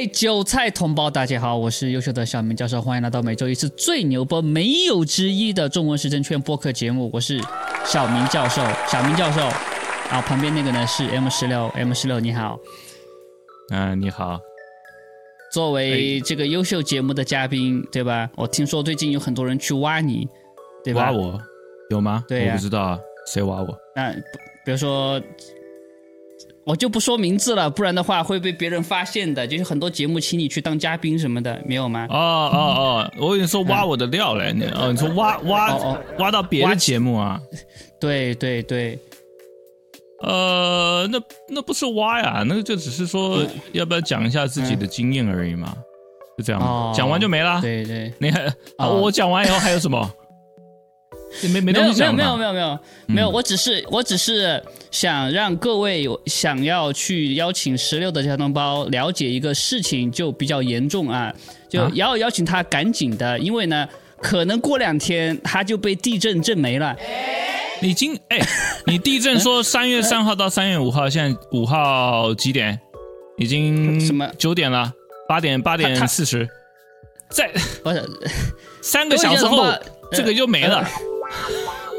[0.00, 7.38] 位韭菜同胞，大家好，我是优秀的小明教授，欢迎来到每周一次最牛波没有之一的中文时政圈播客节目，我是
[7.84, 9.42] 小明教授，小明教授，
[10.08, 12.58] 啊，旁边那个呢是 M 十六，M 十六你好，
[13.72, 14.40] 嗯，你好，
[15.52, 18.30] 作为这个优秀节目的嘉宾，对吧？
[18.36, 20.26] 我听说最近有很多人去挖你，
[20.82, 21.10] 对吧？
[21.10, 21.38] 挖我
[21.90, 22.24] 有吗？
[22.26, 23.78] 对呀我不知道啊，谁挖我？
[23.94, 24.20] 那比
[24.64, 25.20] 比如说，
[26.64, 29.46] 我就不说名字了，不然的话会被别人发现的。
[29.46, 32.06] 就是很多节目请你去当嘉宾什么的，没有吗？
[32.10, 37.40] 哦哦哦，我跟你说挖我的料嘞，你哦，你说挖挖哦哦挖到别的节目啊？
[37.98, 38.98] 对对对，
[40.22, 45.74] 呃，那那不是挖呀，那个就只是说要不要讲一下自己的经验而已嘛，
[46.38, 47.60] 就这样哦，讲完就没了。
[47.60, 48.12] 对对。
[48.18, 50.14] 你还我讲完以后还有什么？
[51.42, 61.32] 你没没没有没有没有没有没有没有，我只是我只是想让各位有想要去邀请十六的交通包了解一个事情，就比较严重啊，
[61.68, 61.90] 就啊？
[61.94, 63.88] 要邀请他赶紧的，因为呢，
[64.20, 66.96] 可能过两天他就被地震震没了。
[67.82, 68.38] 你今哎，
[68.86, 72.78] 你地震说三月三号到三月五号，现在五号几点？
[73.38, 74.28] 已经什么？
[74.36, 74.92] 九点了，
[75.26, 76.46] 八点八点四十，
[77.30, 77.50] 在
[77.82, 78.06] 不是
[78.82, 79.64] 三个小时后
[80.12, 80.86] 这个就没了。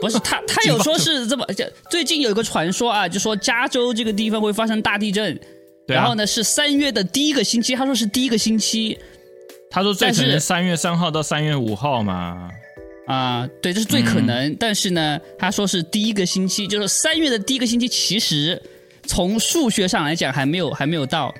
[0.01, 5.39] 不是他他有说是这么，就最近有一个传说啊，就说加州这个地方会发生大地震，
[5.87, 8.97] 对啊然后呢是三月的第一个星期，他说是第一个星期。
[9.69, 12.49] 他说最可能三月三号到三月五号嘛。
[13.07, 14.55] 啊、对，这是最可能。
[14.57, 18.61] 但是呢，他说是第一个星期，就是三月的第一个星期，其实
[19.05, 21.33] 从数学上来讲还没有还没有到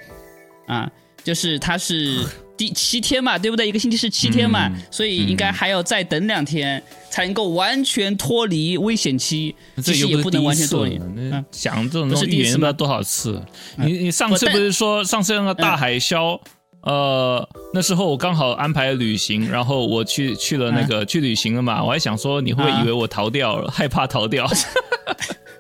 [0.68, 0.92] 啊，
[1.24, 2.26] 就是他是
[2.62, 3.68] 第七天嘛，对不对？
[3.68, 11.06] 一个星期是七天嘛，嗯所以应该还要再等两天才能够完全脱离危险期，这其实也不能完全脱离了。
[11.16, 13.42] 那嗯讲这种不是第一次吗预言不知道多少次。
[13.78, 16.40] 你你上次不是说上次那个大海啸？
[16.82, 24.48] 呃，那时候我刚好安排旅行，然后我去去了那个去旅行了嘛，我还想说你会不会以为我逃掉了，害怕逃掉。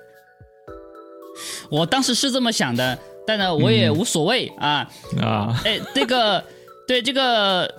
[1.71, 2.95] 我当时是这么想的，
[3.25, 4.87] 但呢，我也无所谓啊。
[5.19, 6.43] 啊，哎，这个
[6.91, 7.73] 对这个，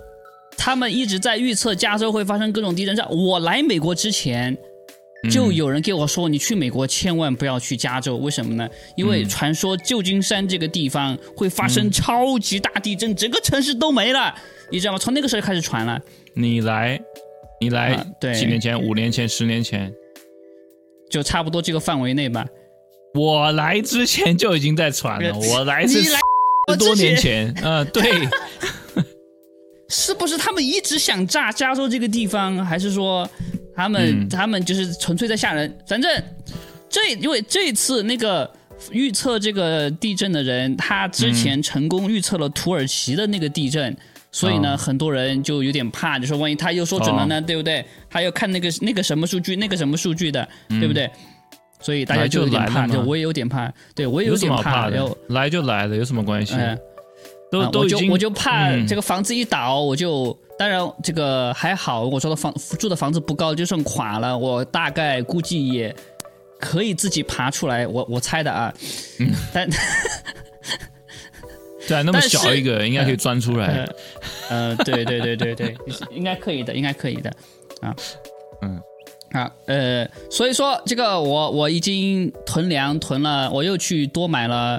[0.57, 2.97] 他们一直在预测加州会发生各种地震。
[2.97, 4.57] 在我来美国之前，
[5.31, 8.67] 就有人给我说，你去美国千万不要去加州，为什么呢？
[8.97, 14.35] 因为传说旧金山这个地方会发生超级大地震，整个城市都没了，
[14.71, 14.99] 你知道吗？
[14.99, 16.01] 从那个时候开始传了，
[16.33, 16.99] 你来，
[17.61, 19.93] 你来啊对几年前、五年前、十年前，
[21.11, 22.47] 就差不多这个范围内吧。
[23.13, 25.29] 我来之前就已经在传了。
[25.37, 25.99] 呃我来是
[26.79, 28.03] 多年之前，嗯，对，
[29.93, 33.29] 是不是他们一直想炸加州这个地方，还是说
[33.77, 35.73] 他们、嗯他们就是纯粹在吓人？
[35.87, 36.11] 反正
[36.89, 38.51] 这因为这次那个
[38.91, 43.97] 预测这个地震的人，他之前成功预测了土耳其的那个地震。
[44.35, 47.85] 所以呢，哦很多人就有点怕，就说万一他又说准了呢，对不对？
[48.09, 51.11] 他要看那个那个什么数据，那个什么数据的，对不对？
[51.81, 55.17] 所以大家就有点怕，我也有点怕，对我也有点怕的？
[55.29, 56.55] 来就来了，有什么关系？
[56.55, 56.79] 嗯，
[57.53, 65.95] 都啊都已经我就我就怕嗯这个房子一倒，我就当然这个还好，我说的房住的房子不高，就算垮了，我大概估计也
[66.59, 67.87] 可以自己爬出来。
[67.87, 68.73] 我我猜的啊，
[69.21, 69.69] 嗯但
[71.87, 73.87] 对啊，那么小一个应该可以钻出来
[74.49, 74.71] 呃。
[74.71, 75.77] 呃，对对对对对，
[76.11, 77.31] 应该可以的，应该可以的
[77.83, 77.95] 啊。
[78.63, 78.81] 嗯。
[79.33, 84.79] 啊，呃，所以说这个我我已经囤粮囤了，我又去多买了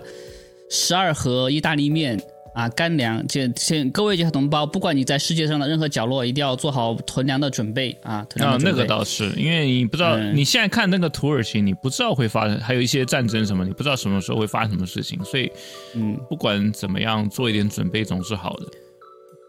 [0.69, 2.21] 十二盒意大利面
[2.53, 3.25] 啊，干粮。
[3.27, 8.81] 这请各位小同胞，不管你在世界上的任何角落，一定要做好囤粮的准备啊，囤粮啊，那的准备。
[8.81, 15.51] 个倒是，因为你不知道，嗯你现在看那个土耳其，你不知道会发生，还有一些战争什么，你不知道什么时候会发生什么事情，所以
[15.95, 18.65] 嗯，不管怎么样，做一点准备总是好的。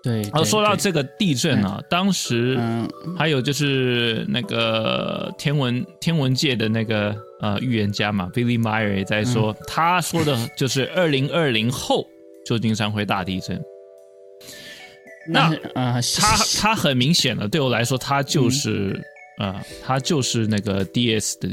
[0.02, 0.22] 对。
[0.22, 12.06] 然后对对说到这个地震啊，当时嗯还有就是那个天文天文界的那个呃预言家嘛，Billy Meyer 也在说，嗯他说的就是二零二零后
[12.44, 13.60] 旧金山会大地震。
[15.26, 18.92] 那那啊，他他很明显的，对我来说，他就是
[19.40, 19.52] 嗯。
[19.52, 21.48] 呃，他就是那个 DS 的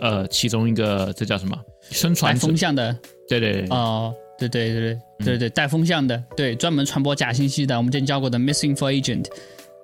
[0.00, 1.56] 呃其中一个，这叫什么？
[1.88, 2.48] 宣带传者。
[2.48, 2.56] 风？
[2.56, 2.98] 向的。
[3.28, 5.24] 对对对，哦，对对对对嗯。
[5.24, 9.26] 对对，带风向的，对，专门传播假信息的，我们之前教过的 missing for agent，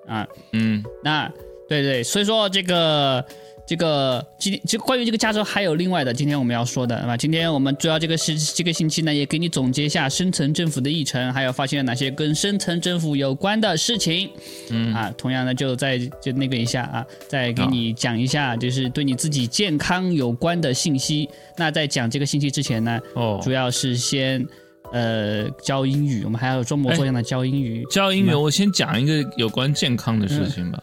[0.05, 0.83] 啊，嗯。
[1.01, 1.31] 那
[1.69, 3.23] 对对，所以说这个
[3.69, 14.27] 这个今这关于这个加州还有另外的，今天我们要说的啊，今天我们主要这个是这个星期呢，也给你总结一下深层政府的议程，还有发现了哪些跟深层政府有关的事情。
[14.71, 21.29] 嗯啊，同样呢，就再就那个一下啊，再给你讲一下，就是对你自己健康有关的信息。
[21.55, 24.43] 那在讲这个信息之前呢，哦主要是先
[24.91, 27.85] 呃教英语，我们还要装模作样的教英语。
[27.91, 30.81] 教英语，我先讲一个有关健康的事情吧。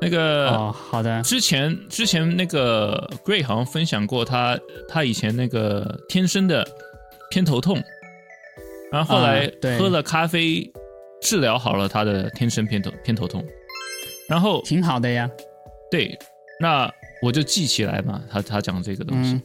[0.00, 4.58] 那个哦，好的，之前之前那个 Gray 好像分享过他
[4.88, 6.66] 他以前那个天生的
[7.30, 7.82] 偏头痛，
[8.92, 10.70] 然后后来喝了咖啡
[11.22, 13.42] 治疗好了他的天生偏头偏头痛，
[14.28, 15.30] 然后挺好的呀。
[15.90, 16.18] 对，
[16.60, 16.92] 那
[17.22, 19.32] 我就记起来嘛，他他讲这个东西。
[19.32, 19.42] 嗯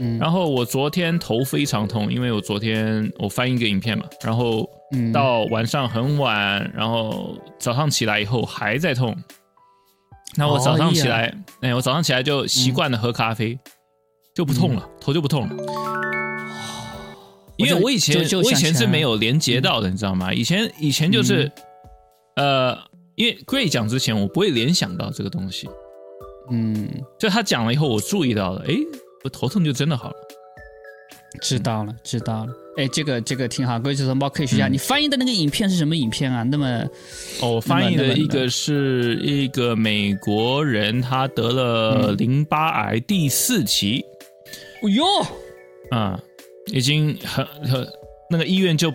[0.00, 9.16] 嗯，然后我昨天头非常痛，因为我昨天我翻一个影片嘛，然后嗯到晚上很晚，然后早上起来以后还在痛。
[10.36, 13.58] 那我早上起来，哎，我早上起来就习惯了喝咖啡，
[14.34, 15.56] 就不痛了，头就不痛了。
[17.56, 20.34] 因为我以前我以前是没有连接到的，你知道吗？
[20.34, 21.50] 以前以前就是，
[22.34, 22.76] 呃，
[23.14, 25.68] 因为 Gray 讲之前，我不会联想到这个东西，
[26.50, 28.74] 嗯，就他讲了以后，我注意到了，哎，
[29.22, 30.16] 我头痛就真的好了。
[31.40, 32.52] 知道了，知道了。
[32.76, 34.68] 哎，这个这个挺好，各位同胞可以学一下。
[34.68, 34.72] 嗯。
[34.72, 36.42] 你翻译的那个影片是什么影片啊？
[36.42, 36.84] 那么
[37.40, 42.16] 哦，我翻译的一个是一个美国人，他得了嗯。
[42.16, 44.04] 淋巴癌第四期，
[44.82, 45.04] 哦哟，
[45.90, 46.20] 啊、
[46.72, 47.86] 已经很很
[48.30, 48.92] 那个医院就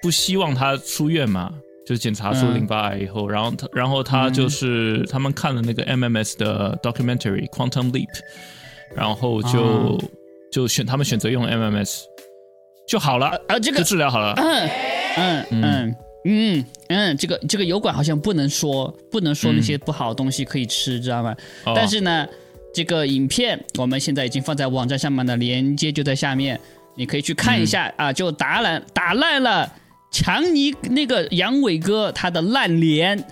[0.00, 1.52] 不希望他出院嘛，
[1.86, 2.54] 就检查出嗯。
[2.54, 8.06] 淋巴癌以后，然后他然后他就是、他们看了那个 MMS 的 documentary Quantum Leap，
[8.94, 10.04] 然后就、啊
[10.52, 12.02] 就选他们选择用 MMS
[12.88, 14.34] 就好了，啊，这个就治疗好了。
[14.36, 14.70] 嗯
[15.16, 15.96] 嗯嗯。
[16.28, 21.32] 嗯嗯，这个这个油管好像不能说不能说那些不好的东西可以吃，知道吗？
[21.64, 21.72] 哦。
[21.76, 22.26] 但是呢，
[22.74, 26.58] 这个影片我们现在已经放在网站上面的链接就在下面，
[26.96, 29.72] 你可以去看一下、啊，就打烂打烂了
[30.10, 33.24] 强尼那个杨伟哥他的烂脸，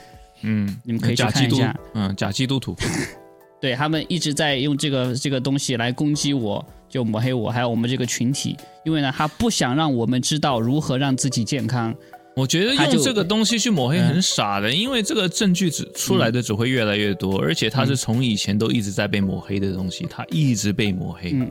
[0.42, 2.76] 嗯，你们可以看一下，嗯，假基督徒。
[3.60, 11.92] 对他们一直在用这个这个东西来攻击我，就抹黑我，还有我们这个群体，因为呢，他不想让我们知道如何让自己健康。
[12.36, 21.50] 我觉得用这个东西去抹黑很傻的，因为这个证据只出来的只会越来越多，而且他是从以前都一直在被抹黑的东西，他一直被抹黑，嗯。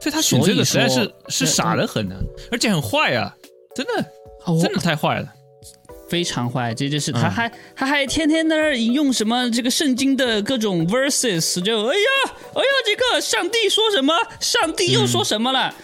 [0.00, 2.16] 所以他选这个实在是是傻的很啊，
[2.50, 3.36] 而且很坏啊，
[3.74, 4.02] 真的
[4.46, 5.30] 哦真的太坏了。
[6.08, 7.30] 非常坏，这就是他嗯。
[7.30, 15.74] 还、他还天天在那儿引用什么这个圣经的各种 verses，就哎呀哎呀，这个上帝说什么，上帝又说什么了，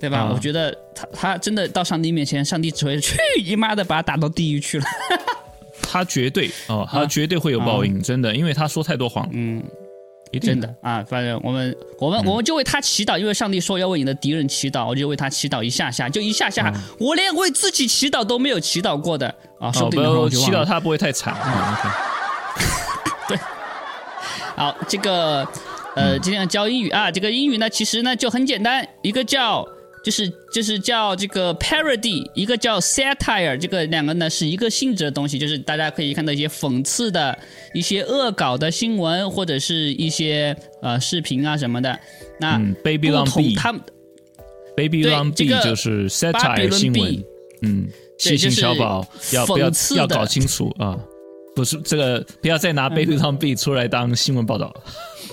[0.00, 0.18] 对吧？
[0.18, 0.30] 啊。
[0.34, 4.84] 我觉得他他真的到上帝面前，上帝只会去你妈的把他打到地狱去了。
[5.82, 9.62] 他绝对哦，他绝对会有报应，真的，因为他说太多谎，嗯，
[10.34, 19.28] 一定真的啊，反正我们我们、我们就为他祈祷，因为上帝说要为你的敌人祈祷，我就为他祈祷一下下，就一下下，我连为自己祈祷都没有祈祷过的。
[19.60, 21.34] 啊，说哦，不不定等会儿要祈祷他不会太惨。
[21.44, 21.52] 嗯
[23.28, 23.40] ，OK。
[24.56, 25.46] 好，这个
[25.94, 26.88] 呃，今天要教英语。
[26.90, 29.66] 啊，这个英语呢，其实呢就很简单，一个叫
[30.04, 37.36] 就是就是叫这个 parody，一个叫 satire，这个两个呢是一个性质的东西，就是大家可以看到一些讽刺的、
[37.72, 41.98] 一些恶搞的新闻，或者是一些呃视频啊什么的。
[42.38, 43.80] 那嗯，Baby 不 Long 同 B 他们
[44.76, 47.24] Baby 对 Long 这 B 个就是 satire 新闻，
[47.62, 50.98] 嗯，细心小宝要不要要搞清楚啊？
[51.54, 54.82] 不是这个，不要再拿 Baby B 出来当新闻报道了。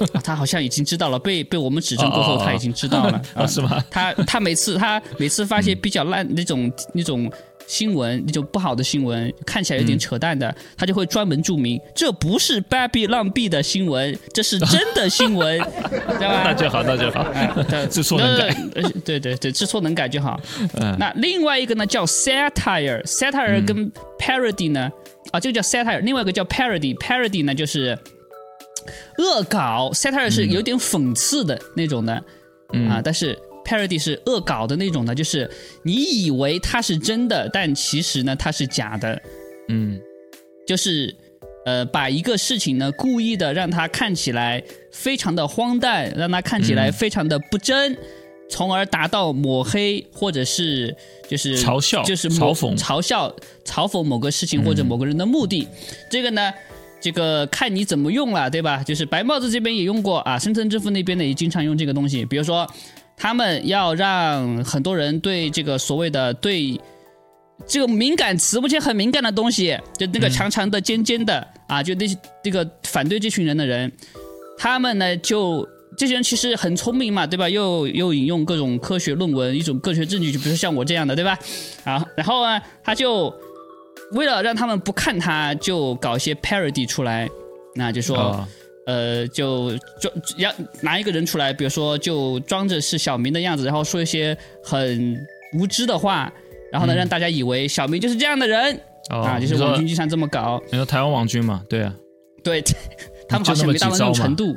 [0.14, 3.84] 啊他好像已经知道了，被被我们指证过后，他已经知道了，哦是吗？
[3.92, 7.32] 他他每次他每次发一些比较烂那种那种
[7.68, 16.42] 新闻，那种不好的新闻，看起来有点扯淡的，他就会专门注明这不是 Baby 浪 B 的新闻，这是真的新闻，对吧？
[16.46, 17.24] 那就好，那就好，
[17.70, 18.48] 对知错能改。
[18.76, 20.40] 呃对对对，知错能改就好。
[20.80, 24.90] 嗯那另外一个呢叫 satire，satire 跟 parody 呢，
[25.32, 27.98] 啊，这个叫 satire，另外一个叫 parody，parody 呢就是
[29.18, 32.24] 恶搞，satire 是有点讽刺的那种的，
[32.74, 32.90] 嗯。
[32.90, 35.50] 啊，但是 parody 是恶搞的那种的，就是
[35.84, 39.22] 你以为它是真的，但其实呢它是假的，
[39.70, 40.00] 嗯。
[40.68, 41.14] 就是
[41.66, 47.98] 呃把一个事情呢故意的让它看起来非常的荒诞，让它看起来非常的不真。
[48.52, 50.94] 从而达到抹黑或者是
[51.30, 52.78] 就是嘲笑就是嘲讽。
[52.78, 53.34] 嘲笑
[53.66, 55.66] 嘲讽某个事情或者某个人的目的，
[56.10, 56.54] 这个呢，
[57.00, 58.84] 这个看你怎么用了，对吧？
[58.84, 62.70] 就是白帽子这边也用过啊，深圳支付那边呢也经常用这个东西，比如说
[63.16, 66.80] 他们要让很多人对这个所谓的对
[67.66, 73.90] 这个敏感词，目前很敏感的东西，就那个长长的、尖尖的、啊，就那些这个反对这群人的人，
[74.58, 75.66] 他们呢就
[76.02, 77.48] 这些人其实很聪明嘛，对吧？
[77.48, 81.38] 又又引用各种科学论文、一种科学证据，就比如说像我这样的，对吧？
[81.84, 83.32] 啊，然后呢，他就
[84.14, 87.30] 为了让他们不看他，就搞一些 parody 出来，
[87.76, 88.18] 那就说。
[88.18, 88.50] 啊
[88.88, 89.70] 呃，就
[90.02, 95.16] 装要拿一个人出来，比如说就装着是小明的样子，然后说一些很
[95.54, 96.34] 无知的话，
[96.72, 98.82] 然后呢，让大家以为小明就是这样的人
[99.12, 100.60] 啊，就是网军经常这么搞。
[100.72, 101.64] 你说台湾网军嘛？
[101.70, 101.94] 对啊，
[102.44, 102.60] 对，
[103.30, 104.52] 他们好像没到那种程度。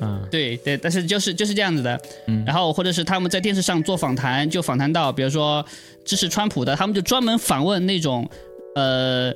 [0.00, 2.00] 嗯，对对，但是就是就是这样子的。
[2.26, 5.64] 嗯，然后或者是他们在电视上做访谈，就访谈到，比如说
[6.04, 8.28] 支持川普的，他们就专门访问那种
[8.74, 9.32] 呃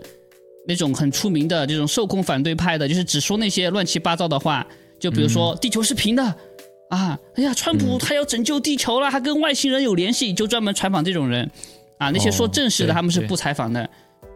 [0.66, 4.66] 那种很出名的这种受控反对派的，就是只说那些乱七八糟的话，
[4.99, 6.23] 就比如说地球是平的
[6.90, 11.50] 啊，哎呀，川普他要拯救地球了，他跟外星人有联系，就专门采访这种人。
[11.99, 12.11] 啊。
[12.11, 13.88] 那些说正事的他们是不采访的，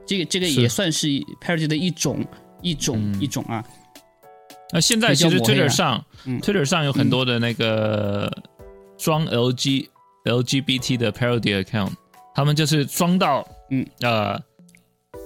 [0.07, 1.07] 这个这个也算是
[1.41, 2.25] parody 的一种
[2.61, 3.65] 一种一种啊。
[4.71, 6.05] 那现在其实 Twitter 上
[6.43, 8.31] ，Twitter 上有很多的那个
[8.99, 9.89] 装 LG
[10.25, 11.93] LGBT 的 parody account，
[12.35, 14.39] 他们就是装到，嗯呃，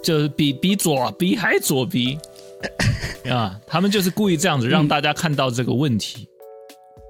[0.00, 2.16] 就是比比左比还左比
[3.28, 6.28] 啊，他们就是故意这样子让大家看到这个问题。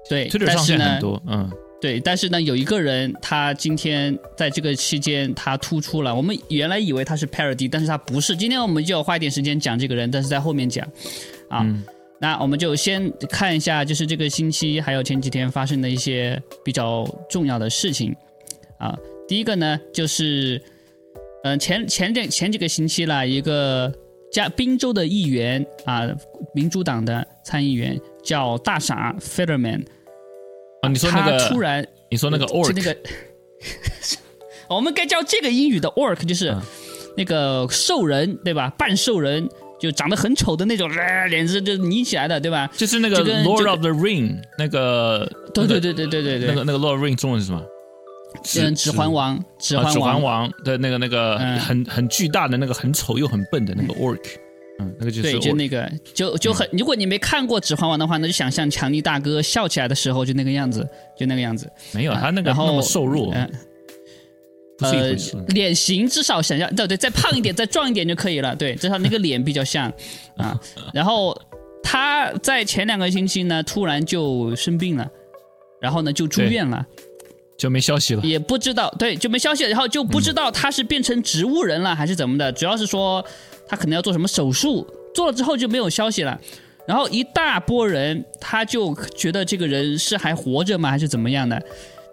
[0.09, 1.47] 对，Twitter 上现在很多，嗯，
[1.79, 8.35] 对，但是呢，有一个人他今天在这个期间他突出了，我们原来以为他是 parody，但是他不是。
[8.35, 10.83] 今天我们就要花一点时间讲这个人，但是在后面讲
[11.47, 11.63] 啊。
[12.21, 18.15] 那我们就先看一下，就是这个星期还有前几天发生的一些比较重要的事情
[18.77, 18.97] 啊。
[19.27, 20.61] 第一个呢，就是
[21.43, 23.91] 嗯前前两前几个星期了，一个
[24.31, 26.07] 加宾州的议员啊，
[26.53, 29.85] 民主党的参议员叫大傻 Federman
[30.81, 32.95] 啊，你说那个突然你说那个 orc 那个，
[34.73, 36.55] 我们该叫这个英语的 orc 就是
[37.17, 38.69] 那个兽人对吧？
[38.77, 39.49] 半兽人。
[39.83, 40.89] 就长得很丑的那种，
[41.29, 42.69] 脸子就拧起来的，对吧？
[42.77, 47.61] 就是那个 Lord of the Ring 那个，对对对对对对对，那个那个 Lord of the Ring 中文是什么？
[48.61, 54.23] 嗯，指环王，指环王的那个那个很很巨大的那个很丑又很笨的那个 Orc，
[54.79, 60.87] 嗯，那个就是对，就那个就就很，如果你没看过指环王的话，那就想象强尼大哥笑起来的时候就那个样子，
[61.19, 61.69] 就那个样子。
[61.91, 63.33] 没有他那个那么瘦弱。
[64.91, 68.55] 呃，脸型至少想要对对，再胖一点，再壮一点就可以了。
[68.55, 69.91] 对，至少那个脸比较像
[70.37, 70.59] 啊。
[70.93, 71.35] 然后
[71.83, 75.07] 他在前两个星期呢，突然就生病了，
[75.81, 76.85] 然后呢就住院了，
[77.57, 78.21] 就没消息了。
[78.23, 79.63] 也不知道，对，就没消息。
[79.63, 82.51] 然后就不知道他是变成植物人了还是怎么的。
[82.51, 83.23] 主要是说
[83.67, 86.39] 他可能要做什么手术，做了之后就没有消息了。
[86.85, 91.61] 然后一大波人他就觉得这个人是还活着吗，还是怎么样的？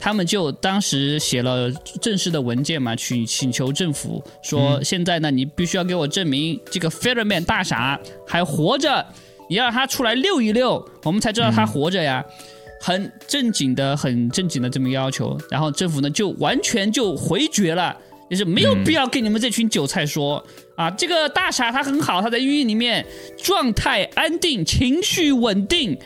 [0.00, 9.06] 他们就当时写了正式的文件嘛，去请求政府说，现在呢，你必须要给我证明这个 Fairman 大傻还活着，
[9.50, 12.24] 你要他出来溜一溜，我们才知道他活着呀。
[12.82, 17.94] 很正经的、很正经的这么要求，然后政府呢就完全就回绝了，
[18.30, 20.42] 就是没有必要跟你们这群韭菜说
[20.76, 23.04] 啊，这个大傻他很好，他在医院里面
[23.36, 25.98] 状态安定，情绪稳定。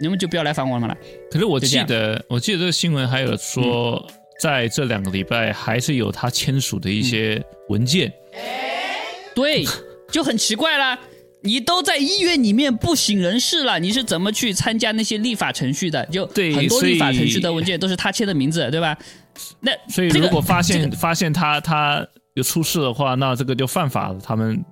[0.00, 0.96] 你们就不要来烦我们了。
[1.32, 4.06] 可是我记得，我记得这个新闻还有说，
[4.38, 8.12] 在这两个礼拜还是有他签署的一些文件。
[9.34, 9.64] 对，
[10.10, 10.98] 就很奇怪啦。
[11.40, 16.04] 你都在医院里面不省人事了，你是怎么去参加那些立法程序的？
[16.06, 18.94] 就很多立法程序的文件都是他签的名字，对吧？
[19.60, 24.62] 那所以如果发现发现他他有出事的话，那这个就犯法了，他们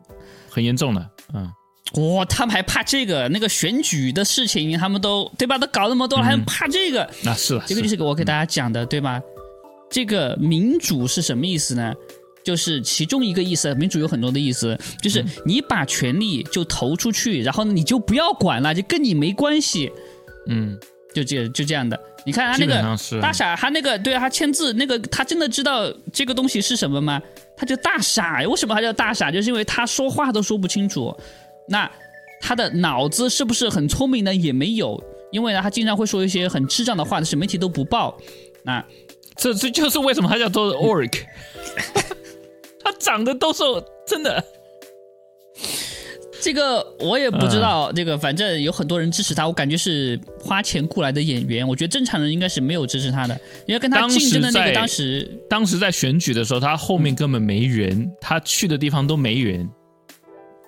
[0.51, 1.51] 很严重的，嗯。
[1.95, 5.59] 哇，他们还怕这个那个选举的事情，他们都对吧？
[5.59, 7.09] 都搞那么多了，还怕这个？
[7.25, 9.21] 那是这个就是我给大家讲的，对吧？
[9.91, 11.93] 这个民主是什么意思呢？
[12.45, 19.91] 就是其中一个意思，民主有很多的意思，就是你把权力就投出去，然后你就不要管了，就跟你没关系。
[20.47, 20.79] 嗯，
[21.13, 21.99] 就这就这样的。
[22.25, 22.81] 你看他那个
[23.21, 27.21] 大傻，他那个对啊，他签字那个，他真的知道这个东西是什么吗？
[27.57, 29.31] 他就大傻，为什么他叫大傻？
[29.31, 31.15] 就是因为他说话都说不清楚。
[31.71, 31.91] 那
[32.41, 34.35] 他的脑子是不是很聪明呢？
[34.35, 35.01] 也没有，
[35.31, 38.19] 因为呢，他经常会说一些很智障的话，但是媒体都不报。
[38.65, 38.85] 那
[39.37, 41.23] 这这就是为什么他叫做 orc，
[42.83, 43.63] 他长得都是
[44.07, 44.45] 真的。
[46.43, 51.69] 这个我也不知道，这个反正有很多人支持他，我感觉是花钱雇来的演员。
[51.69, 59.69] 我觉得正常人应该是没有支持他的，因为跟他竞争的那个当时当时在选举的时候，他后面根本没人，他去的地方都没人。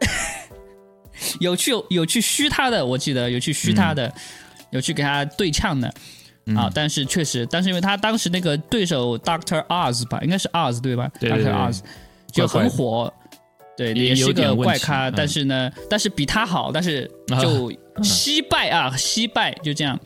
[1.40, 4.12] 有去有去虚他的，我记得有去虚他的，
[4.70, 5.92] 有去给他对呛的
[6.56, 6.70] 啊。
[6.74, 11.80] 但是确实，但是因为他当时那个对手 Doctor Oz 吧，应该是 Oz 对吧？Doctor Oz
[12.30, 13.12] 就很火，
[13.76, 15.10] 对，也是个怪咖。
[15.10, 17.10] 但是呢，但是比他好，但是
[17.40, 19.98] 就 惜败啊，惜败就这样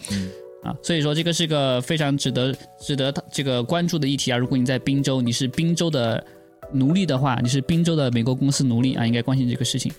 [0.65, 0.75] 啊。
[0.83, 4.37] 所以说这个是个非常值得值得这个关注的议题啊。
[4.37, 6.25] 如果你在滨州，你是滨州的
[6.73, 9.93] 奴隶的话，你是滨州的美国公司奴隶啊，应该关心这个事情。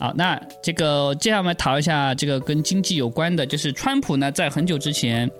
[0.00, 5.30] 好，那这个接下来我们讨一下这个跟经济有关的，就是川普呢，在很久之前，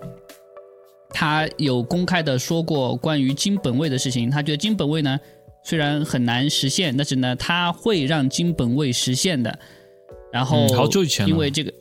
[1.09, 4.29] 他有公开的说过关于金本位的事情。
[4.29, 5.19] 他觉得金本位呢
[5.63, 9.57] 虽然很难实现，但是呢他会让金本位实现的。
[10.31, 11.73] 然后好久以前，因为这个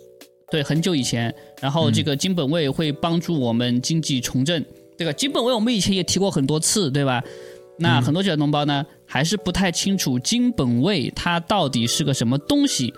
[0.51, 4.65] 对很久以前，然后这个金本位会帮助我们经济重振。
[4.97, 7.23] 这个金本位我们以前也提过很多次，对吧？
[7.81, 12.95] 那很多小同胞呢还是不太清楚金本位它到底是个什么东西。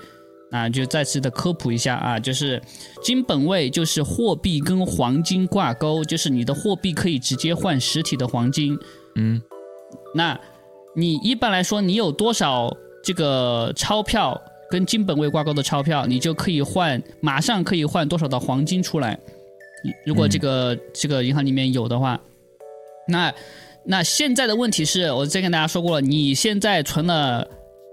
[0.51, 2.61] 啊，就再次的科普一下啊，就是
[3.03, 8.79] 金本位就是货币跟黄金挂钩，就是你的货币可以直接换实体的黄金。
[9.15, 9.41] 嗯，
[10.15, 10.39] 那
[10.95, 12.71] 你一般来说你有多少
[13.03, 19.19] 这个钞票跟金本位挂钩的钞票，你就可以换，马上可以换多少的黄金出来。
[20.05, 22.21] 如果这个这个银行里面有的话，
[23.09, 23.33] 那
[23.85, 27.47] 那现在的问题是我之前跟大家说过了，你现在存了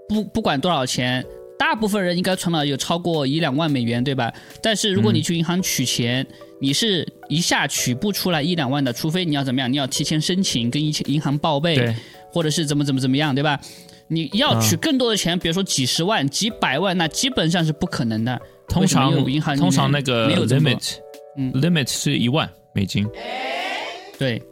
[0.08, 1.24] 不不管多少钱。
[1.58, 4.32] 大部分人应该存了有超过一两万美元，对吧？
[4.62, 6.26] 但是如果你去银行取钱，
[6.58, 11.94] 你是一下取不出来一两万的，除非你要怎么样，你要提前申请跟银银行报备，
[12.32, 13.60] 或者是怎么怎么怎么样，对吧？
[14.08, 18.40] 你要取更多的钱，比如说几十万、几百万，那基本上是不可能的。
[18.66, 20.94] 通常银行通常那个没有 limit，
[21.36, 23.06] 嗯，limit 是一万美金。
[24.18, 24.42] 对，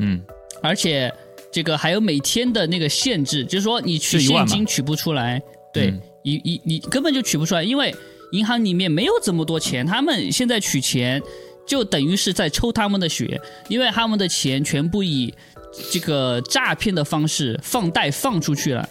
[0.00, 0.20] 嗯，
[0.62, 1.12] 而且
[1.52, 5.40] 这个还有每天的那个限制，就是说你取现金取不出来，
[5.72, 5.92] 对。
[6.28, 7.94] 你你你根本就取不出来，因为
[8.32, 11.22] 银行里面没有这么多钱，他们现在取钱
[11.64, 15.32] 就等于是在抽他们的血，因为他们的钱全部以
[15.88, 18.88] 这个诈骗的方式放贷放出去了，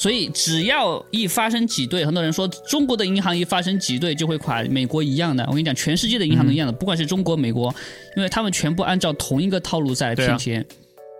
[0.00, 7.74] 所以只要一发生挤兑，很多人说中国的银行一发生挤兑就会垮，美国一样的，我跟你讲，全世界的银行都一样的，不管是中国、美国，
[8.16, 10.64] 因为他们全部按照同一个套路在骗钱。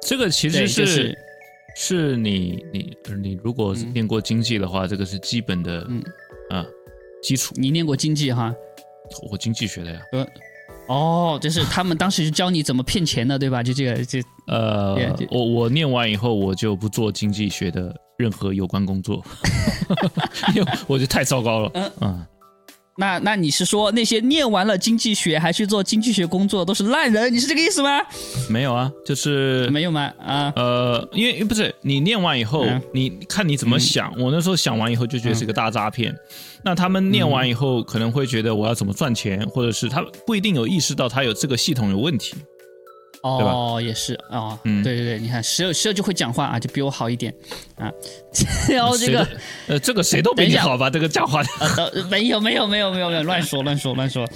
[0.01, 1.15] 这个其实是。
[1.77, 6.03] 是你你你如果念过经济的话，这个是基本的，嗯
[6.49, 6.67] 啊，
[7.23, 7.55] 基础。
[7.57, 8.53] 你念过经济哈？
[9.31, 10.01] 我经济学的呀。
[10.13, 10.27] 呃，
[10.91, 13.63] 哦，就是他们当时就教你怎么骗钱的，对吧？
[13.63, 14.97] 就这个，就呃，
[15.31, 19.25] 我我念完以后，我就不做经济学的任何有关工作，
[20.55, 21.93] 因为我觉得太糟糕了。
[22.01, 22.27] 嗯。
[23.01, 27.33] 那那你是说那些念完了经济学还去做经济学工作都是烂人？
[27.33, 27.99] 你是这个意思吗？
[28.51, 30.13] 没有啊，就是没有吗？
[30.19, 34.13] 啊，呃，因为不是你念完以后，你看你怎么想。
[34.19, 36.15] 我那时候想完以后就觉得是个大诈骗。
[36.63, 42.35] 那他们念完以后可能会觉得我要怎么赚钱，或者是他不一定有意识到他有这个系统有问题。
[43.23, 47.35] 哦，也是啊，对对对，你看十二十二就会讲话啊，就比我好一点
[47.77, 47.91] 啊。
[48.71, 49.29] 然后这个
[49.69, 50.89] 呃，这个谁都比你好吧？
[50.89, 51.43] 这个讲话
[51.77, 54.27] 呃，没有没有没有没有没有乱说乱说乱说。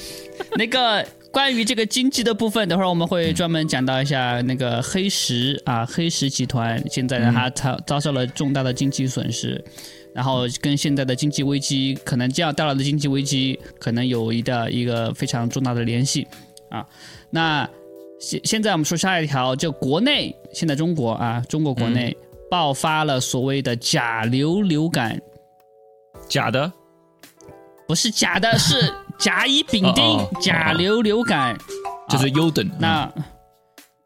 [0.56, 9.64] 那个关于这个经济的部分，等会儿我们会专门讲到一下那个黑石啊，黑石集团现在呢，它遭遭受了重大的经济损失，
[10.14, 16.26] 然后跟现在的经济危机可能将要带来的经济危机可能有一的一个非常重大的联系
[16.68, 16.86] 啊。
[17.30, 17.68] 那
[18.24, 22.16] 现现在我们说下一条，就国内现在中国啊，中国国内
[22.50, 25.20] 爆发了所谓的甲流流感，
[26.26, 26.72] 假的，
[27.86, 31.54] 不是假的，是 甲乙丙丁甲流流感，
[32.08, 32.66] 就是优等。
[32.78, 33.12] 那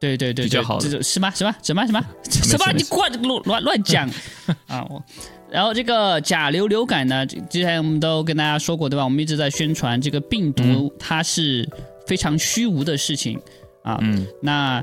[0.01, 2.73] 对对对，比较好，这是什么什么什么什么什么？
[2.73, 2.83] 你
[3.29, 4.11] 乱乱乱讲
[4.67, 4.85] 啊！
[4.91, 5.01] 我
[5.49, 9.05] 然后这个甲流流感呢，之前我们都跟大家说过对吧？
[9.05, 11.69] 我们一直在宣传这个病毒，它是
[12.05, 13.41] 非常虚无的事情。
[13.83, 14.83] 啊，嗯，那，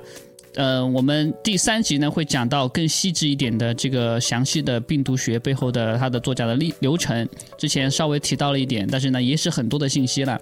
[0.56, 7.28] 呃，我们第三集呢会讲到更细致一点的这个详细的病毒学背后的它的作假的历流程。
[7.58, 10.40] 之前稍微提到了一点，但是呢也是很多的信息了。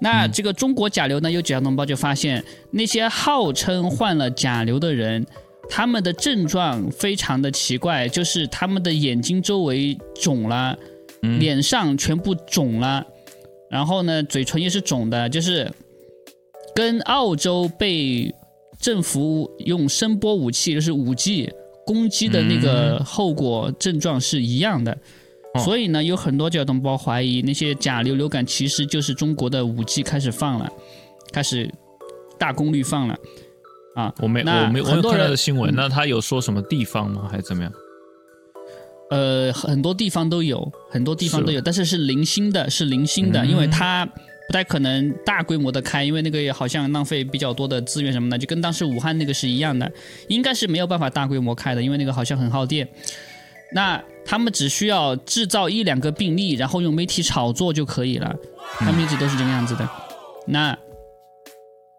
[0.00, 5.26] 那这个中国甲流呢，有几条同胞就发现那些号称患了甲流的人，
[5.68, 10.78] 他们的症状非常的奇怪，就是他们的眼睛周围肿了，
[11.20, 13.04] 脸上全部肿了，
[13.68, 15.70] 然后呢嘴唇也是肿的，就是。
[16.76, 18.34] 跟澳洲被
[18.78, 21.50] 政府用声波武器，就是五 G
[21.86, 24.94] 攻击的那个后果症状是一样的，
[25.64, 30.70] 所以呢，有很多交通包怀疑那些甲流流感其实就是中国的五 G 开始放了，
[31.32, 31.72] 开始
[32.38, 33.16] 大功率放了
[33.94, 34.12] 啊！
[34.18, 37.26] 我没我没我看到的新闻，那他有说什么地方吗？
[37.30, 37.72] 还是怎么样？
[39.08, 44.06] 呃，很多地方都有，很多地方都有，但是是零星的，是零星的，因为它。
[44.46, 49.90] 不太可能大规模的开，因为那个也好像浪费比较多的资源什么的，就跟当时武汉那个是一样的，
[50.28, 52.88] 应该是没有办法大规模开的，因为那个好像很耗电。
[53.72, 58.32] 那他们只需要制造一两个病例，然后用媒体炒作就可以了，
[58.78, 59.88] 他们一直都是这个样子的。
[60.46, 60.78] 那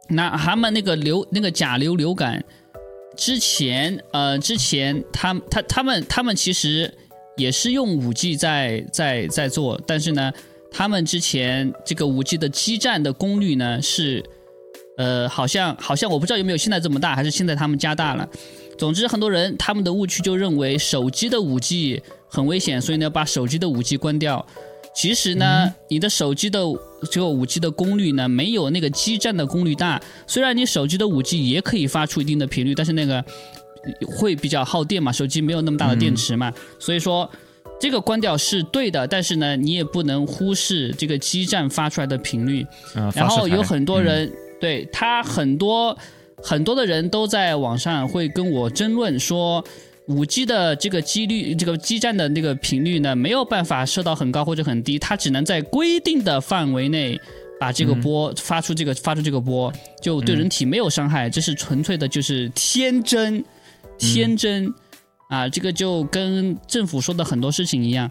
[0.08, 2.42] 那他们那个流那个甲流流感
[3.18, 6.94] 之前，呃，之前他他他们他们其实
[7.36, 10.32] 也是用五 G 在在在做，但是呢。
[10.78, 14.24] 他们之前这个五 G 的基站的功率呢是
[14.96, 18.30] 呃，好像好像我不知道有没有现在这么大，还是现在他们加大了。
[18.78, 24.46] 总之，很多人他们的误区就认为手机的五 G 很危险，所以呢把手机的五 G 关掉。
[24.94, 26.60] 其实呢，你的手机的
[27.10, 30.00] 这个五 G 的功率呢，没有那个基站的功率大。
[30.28, 33.26] 虽然你手机的五 G 也可以发出一定的频率，但是那个
[34.06, 36.54] 会比较耗电嘛，手机没有那么大的电池嘛。
[36.78, 37.28] 所以说
[37.80, 42.66] 这个关掉是对的，但是呢，你也不能忽视这个基站发出来的频率。
[43.14, 45.98] 然后有很多人对他很多
[46.44, 49.64] 很多的人都在网上会跟我争论说。
[50.10, 57.20] 五 G 的这个几率，这个基站的那个频率呢，没有办法设到很高或者很低，它只能在规定的范围内
[57.60, 59.70] 把这个波发出，这个发出这个波，
[60.02, 63.44] 就对人体没有伤害，这是纯粹的就是天真，
[63.98, 64.74] 天真
[65.28, 65.48] 啊！
[65.50, 68.10] 这个就跟政府说的很多事情一样，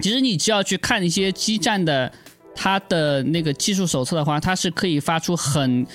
[0.00, 2.12] 其实你只要去看一些基站的
[2.54, 5.86] 它的那个技术手册的话，它是可以发出很。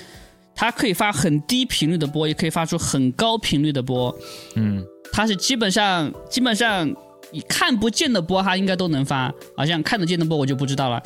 [0.54, 4.14] 它可以发很低频率的波，也可以发出很高频率的波。
[4.54, 6.86] 嗯，它是基本上基本上
[7.30, 9.32] 你看不见的波，它应该都能发。
[9.56, 11.02] 好像看得见的波我就不知道了。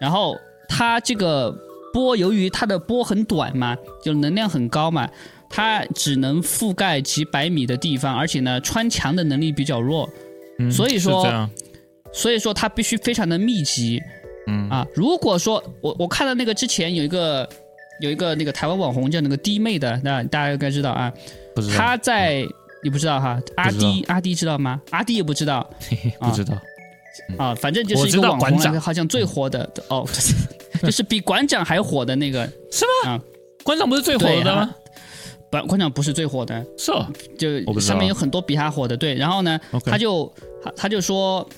[0.00, 0.36] 然后
[0.68, 1.48] 它这个
[1.92, 5.08] 波，由于它的波很短嘛，就能量很高嘛，
[5.48, 10.08] 它只能覆盖几百米的地方，而且呢，穿墙的能力比较弱。
[10.58, 11.48] 嗯，所以说，
[12.12, 14.02] 所以说它必须非常的密集。
[14.46, 17.48] 嗯啊，如果说我我看到那个之前有一个。
[18.00, 21.12] 有一个那个台湾网红叫那个弟妹的，那大家应该知道啊。
[21.52, 21.74] 不知道。
[21.76, 22.46] 他在
[22.80, 23.42] 你不知道哈？
[23.56, 24.80] 阿迪阿迪知道吗？
[24.90, 25.68] 阿迪也不知道。
[26.20, 26.56] 不知道。
[27.36, 30.06] 啊，反正就是一个网红，好像最火的哦，
[30.80, 32.46] 就是比馆长还火的那个。
[32.70, 33.10] 是吗？
[33.10, 33.20] 啊，
[33.64, 34.72] 馆长不是最火的吗？
[35.50, 36.64] 馆馆长不是最火的。
[36.76, 36.92] 是。
[37.38, 39.14] 就上面有很多比他火的，对。
[39.14, 40.32] 然后呢，他就
[40.62, 41.48] 他他就说。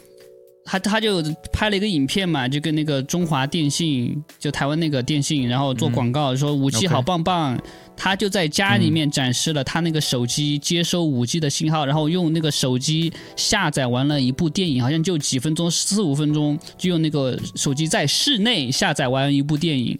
[0.62, 7.58] 他他就拍了一个影片嘛，就跟那个中华电信，就台湾那个电信，然后做广告说五 G 好棒棒。
[7.96, 19.98] 他就在家里面展示了他那个手机接收五 G 的信号，然后用那个手机下载完了一部电影，好像就几分钟四五分钟，就用那个手机在室内下载完一部电影。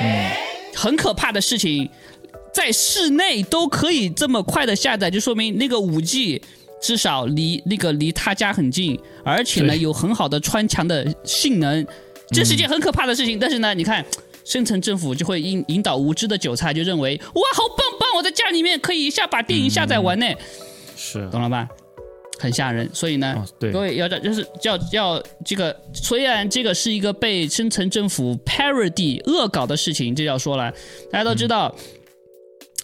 [0.00, 0.30] 嗯，
[0.74, 1.88] 很可怕的事情，
[2.52, 6.40] 在室内都可以这么快的下载，就说明那个五 G。
[6.82, 11.86] 至少离那个离他家很近，而且呢有很好的穿墙的性能，
[12.32, 13.38] 这是件很可怕的事情。
[13.38, 14.02] 但是呢，你看，
[14.46, 20.26] 深层政府就会引引导无知的韭菜，就认为哇，好棒棒，我在家里面可以一下把电影下载完呢，
[20.96, 21.68] 是，懂了吧？
[22.38, 22.88] 很吓人。
[22.94, 30.72] 所以呢，对各位要就是要要这个，虽然这个是一个被深层政府 parody 恶搞的事情，这要说了，
[31.12, 31.74] 大家都知道。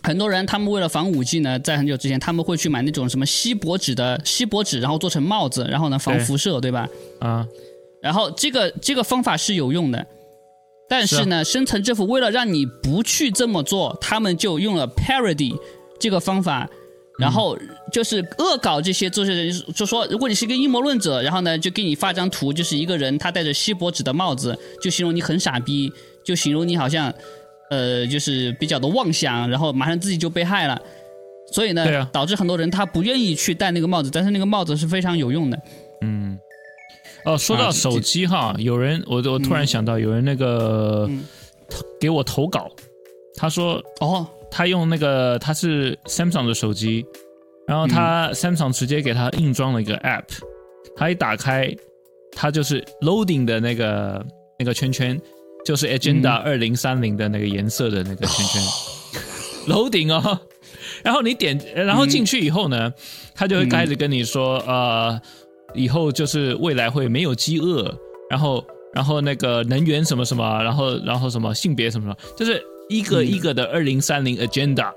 [0.06, 6.88] 很多人他们为了防五 G 呢，在很久之前他们会去买那种什么锡箔纸的锡箔纸，然后做成帽子，然后呢防辐射，对吧？
[7.18, 7.44] 啊，
[8.00, 10.06] 然后这个这个方法是有用的，
[10.88, 15.58] 但是呢，深层政府为了让你不去这么做，他们就用了 parody
[15.98, 16.70] 这个方法，
[17.18, 17.58] 然后
[17.92, 25.92] 就是恶搞这些做些人，就说如果你是一个阴谋论者，然后呢就给你发张图，就是一个人他戴着锡箔纸的帽子，就形容你很傻逼，
[26.24, 27.12] 就形容你好像。
[27.70, 30.80] 呃，就是比较的妄想，然后马上自己就被害了，
[31.52, 35.58] 所以呢，导致很多人他不愿意去戴那个帽子，但是那个帽子是非常有用的。
[36.02, 36.38] 嗯，
[37.24, 41.10] 哦，说到手机哈，有人我我突然想到，有人那个
[42.00, 42.70] 给我投稿，
[43.36, 47.04] 他说哦，他用那个他是 Samsung 的手机，
[47.66, 50.24] 然后他 Samsung 直接给他硬装了一个 App，
[50.94, 51.74] 他一打开，
[52.32, 54.24] 他就是 Loading 的那个
[54.58, 55.20] 那个圈圈。
[55.66, 58.62] 就是 Agenda 二零三零的那个颜色的那个圈圈，
[59.66, 60.40] 楼顶哦。
[61.02, 62.92] 然后你点，然后进去以后呢，
[63.34, 65.20] 他就会开始跟你说，呃，
[65.74, 67.92] 以后就是未来会没有饥饿，
[68.30, 74.92] 然后，然后那个能源什么什么，然后，然后什么性别什么什么，就是一个一个的二零三零 Agenda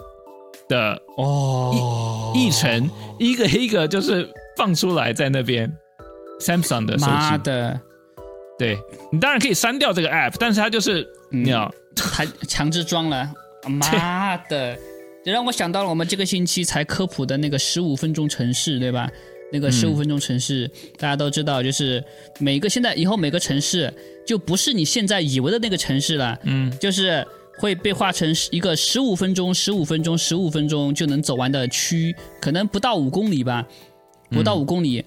[0.67, 2.31] 的哦。
[2.35, 5.71] 议程，一个一个就是放出来在那边
[6.39, 7.79] ，Samsung 的手机。
[8.59, 8.77] 对
[9.11, 13.33] 你当然可以删掉这个 app，但是它就是你要它强制装了，
[13.67, 14.77] 妈的，
[15.23, 19.09] 这让我想到了我们这个星期才科普的那个十五分钟城市，对吧？
[19.51, 22.03] 那个十五分钟城市，大家都知道，就是
[22.37, 23.91] 每个现在以后每个城市
[24.27, 27.25] 就不是你现在以为的那个城市了，嗯，就是
[27.57, 33.65] 会被划成一个十五分钟、十五分钟、十五分钟就能走完的区，可能不到五公里吧，
[34.29, 35.03] 不到五公里。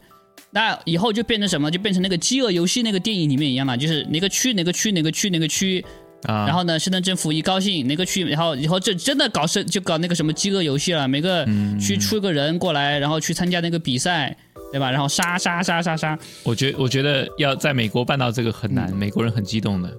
[0.54, 1.70] 那以后就变成什么？
[1.70, 5.82] 就变成那个饥饿游戏那个电影里面一样了，就是哪个区哪个区哪个区哪个区
[6.24, 11.46] 啊，然后呢，深圳政府一高兴哪个区，然后以后这真的搞生就搞那个什么饥饿游戏了，每个
[11.80, 14.36] 区出一个人过来，然后去参加那个比赛，
[14.70, 14.90] 对吧？
[14.90, 16.18] 然后杀杀杀杀杀。
[16.42, 19.90] 我觉我觉得要在美国办到这个很难，美国人很激动的。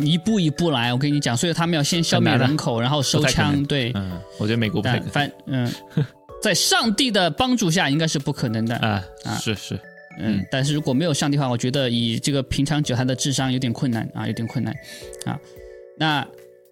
[0.00, 3.64] 一步一步来，我跟你讲，所以他们要先消灭人口，然后收枪。
[3.64, 5.72] 对，嗯，我觉得美国不太反嗯，
[6.46, 8.76] 在上帝的帮助下，应该是不可能的。
[8.76, 9.76] 啊啊，是是，
[10.20, 14.72] 嗯，但是如果没有上帝的话，我觉得以这个平常九孩的智商有点困难啊，有点困难
[15.24, 15.36] 啊。
[15.98, 16.24] 那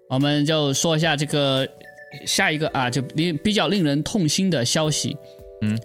[0.09, 1.69] 我们就说一下这个
[2.25, 5.17] 下一个啊，就比比较令人痛心的消息，
[5.63, 5.77] 嗯。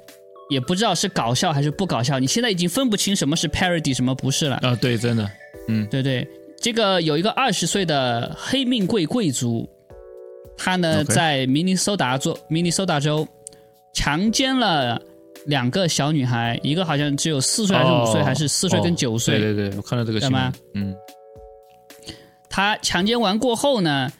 [0.51, 4.55] 也不知道是搞笑还是不搞笑，你现在已经分不清什么是 parody，什么不是了。
[4.63, 4.75] 啊！
[4.81, 5.31] 对，真的，
[5.67, 6.27] 嗯，对对，
[6.59, 9.69] 这个有一个二十岁的黑命贵贵族，
[10.57, 13.27] 他呢在明尼苏达州，明尼苏达州
[13.93, 15.01] 强奸了
[15.45, 19.39] 两个小女孩，一个好像只有四岁还是五岁，还是四岁跟九岁？
[19.39, 20.95] 对对对，我看到这个新闻，嗯，
[22.49, 24.11] 他强奸完过后呢，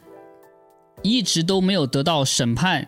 [1.01, 2.87] 一直都没有得到审判，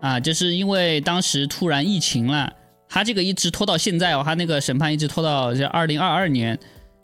[0.00, 2.52] 啊，就是因为当时突然疫情了。
[2.92, 6.58] 他这个一直拖到现在哦，他那个审判一直拖到这二零二二年，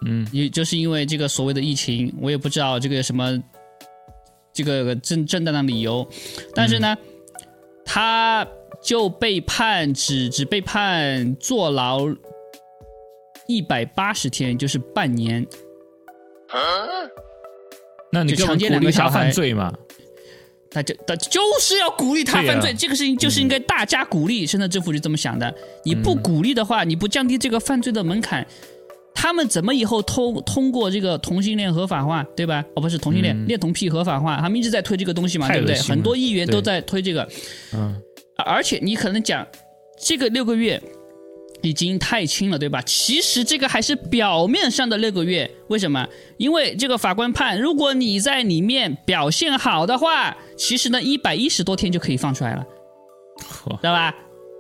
[0.05, 3.41] 嗯，也就是因为这个所谓的疫情，我也不知道这个什么
[4.53, 6.05] 这个正正当的理由，
[6.57, 6.97] 但是呢，
[7.87, 8.47] 他
[8.83, 12.01] 就被判只只被判坐牢
[13.47, 15.47] 一百八十天，就是半年。
[18.13, 19.73] 那你强奸两个小孩犯罪嘛？
[20.71, 24.45] 他就他就是要鼓励他犯罪，这个事情就是应该大家鼓励。
[24.45, 28.47] 现在政府就这么想的，你不鼓励的话，你不降低这个犯罪的门槛，
[29.17, 32.65] 他们怎么以后通通过这个同性恋合法化，对吧？
[32.77, 35.75] 哦，不是同性恋，恋童癖合法化，他们一直在推这个东西嘛，对不对？
[35.81, 37.29] 很多议员都在推这个，
[37.75, 38.01] 嗯，
[38.45, 39.45] 而且你可能讲
[39.99, 40.81] 这个六个月。
[41.63, 42.81] 已经太轻了，对吧？
[42.83, 46.07] 其实这个还是表面上的六个月，为什么？
[46.37, 52.65] 因为这个法官判，如果你在里面表现好的话，其实呢一百一十多天就可以放出来了，
[53.81, 54.15] 知道吧？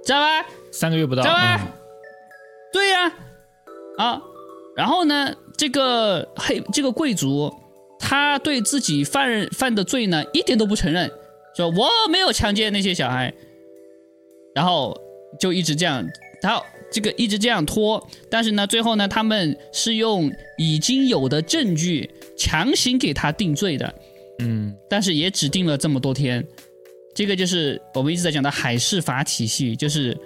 [0.04, 0.46] 知道吧？
[0.72, 1.68] 三个月不到，知道吧？
[2.72, 3.12] 对呀，
[3.98, 4.22] 啊，
[4.76, 7.52] 然后呢，这个黑这个贵族，
[7.98, 11.10] 他对自己犯犯的罪呢一点都不承认，
[11.56, 13.32] 说我没有强奸那些小孩，
[14.54, 14.96] 然后
[15.40, 16.06] 就一直这样，
[16.42, 16.62] 然后。
[16.88, 22.08] 这个一直这样拖，但是呢，最后呢，他们是用已经有的证据
[22.38, 23.92] 强行给他定罪的，
[24.38, 26.46] 嗯，但是也只定了这么多天。
[27.12, 30.16] 这个就是我们一直在讲的海事法体系，就是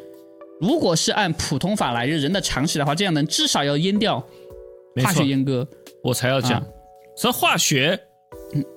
[0.61, 4.25] 如果是按普通法来就人的常识的话，这样能至少要阉掉，
[5.03, 5.67] 化学阉割。
[6.03, 6.63] 我才要讲，
[7.17, 7.99] 说化学，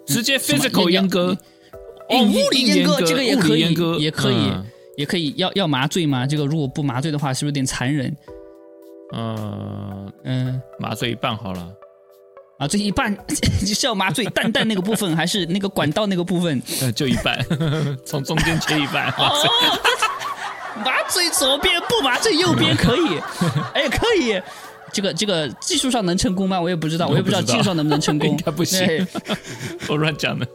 [0.06, 1.38] 直接 physical 阉割，
[2.10, 4.52] 哦，物理阉割，这个也可以，也可以。
[4.96, 6.28] 也可以要要麻醉吗？
[6.28, 8.16] 这个如果不麻醉的话，是不是有点残忍？
[9.12, 11.68] 嗯嗯，麻醉一半好了。
[12.60, 13.18] 啊，这一半
[13.66, 16.62] 是要麻醉蛋蛋那个部分，还是那个管道那个部分？
[16.80, 17.44] 呃，就一半，
[18.06, 19.10] 从中间切一半。
[19.18, 19.34] 哦，
[20.86, 23.20] 麻醉左边不麻醉右边可以？
[23.74, 24.40] 哎，可以。
[24.94, 26.62] 这个这个技术上能成功吗？
[26.62, 28.30] 我也不知道，我也不知道技术上能不能成功。
[28.32, 29.06] 应该不行，
[29.90, 30.48] 我乱讲的。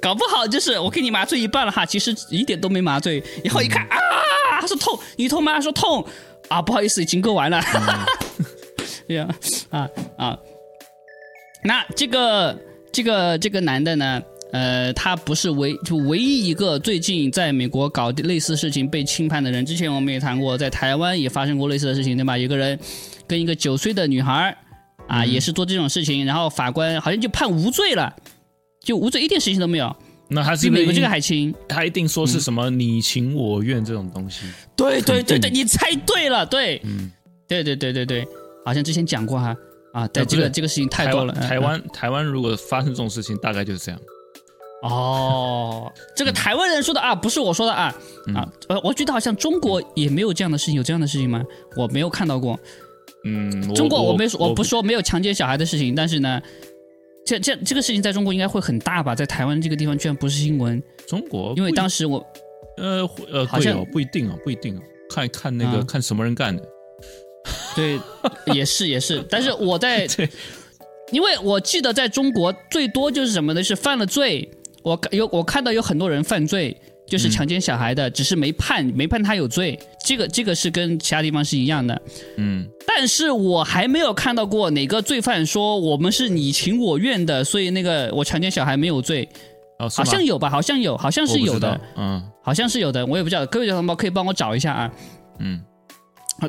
[0.00, 3.22] 搞不好就是我给你麻醉一半了哈，其实一点都没麻醉。
[3.42, 3.98] 然后一看啊，
[4.60, 5.54] 他说痛，你痛吗？
[5.54, 6.06] 他说痛
[6.48, 7.60] 啊，不好意思，已经割完了。
[9.08, 9.28] 对呀，
[9.70, 10.38] 啊啊，
[11.62, 12.58] 那这个
[12.92, 14.22] 这个这个男的呢，
[14.54, 19.66] 呃，他不是唯就唯一一个最近在美国搞类似事情被轻判的人。
[19.66, 22.38] 之前我们也谈过，在台湾也发生过类似的事情，对吧？
[22.38, 22.78] 有个人
[23.26, 24.56] 跟一个九岁的女孩
[25.08, 28.14] 啊，也是做这种事情，然后法官好像就判无罪了。
[28.80, 29.96] 就无罪，一点事情都没有。
[30.28, 31.52] 那还是比美国这个还轻。
[31.68, 34.46] 他一定说是什么你情我愿这种东西。
[34.76, 37.10] 对对对对，你猜对了，对，嗯，
[37.48, 38.24] 对对对对对，
[38.64, 39.56] 好像之前讲过哈
[39.92, 41.32] 啊，对这个这个事情太多了。
[41.32, 44.00] 台湾台湾如果发生这种事情，大概就是这样。
[44.88, 47.94] 哦，这个台湾人说的啊，不是我说的啊
[48.34, 51.42] 啊，呃，我觉得好像中国也没有这样的事情，有这样的事情吗？
[51.76, 52.58] 我没有看到过。
[53.24, 56.40] 嗯，中国我没说，我不说没有强奸小孩的事情，但是呢。
[57.26, 59.14] 这这这个事情在中国应该会很大吧？
[59.14, 60.82] 在台湾这个地方居然不是新闻。
[61.08, 62.22] 中国，因为当时我，
[62.76, 66.62] 呃呃，好像不一定啊，不一定啊，看看那个看什么人干的。
[67.74, 67.98] 对，
[68.54, 70.06] 也是也是，但是我在，
[71.12, 73.64] 因为我记得在中国最多就是什么呢？
[73.64, 74.46] 是犯了罪，
[74.84, 76.76] 我有我看到有很多人犯罪。
[77.06, 79.78] 就是强奸小孩的，只是没判，没判他有罪。
[80.06, 82.02] 这个，这个是跟其他地方是一样的。
[82.38, 89.28] 嗯，但是我还没有看到过哪个罪犯说我们是你情我愿的，所以那个我强奸小孩没有罪。
[89.80, 90.48] 哦，好像有吧？
[90.48, 91.78] 好像有，好像是有的。
[91.94, 93.44] 嗯，好像是有的，我也不知道。
[93.46, 94.90] 各位小同胞可以帮我找一下啊。
[95.40, 95.60] 嗯，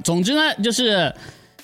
[0.05, 1.13] 总之呢，就是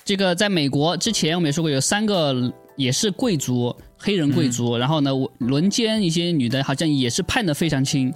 [0.04, 8.12] 这个在美国之前我们也说过，有三个也是贵族，黑人贵族，然后呢轮奸一些女的，好像也是判的非常轻。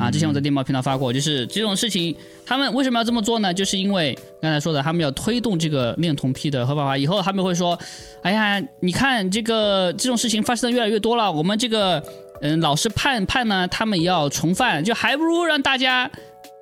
[0.00, 3.52] 啊，之前我在电报频道发过，就是这种事情，他们为什么要这么做呢？
[3.52, 6.96] 就是因为刚才说的，他们要推动这个恋童癖的合法化。
[6.96, 7.78] 以后他们会说，
[8.22, 12.02] 哎呀，你看这个这种事情发生的越来越多了，我们这个
[12.40, 16.10] 嗯老是判判呢，他们也要重犯，就还不如让大家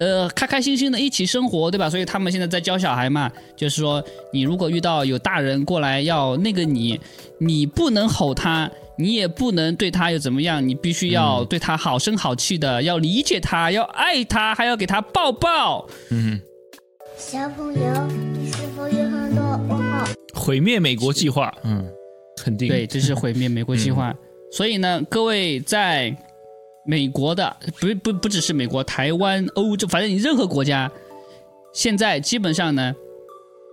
[0.02, 1.88] 呃开开心心的一起生活，对吧？
[1.88, 7.00] 所以他们现在在教小孩嘛，就是说，你如果遇到有大人过来要那个你，
[7.38, 8.70] 你不能吼他。
[8.98, 10.68] 你也不能对他又怎么样？
[10.68, 15.88] 你必须要对他好声好气的，要理解他，要爱他，还要给他抱抱。
[16.10, 16.38] 嗯。
[17.16, 18.06] 小朋友，
[18.38, 20.06] 你是否有很多问号？
[20.34, 21.84] 毁灭美国计划，嗯，
[22.44, 22.68] 肯定。
[22.68, 24.14] 对，这是毁灭美国计划。
[24.52, 26.14] 所以呢，各位在
[26.86, 30.90] 美国的，不不不只是美国，台湾、欧洲，反正你任何国家，
[31.72, 32.94] 现在基本上呢，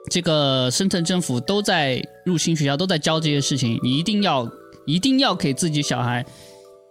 [0.09, 4.49] 这个深圳政府都在入新学校，都在教这些事情，你一定要。
[4.85, 6.25] 一定要给自己小孩，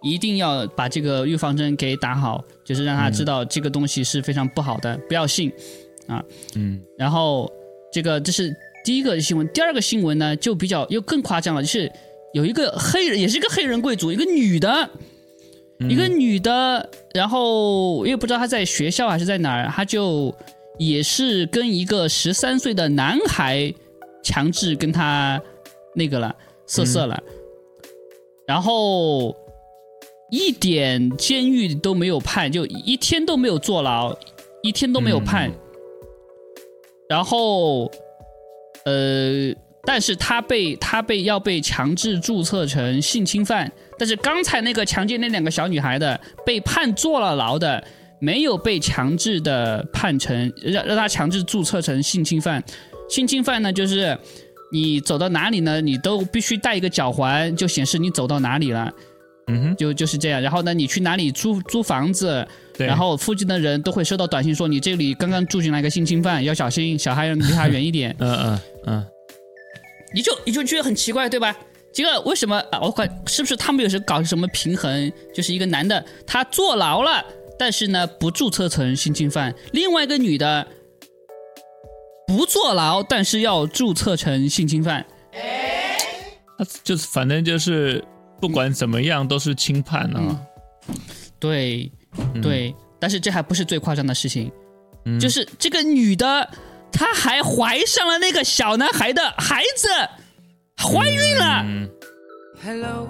[0.01, 5.51] 一定要把这个预防针给打好，就是让他知道这个东西是非常不好的，不要信
[6.07, 6.23] 啊。
[6.55, 6.81] 嗯。
[6.97, 7.51] 然后
[7.91, 8.55] 这个这是
[8.85, 11.91] 第一个新闻，第二个新闻呢就比较又更夸张了，就是
[12.33, 14.89] 有一个黑人，也是一个黑人贵族，一个女的，
[15.87, 20.33] 一个女的，然后我也不知道她在学校还是在哪儿，她就
[20.77, 23.73] 也是跟一个十三岁的男孩
[24.21, 25.41] 强制跟他
[25.95, 27.21] 那个了，色色了。
[28.45, 29.35] 然后
[30.31, 34.13] 一点监狱都没有判，就一天都没有坐牢，
[34.61, 35.49] 一天都没有判。
[37.07, 37.89] 然后，
[38.85, 47.83] 呃，但是他被他被要被强制注册成性侵犯，但是刚才那个强奸那两个小女孩的被判坐了牢的，
[48.19, 52.63] 没有被强制的判成让让他强制注册成性侵犯。
[53.09, 54.17] 性侵犯呢，就是。
[54.71, 55.81] 你走到哪里呢？
[55.81, 58.93] 你都必须带一个脚环，就显示你走到哪里了。
[59.47, 60.39] 嗯哼，就就是这样。
[60.39, 68.15] 然后呢，你去哪里租租房子，然后附近的人都会收到短信说你这里刚刚住进来一个性侵犯，要小心，小孩要离他远一点。
[68.21, 69.05] 嗯嗯嗯，
[70.13, 71.57] 你就你就觉得很奇怪，对吧？
[71.93, 72.79] 这个为什么啊？
[72.81, 75.11] 我管是不是他们有时搞什么平衡？
[75.33, 77.25] 就是一个男的他坐牢了，
[77.57, 80.67] 但是呢不注册成性侵犯，另外一个女的。
[82.27, 85.03] 不坐牢，但是要注册成性侵犯。
[86.59, 88.05] 他就是反正就是
[88.39, 90.39] 不管怎么样都是轻判啊。
[91.39, 91.91] 对，
[92.39, 94.51] 对，但是这还不是最夸张的事情，
[95.19, 96.47] 就是这个女的，
[96.91, 99.87] 她还怀上了那个小男孩的孩子，
[100.81, 101.65] 怀孕了。
[102.63, 103.05] Hello，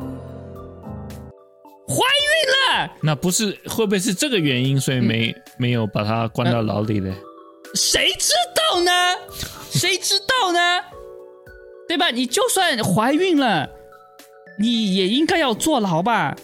[1.88, 2.92] 怀孕了。
[3.04, 7.14] 那不是会不会是这个原因，所以没没有把他关到牢里的？
[7.76, 8.34] 谁知
[8.74, 8.92] 道呢？
[9.70, 10.60] 谁知道呢？
[11.88, 12.10] 对吧？
[12.10, 13.70] 你就算怀孕了，
[14.60, 16.36] 你也应该要坐牢吧？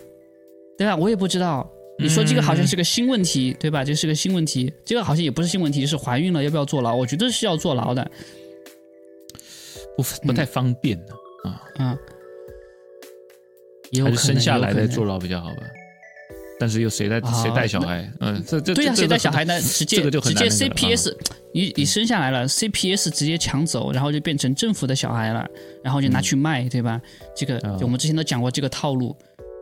[0.77, 0.95] 对吧？
[0.95, 1.67] 我也不知道。
[1.97, 3.83] 你说这个好像是个新问题，对吧？
[3.83, 4.71] 这是个新问题。
[4.85, 6.93] 这个好像也不是新问题，是怀孕了要不要坐牢？
[6.93, 8.11] 我觉得是要坐牢的，
[9.97, 11.13] 不不太方便的
[11.49, 11.61] 啊。
[11.79, 11.97] 嗯，
[14.03, 15.61] 还是生下来再坐牢比较好吧？
[16.57, 18.09] 但是又谁带谁带小孩？
[18.21, 19.59] 嗯，这这对呀，谁带小孩呢？
[19.59, 21.13] 直接直接 CPS，
[21.53, 25.45] 你你生下来了，CPS 直接抢走，然后就变成政府的小孩了，
[25.83, 27.01] 然后就拿去卖，对吧？
[27.35, 29.13] 这个我们之前都讲过这个套路，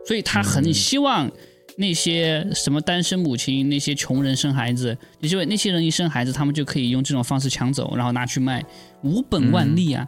[0.06, 1.28] 所以他很希望
[1.76, 8.64] 那些什么单身母亲、那些穷人生孩子，因为那些人一生孩子，他们就可以用这种方式抢走，然后拿去卖，
[9.02, 10.06] 无本万利啊，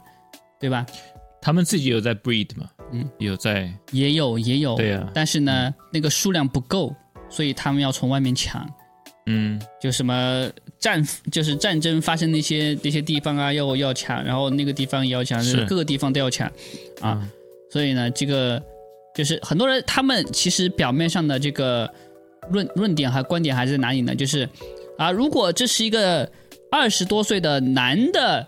[0.60, 0.86] 对吧？
[1.40, 2.68] 他们自己有在 breed 嘛？
[2.92, 5.08] 嗯，有在，也有也有，对呀。
[5.14, 6.94] 但是呢，那个数量不够，
[7.28, 8.68] 所以他们要从外面抢。
[9.26, 16.50] 嗯，就什么战，就是战争发生那些那些地方啊，要要抢，然后那个地方也要抢，是各个地方都要抢
[17.00, 17.28] 啊。
[17.70, 18.62] 所以呢，这个
[19.14, 21.92] 就是很多人他们其实表面上的这个
[22.50, 24.14] 论论点和观点还是在哪里呢？
[24.14, 24.48] 就是
[24.96, 26.30] 啊，如果这是一个
[26.70, 28.46] 二十多岁的男的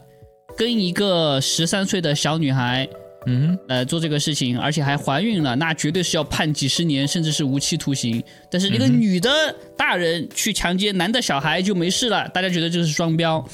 [0.58, 2.86] 跟一个十三岁的小女孩。
[3.26, 8.22] 嗯，呃，做这个事情，而且还怀孕了，那绝对是要判几十年，甚至是无期徒刑。
[8.50, 9.30] 但是那个女的
[9.76, 13.44] 大人去强奸男的小孩就没事了，大家觉得这是双标，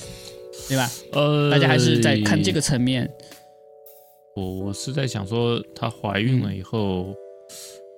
[0.68, 0.88] 对吧？
[1.12, 3.10] 呃，大家还是在看这个层面。
[4.36, 7.12] 我我是在想说，她怀孕了以后，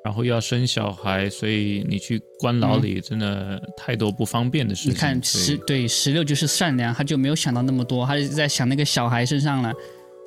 [0.07, 4.93] 然后要生小孩，所以你去关牢里，真的太多不方便的事情。
[4.93, 9.73] 你看十对十六就是善良，他就没有想到那么多，他就在想那个小孩身上了，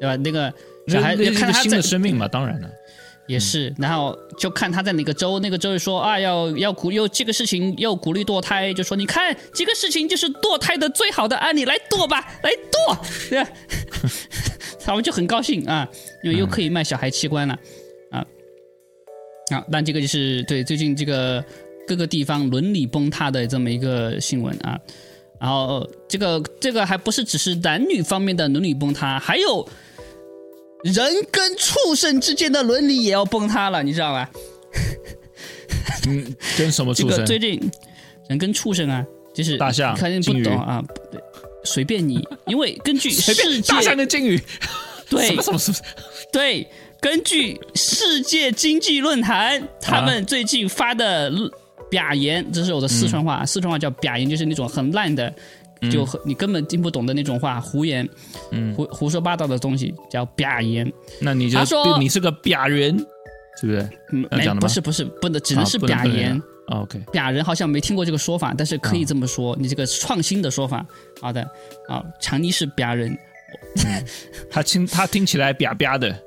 [0.02, 0.18] 对吧？
[0.18, 0.54] 那个。
[0.88, 2.70] 小孩要看他新的生命嘛，当然了，
[3.28, 3.72] 也是。
[3.78, 13.50] 然后就看他在哪个州，那个州说啊，要要鼓又这个事情又鼓励堕胎，就说你看这个事情就是堕胎的最好的案例，来堕吧，来堕，对吧？
[14.84, 15.88] 他们就很高兴啊，
[16.24, 17.60] 因为又可以卖小孩器官了啊。
[19.50, 21.44] 啊，但这个就是对最近这个
[21.88, 24.80] 各个地方伦理崩塌的这么一个新闻啊。
[25.40, 29.66] 然后这个这个还不是只是男女方面的伦理崩塌，还有
[30.84, 30.96] 人
[31.32, 34.30] 跟畜生之间的伦理也要崩塌了，你知道吧？
[36.08, 37.26] 嗯，跟什么畜生？
[37.26, 37.58] 最近
[38.28, 41.22] 人跟畜生啊，就是大象、肯定不懂啊，对，
[41.64, 44.38] 随便你，因为根据世界大象跟鲸鱼，
[45.10, 45.78] 对，什么什么什么，
[46.34, 46.68] 对，
[47.02, 51.32] 根据世界经济论坛他们最近发的
[51.90, 55.34] 表言，这是我的四川话，四川话叫表言，就是那种很烂的，
[55.92, 58.08] 就你根本听不懂的那种话，胡言，
[58.52, 60.92] 嗯，胡胡说八道的东西叫表言。
[61.22, 62.98] 那你就他说你是个表人。
[63.60, 63.90] 是不是？
[64.10, 66.42] 没不是不是不能只能是表言。
[66.68, 69.54] OK，表人好像没听过这个说法，但是可以这么说。
[69.60, 70.86] 你这个创新的说法，
[71.20, 71.42] 好的，
[71.90, 73.18] 啊，强尼是表人，
[74.50, 76.18] 他听他听起来 嗲嗲的。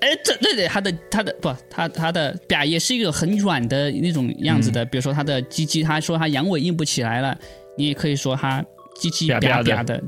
[0.00, 4.84] 哎，这对对，他的他的不，他他的表也是一个很软的那种样子的。
[4.84, 7.36] 比如说他的鸡鸡，他说他阳痿硬不起来了，
[7.76, 8.62] 你也可以说他
[8.96, 10.02] 鸡鸡表表的。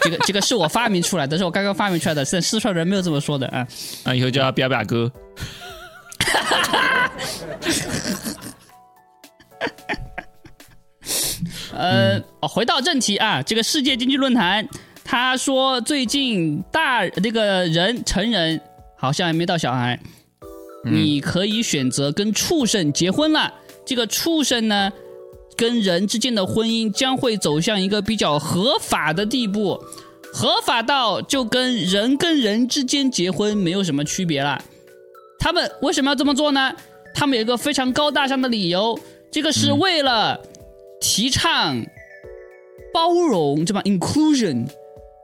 [0.00, 3.66] 这个这个是我发明出来的，是我刚刚发明出来的，是四川人没有这么说的啊。
[4.04, 5.12] 啊，以后叫他表表哥。
[11.74, 14.66] 呃，回到正题啊，这个世界经济论坛
[15.04, 18.60] 他说，最近大那个人成人
[18.98, 19.98] 好像还没到小孩，
[20.84, 23.54] 你可以选择跟畜生结婚了。
[23.86, 24.92] 这个畜生呢？
[25.56, 29.76] 跟人之间的婚姻将会走向一个比较合法的地步，
[30.32, 34.62] 合法到就跟人跟人之间结婚没有什么区别了。
[35.36, 36.72] 他们为什么要这么做呢？
[37.12, 38.96] 他们有一个非常高大上的理由，
[39.32, 40.40] 这个是为了
[41.00, 41.84] 提倡
[42.94, 44.64] 包容，对吧？inclusion，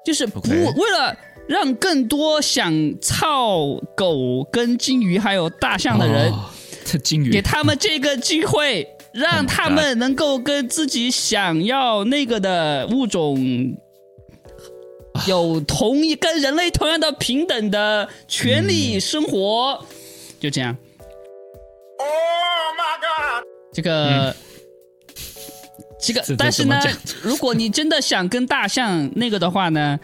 [0.05, 1.17] 就是不为了
[1.49, 6.33] 让更多想操狗、跟金鱼还有大象的人，
[7.03, 8.89] 金鱼给他们这个机会。
[9.15, 13.39] 让他们能够跟自己想要那个的物种
[15.29, 19.87] 有同一跟人类同样的平等的权利生活，
[20.41, 20.77] 就这样。
[21.99, 22.09] Oh
[22.77, 23.47] my god！
[23.73, 24.35] 这个，
[26.01, 26.83] 这个，但是呢，
[27.23, 30.01] 如果你真的想跟大象那个的话呢，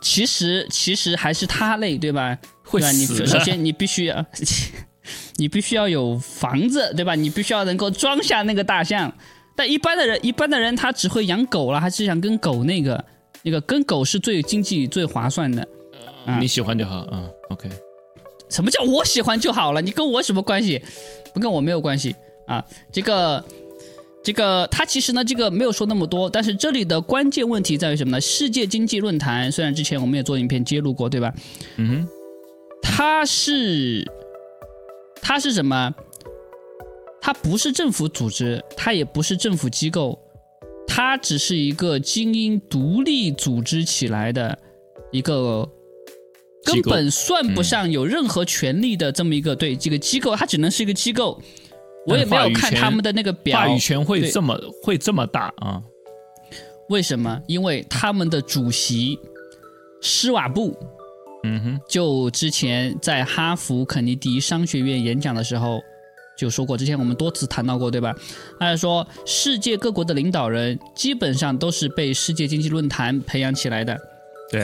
[0.00, 2.36] 其实其实还是他累，对吧？
[2.64, 3.26] 会死。
[3.26, 4.24] 首先，你必须要。
[5.36, 7.14] 你必须要有房子，对吧？
[7.14, 9.10] 你必须要能够装下那个大象。
[9.56, 13.02] 但一般的人，一般的人他只会养狗了，还是想跟狗那个，
[13.42, 15.66] 那个跟狗是最经济、最划算的。
[16.38, 17.70] 你喜欢就好啊，OK。
[18.50, 19.80] 什么叫我喜欢就好了？
[19.80, 20.82] 你跟我什么关系？
[21.32, 22.14] 不跟我没有关系
[22.46, 22.62] 啊。
[22.92, 23.42] 这个，
[24.22, 26.28] 这个，他其实呢，这个没有说那么多。
[26.28, 28.20] 但是这里的关键问题在于什么呢？
[28.20, 31.32] 世界经济论坛虽然之前我们也做影片揭露过，对吧？
[31.76, 32.08] 嗯哼，
[32.82, 34.04] 它是。
[35.20, 35.94] 它是什么？
[37.20, 40.18] 它不是政府组织，它也不是政府机构，
[40.86, 44.56] 它只是一个精英独立组织起来的
[45.10, 45.68] 一个，
[46.64, 51.42] 根本算不上有任何权利的这么一个对这个机构，它只能是一个机构。
[52.06, 55.82] 我也没有看他们的那个表，话语权会这么会这么大啊？
[56.88, 57.42] 为什么？
[57.46, 59.18] 因为他们的主席
[60.00, 60.76] 施瓦布。
[61.44, 65.80] 嗯哼，就之前在哈佛肯尼迪商学院演讲的时候
[66.36, 68.12] 就说过，之前我们多次谈到过，对吧？
[68.58, 73.96] 他说，世界各国的领导人基本上都是被世界经济论坛培养起来的，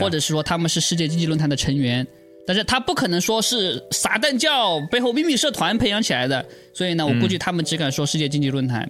[0.01, 2.05] 或者是说他们是世界经济论坛的成员，
[2.47, 8.89] 但是他不可能说是撒旦教背后秘密社团培养起来的，所以呢，我估计他们只敢说世界经济论坛。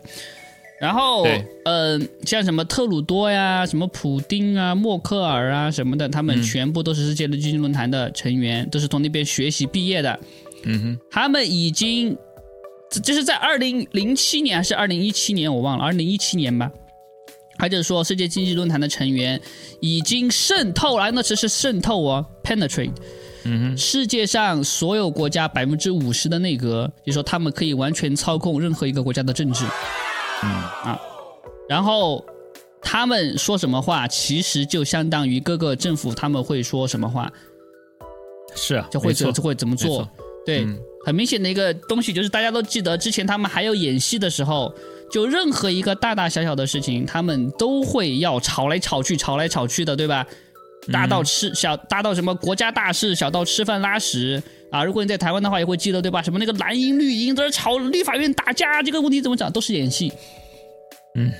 [0.77, 1.25] 然后，
[1.63, 10.19] 嗯，像什么特鲁多呀、什么普丁啊、默克尔啊什么的，他们全部都是世界的经济论坛的成员，都是从那边学习毕业的。
[10.63, 12.15] 嗯哼，他们已经，
[13.01, 16.69] 这是在二零零七年还是二零一七年，我忘了，二零一七年吧。
[17.57, 19.39] 他就是说，世界经济论坛的成员
[19.79, 22.91] 已经渗透了，那只是渗透哦，penetrate。
[23.45, 29.63] 嗯，世界上所有国家百分之五十的内阁，就说他们可以完全操控任何一个国家的政治。
[30.43, 30.99] 嗯啊，
[31.69, 32.25] 然后
[32.81, 37.31] 他们说什么话，其实就相当于各个政府他们会说什么话，
[38.55, 40.09] 是就会就会怎么做。
[40.45, 40.67] 对，
[41.05, 44.71] 很明显的一个东西就是，大家都记得之前他们还有演戏的时候，
[45.11, 50.25] 就任何一个大大小小的事情，他们都会要吵来吵去，吵来吵去的，对吧？
[50.91, 54.83] 大到吃小，大到什么国家大事，小到吃饭拉屎啊！
[54.83, 56.21] 如果你在台湾的话，也会记得对吧？
[56.21, 60.11] 什么那个蓝营绿营在这吵，立法院打架，这个问题怎么讲，都是演戏。
[61.15, 61.31] 嗯，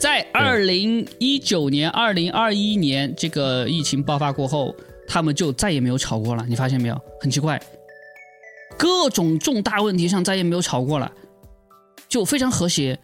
[0.00, 4.74] 在二零一九年、二零二一年这个疫情爆发过后，
[5.06, 6.44] 他们就再也没有吵过了。
[6.48, 7.00] 你发现没有？
[7.20, 7.60] 很奇怪，
[8.76, 11.12] 各种重大问题上再也没有吵过了。
[12.08, 12.98] 就非常和谐。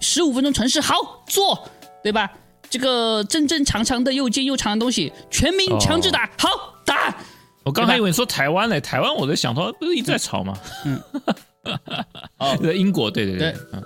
[0.00, 1.68] 十五分钟城市好做，
[2.02, 2.32] 对吧？
[2.72, 6.48] 这个正正常常的又尖又长的东西，全民强制打，好
[6.86, 7.14] 打。
[7.64, 10.58] 我刚才以为你说台湾嘞，台湾我在想，说不是一直在吵吗？
[10.86, 10.98] 嗯，
[12.40, 13.82] 哦，在英国，对对对，嗯，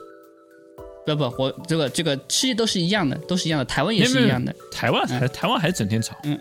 [1.04, 4.54] 不不，我这个这个世界都是一样的，都是一样的，台湾也是一样的。
[4.70, 6.38] 台湾还台湾还整天吵，嗯，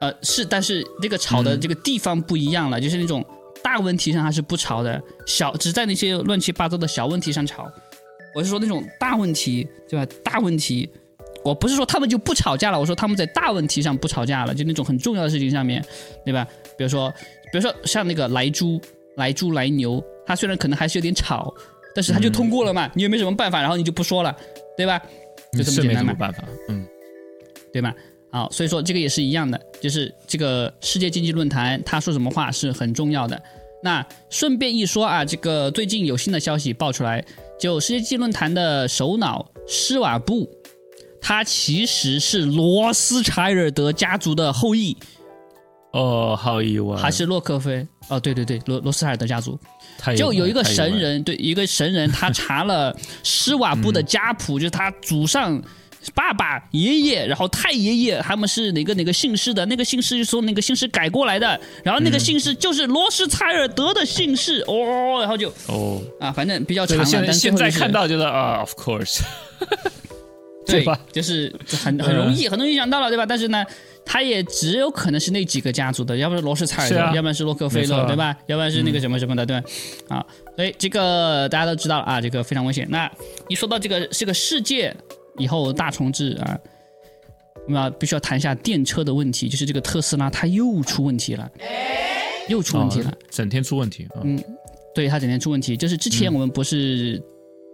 [0.00, 3.26] 呃是，但是那个吵的这个地方不一样了，就是那种
[3.60, 7.68] 大问题上还是不吵的，小只在那些乱七八糟的小问题上吵。
[8.36, 10.10] 我是说那种大问题，对吧？
[10.24, 10.88] 大问题，
[11.44, 15.84] 我不是说他们就不吵架了，我说他们在大问题上不吵架了，就那种很重要的事情上面，
[16.24, 16.46] 对吧？
[16.76, 17.10] 比如说，
[17.50, 18.80] 比如说像那个来猪、
[19.16, 21.52] 来猪、来牛，它虽然可能还是有点吵，
[21.94, 24.36] 但是它就通过了嘛，你也没什么办法，然后你就不说了，
[24.76, 25.00] 对吧？
[25.56, 26.86] 就这么简单嘛，办法，嗯，
[27.72, 27.94] 对吧？
[28.30, 33.42] 好，所以说这个也是一样的，就是这个世界经济论坛他说什么话是很重要的。
[33.82, 37.22] 那顺便一说啊，这个最近有新的消息爆出来。
[37.60, 40.48] 就世界经济论坛的首脑施瓦布，
[41.22, 44.94] 他其实是罗斯柴尔德家族的后裔。
[45.92, 47.86] 哦，好意外，还是洛克菲？
[48.08, 49.58] 哦，对对对，罗罗斯柴尔德家族。
[50.16, 55.62] 就有一个神人，对一个神人，他查了施瓦布的家谱，就是他祖上。
[56.16, 59.64] 爸爸、爷爷，然后太爷爷，他们是哪个哪个姓氏的？
[59.66, 67.06] 那个姓氏就从那个姓氏改过来的，然后那个姓氏就是罗斯柴尔德的姓氏哦，然后就哦啊，反正比较长。
[67.06, 69.20] 现现在看到觉得啊，of course，
[70.66, 70.98] 对吧？
[71.12, 71.52] 就是
[71.84, 73.26] 很很容易，很容易想到了，对吧？
[73.26, 73.64] 但是呢，
[74.04, 78.36] 他也只有可能是那几个家族的，要不是罗斯柴尔德，要不然是洛克菲勒，对吧？
[78.46, 79.56] 要不然是那个什么什么的，对
[80.08, 80.24] 啊，
[80.56, 82.86] 所以这个大家都知道了啊，这个非常危险。
[82.90, 83.10] 那
[83.48, 84.94] 一说到这个这个世界。
[85.38, 86.58] 以后大重置啊，
[87.66, 91.50] 我们要必须要谈一下电车的问题，就是这个特斯拉它又出问题了，
[92.50, 94.06] 又出问题了，整天出问题。
[94.22, 94.38] 嗯，
[94.94, 95.74] 对，它整天出问题。
[95.74, 97.18] 就是之前我们不是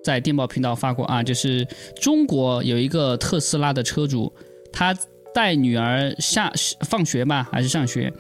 [0.03, 1.67] 在电报频道发过啊，就是
[2.01, 4.33] 中国有一个特斯拉的车主，
[4.73, 4.95] 他
[5.35, 6.53] 带女儿下
[6.89, 8.13] 放学吧，还是上学，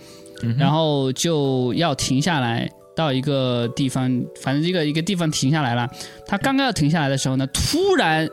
[0.58, 4.10] 然后就要停下来到一个地方，
[4.40, 5.88] 反正一个一个地方停下来了。
[6.26, 8.28] 他刚刚要停下来的时候呢，突然。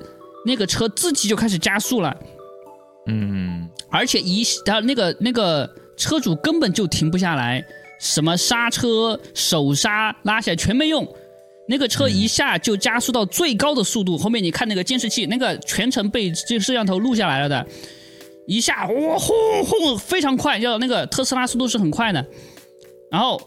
[0.48, 2.16] 那个车自己就开始加速了，
[3.08, 5.68] 嗯，而且一，然后那个那个
[5.98, 7.66] 车主根本就停不下来，
[8.00, 11.04] 什么刹车、手刹拉起来全没用，
[11.68, 14.18] 那个车一下就加速到最高的速度。
[14.18, 17.66] 后面你看那个监视器，那个全程被这个摄像头录下来了的，
[18.48, 22.26] 一下哇轰轰非常快，要那个特斯拉速度是很快的，
[23.12, 23.42] 然后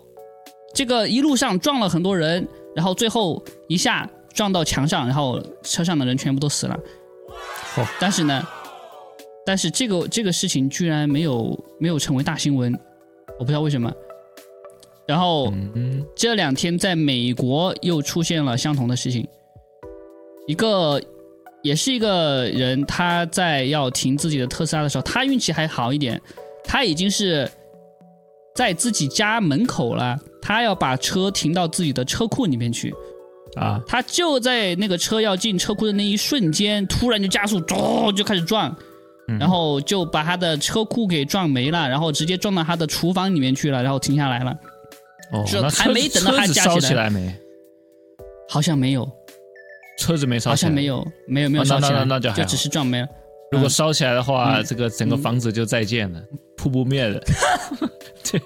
[0.75, 4.09] 这个一路上撞了很多人，然后最后一下。
[4.35, 6.79] 撞到墙上，然后车上的人全部都死了。
[7.77, 8.47] 哦，但是呢，
[9.45, 12.73] 但是这个这个事情居然没有没有成为大新闻，
[13.37, 13.93] 我不知道为什么。
[15.09, 15.53] 然后
[16.15, 19.27] 这两天在美国又出现了相同的事情，
[20.47, 21.01] 一个
[21.63, 26.21] 也是一个人，他在要停自己的特斯拉的时候，他运气还好一点，
[26.63, 27.51] 他已经是
[28.55, 32.95] 在自己家门口了，他要把车停到自己的车库里面去。
[33.57, 33.83] 啊！
[33.89, 38.77] 他就在那个车要进车库的那一瞬间，突然就加速，咚就开始撞，
[39.41, 44.55] 然后就把他的车库给撞没了，然后直接撞到他的厨房里面去了，然后停下来了。
[45.33, 47.35] 哦，还没等到他烧起来没？
[48.49, 49.07] 好像没有，
[49.99, 53.09] 车子没烧，好像没有，没有没有烧起来，那就就只是撞没了。
[53.53, 56.22] 如果烧起来的话，这个整个房子就再见了，
[56.57, 57.18] 扑不灭的。
[58.31, 58.41] 对，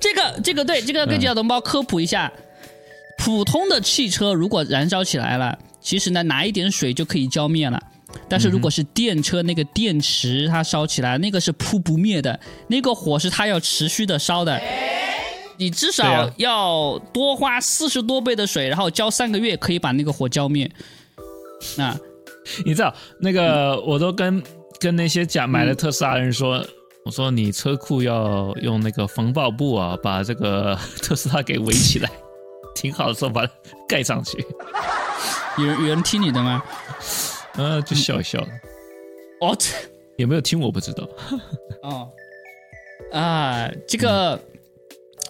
[0.00, 2.32] 这个这个对，这个要跟小同胞科普一下。
[3.16, 7.80] 普通的汽车如果燃烧起来了，其实呢拿一点水就可以浇灭了。
[8.28, 12.38] 但是如果是电车那个电池它烧起来，那个是扑不灭的，
[12.68, 14.60] 那个火是它要持续的烧的。
[15.56, 20.70] 你至少要多花四十多倍的水，然后浇三个月可以把那个火浇灭。
[21.78, 21.98] 啊
[22.64, 24.42] 你知道那个我都跟
[24.78, 26.62] 跟那些假买了特斯拉的人说，
[27.06, 32.10] 我说你车库要用那个防爆布啊，把这个 特斯拉给围起来。
[32.74, 33.52] 挺好的，时候把它
[33.88, 34.44] 盖上去。
[35.56, 36.62] 有人有人听你的吗？
[37.56, 38.40] 呃，就笑一笑。
[39.40, 39.56] 哦，
[40.18, 41.08] 有没有听我不知道。
[41.82, 42.08] 哦，
[43.12, 44.38] 啊，这个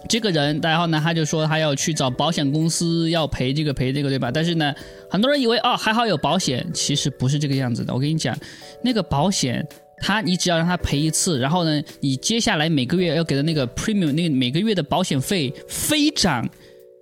[0.07, 4.29] 这个人，然后呢，他就说他要去找保险公司要赔这个赔这个，对吧？
[4.31, 4.73] 但是呢，
[5.09, 7.93] 很多人以为哦还好有保险，其实不是这个样子的。
[7.93, 8.37] 我跟你讲，
[8.83, 9.65] 那个保险，
[10.01, 16.47] 他你只要让他赔一次，然后呢，你接下来每个月要给的那个 premium 那个每个月的保险费飞涨。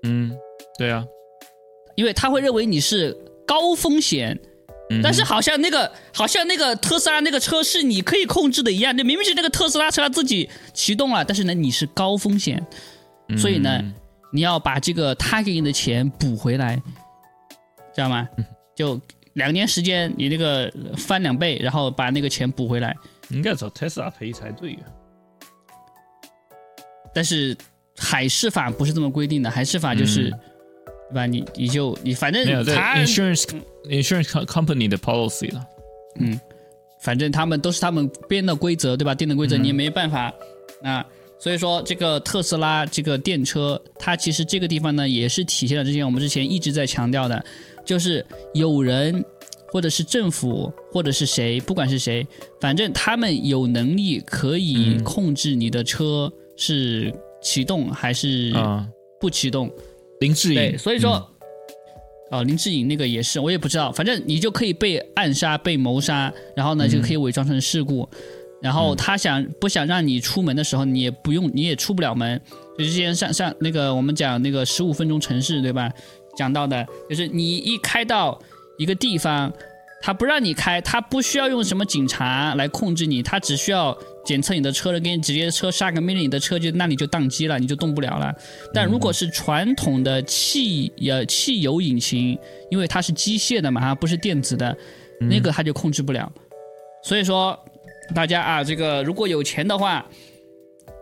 [0.03, 0.31] 嗯，
[0.77, 1.05] 对啊，
[1.95, 4.39] 因为他会认为你是高风险，
[5.01, 12.63] 但是好像那个好像那个特斯拉那个车是你可以控制的一样，那明明是那个特斯拉车自己启动了，但是呢你是高风险，
[13.37, 13.81] 所以呢
[14.31, 16.75] 你要把这个他给你的钱补回来，
[17.93, 18.27] 知道吗？
[18.75, 18.99] 就
[19.33, 22.95] 两年时间，你那个翻两倍，然后把那个钱补回来。
[23.29, 24.79] 应该找特斯拉赔才对呀。
[27.13, 27.55] 但是
[27.97, 30.29] 海事法不是这么规定的，海事法就是，
[31.09, 31.25] 对吧？
[31.25, 33.45] 你你就你反正他 insurance
[33.85, 35.65] insurance company 的 policy 了。
[36.19, 36.39] 嗯，
[37.01, 39.13] 反正他们都是他们编的规则，对吧？
[39.15, 40.33] 定的规则你也没办法。
[40.81, 41.05] 那
[41.43, 47.43] 所以说，这个特斯拉这个电车，它其实这个地方呢，也是体现了之前我们之前一直在强调的，
[47.83, 49.21] 就是有人
[49.67, 52.25] 或者是政府或者是谁，不管是谁，
[52.61, 58.53] 反正他们有能力可以控制你的车是启动还是
[59.19, 59.69] 不启动。
[60.21, 61.29] 林志颖，所以说，
[62.31, 68.07] 哦，林志颖那个也是，我也不知道，反正你就可以被暗杀、被谋杀，然后呢就可以伪装成事故。
[68.63, 72.39] 然后他想不想让你出门的时候，你也不用，你也出不了门。
[72.77, 75.91] 就之前上上那个我们讲那个十五分钟城市，对吧？
[76.37, 78.39] 讲到的就是你一开到
[78.77, 79.51] 一个地方，
[80.01, 83.95] 他不让你开，他不需要用什么警察来控制你，他只需要
[84.25, 88.33] 检测你的车了，给你直接车下个命令，你的车就那你就宕机了，你就动不了了。
[88.73, 92.39] 但如果是传统的汽呃汽油引擎，
[92.71, 94.73] 因为它是机械的嘛，它不是电子的，
[95.19, 96.31] 那个它就控制不了。
[97.03, 97.59] 所以说。
[98.13, 100.05] 大家啊，这个如果有钱的话，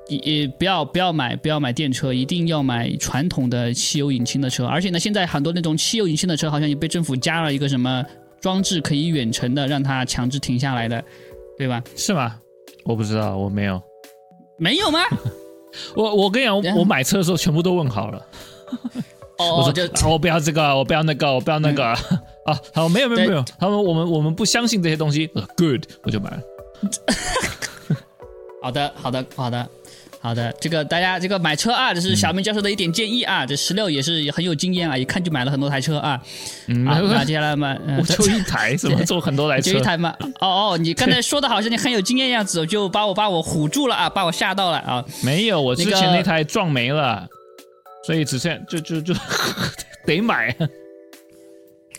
[0.08, 4.66] 也不要不要买不要买电车，一定要买传统的汽油引擎的车。
[4.66, 8.04] 而且呢，现在很多那种汽油引擎的车，好像也被政府加了一个什么
[8.40, 11.04] 装置，可以远程的让它强制停下来的，
[11.58, 11.82] 对吧？
[11.96, 12.36] 是吗？
[12.84, 13.82] 我不知道，我没有。
[14.58, 15.00] 没有吗？
[15.96, 18.26] 我我跟你讲，我买车的时候全部都问好了。
[19.38, 21.86] 哦，我说我不要这个，我不要那个，我不要那个
[22.46, 22.60] 啊！
[22.74, 25.28] 好，没有没有没有，他们我们我们不相信这些东西。
[25.58, 26.42] Good，我就买了。
[28.62, 29.70] 好的，好的，好的，
[30.22, 30.54] 好的。
[30.62, 33.44] 这个大家这个买车啊，这是小明教授的一点建议啊。
[33.44, 36.22] 这十六也是很有经验啊，一看就买了很多台车啊。
[36.86, 39.74] 好，那接下来嘛，我就一台，怎么做很多台车？
[39.74, 40.16] 就一台嘛。
[40.40, 45.04] 哦哦，你刚才说的好像你很有经验样子，就把我把我唬住了啊，把我吓到了啊。
[45.24, 47.28] 没有，我之前那台撞没了，
[48.06, 49.14] 所以只剩就就就
[50.06, 50.56] 得买。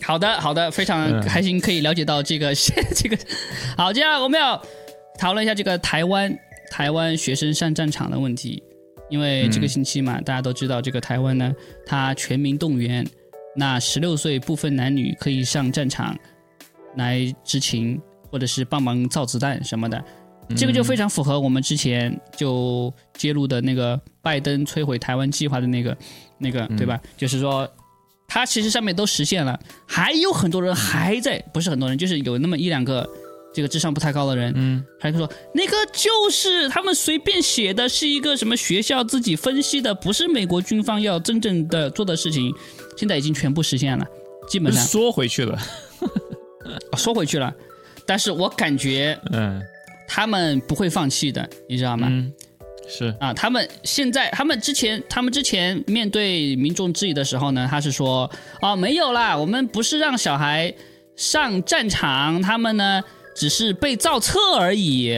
[0.03, 2.53] 好的，好的，非常开心可以了解到这个
[2.95, 3.17] 这个。
[3.77, 4.61] 好，接下来我们要
[5.17, 6.37] 讨论一下这个台湾
[6.69, 8.61] 台湾学生上战场的问题，
[9.09, 11.53] 因为这个星期嘛，大家都知道这个台湾呢，
[11.85, 13.05] 它全民动员，
[13.55, 16.17] 那十六岁不分男女可以上战场
[16.95, 17.99] 来执勤
[18.29, 20.03] 或者是帮忙造子弹什么的，
[20.55, 25.97] 这个就非常符合我们之前就揭露的那个拜登摧毁台湾计划的那个
[26.37, 26.99] 那个对吧？
[27.15, 27.69] 就是说。
[28.33, 33.07] 它其实上面都实现了，还有很多人还在，不是很多人，就是有那么一两个
[33.53, 42.51] 这个智商不太高的人，嗯，还说那个就是他们随便写的，是一个什么学校自己分析的，不是美国军方要真正的做的事情，
[42.97, 44.03] 现在已经全部实现了，
[44.49, 44.83] 基本上。
[44.83, 45.59] 缩回去了，
[46.97, 47.53] 缩回去了，
[48.03, 49.61] 但是我感觉，嗯，
[50.07, 52.07] 他们不会放弃的，你知道吗？
[52.87, 58.29] 是啊，他们现在，他们之前，他们之前面对民众质疑的时候呢，他是说，
[58.61, 60.73] 哦，没有啦，我们不是让小孩
[61.15, 63.01] 上战场，他们呢
[63.35, 65.15] 只是被造册而已，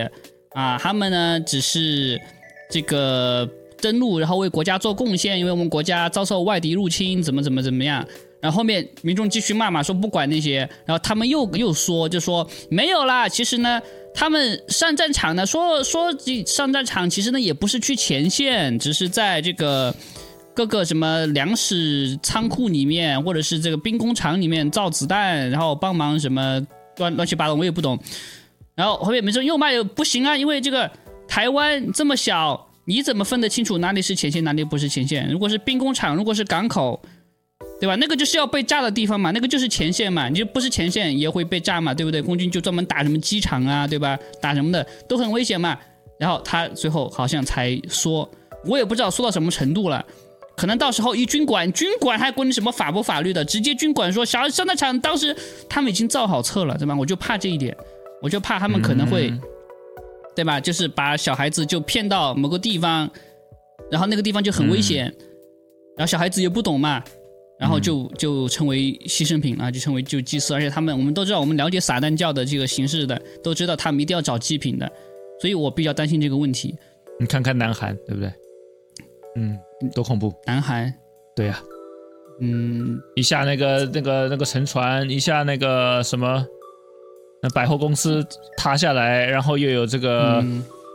[0.51, 2.21] 啊，他们呢只是
[2.69, 3.49] 这个
[3.81, 8.05] 登陆，然后为国家做贡献，因为我们国家遭受外敌入侵，怎么怎么怎么样。
[8.39, 13.81] 然后后面民众继续骂嘛，说不管那些，然后他们又又说，就说没有啦，其实呢。
[14.15, 16.09] 他们上战场呢，说说
[16.47, 19.93] 上战场，其实呢也不是去前线，只是在这个
[20.53, 26.65] 各个什么粮食仓库里面，或者是这个兵工厂里面造子弹，然后帮忙什么
[26.97, 27.99] 乱乱七八糟，我也不懂。
[28.73, 30.89] 然后后面没说又骂又不行啊，因为这个
[31.27, 35.29] 台湾这么小，你怎么分得清楚哪里是前线，哪里不是前线？
[35.29, 36.99] 如果是兵工厂，如果是港口。
[37.85, 37.95] 对吧？
[37.97, 42.19] 那个就是要被炸的地方嘛，那个就是前线嘛，你就不是前线也会被炸嘛，对不对？
[42.19, 44.17] 空军就专门打什么机场啊，对吧？
[44.41, 45.77] 打什么的都很危险嘛。
[46.17, 48.27] 然后他最后好像才说，
[48.65, 50.03] 我也不知道说到什么程度了，
[50.57, 55.35] 可能到时候一军管，军管还管你什么法不法律的，直接军管说，小孩上那场，当时
[55.69, 56.95] 他们已经造好册了，对吧？
[56.97, 57.77] 我就怕这一点，
[58.19, 59.31] 我就怕他们可能会，
[60.35, 60.59] 对吧？
[60.59, 63.07] 就是把小孩子就骗到某个地方，
[63.91, 65.03] 然后那个地方就很危险，
[65.95, 67.03] 然后小孩子也不懂嘛。
[67.59, 74.91] 然后就就成为牺牲品了，就成为就祭祀，而且他们我们都知道，我们了解撒旦教的这个形式的，都知道他们一定要找祭品的，
[75.39, 76.75] 所以我比较担心这个问题。
[77.19, 78.31] 你看看南韩，对不对？
[79.37, 79.57] 嗯，
[79.93, 80.33] 多恐怖！
[80.45, 80.93] 南韩，
[81.35, 81.61] 对呀，
[82.41, 86.45] 嗯，一下那个那个那个沉船，一下那个什么，
[87.41, 88.25] 那百货公司
[88.57, 90.43] 塌下来，然后又有这个。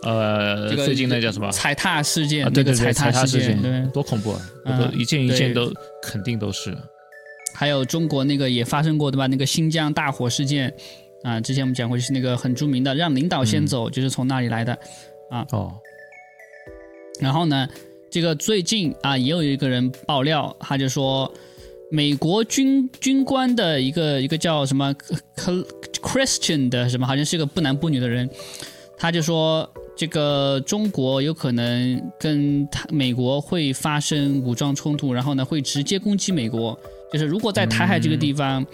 [0.02, 2.50] 呃，最近那叫什么踩踏事件？
[2.52, 4.90] 对对对，踩踏事件，对多恐怖啊！
[4.94, 5.70] 一件一件都
[6.02, 6.74] 肯定都是。
[7.54, 9.26] 还有中国那个也发生过对吧？
[9.26, 10.74] 那个新疆大火事件
[11.22, 14.72] 啊，之前我们讲过，就是那个很著名的“让领导先走”，就是从那里来的
[15.30, 15.46] 啊。
[15.52, 15.70] 哦。
[17.20, 17.68] 然后呢，
[18.10, 21.30] 这个最近啊，也有一个人爆料，他就说，
[21.90, 24.94] 美国军军官的一个一个叫什么
[26.00, 28.26] Christian 的什么，好像是个不男不女的人，
[28.96, 29.70] 他就说。
[30.00, 36.78] 这个中国有可能跟他美国会发生武装冲突，然后呢会直接攻击美国。
[37.12, 38.64] 就是如果在台海这个地方，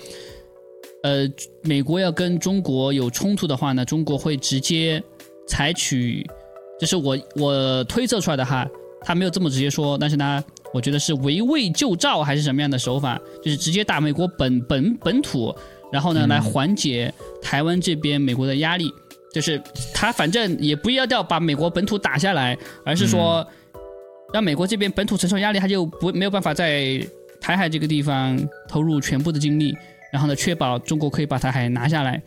[1.03, 1.29] 呃，
[1.63, 5.03] 美国要跟中国有冲突的话呢，中国会直接
[5.49, 6.25] 采取，
[6.79, 8.65] 这是我我推测出来的哈，
[9.01, 10.41] 他没有这么直接说，但是呢，
[10.73, 15.53] 我觉得是围魏救赵还是什么样的手法，就是直接打美国本本本土，
[15.91, 17.13] 然后呢来缓解
[17.43, 18.89] 台湾这边美国的压力。
[19.37, 19.61] 就是
[19.93, 22.57] 他反正也不要掉把美国本土打下来，
[22.87, 23.47] 而是说
[24.33, 26.99] 让美国这边本土承受压力，他就不没有办法在
[27.39, 28.35] 台海这个地方
[28.67, 29.77] 投入全部的精力，
[30.11, 32.23] 然后呢，确保中国可以把台海拿下来，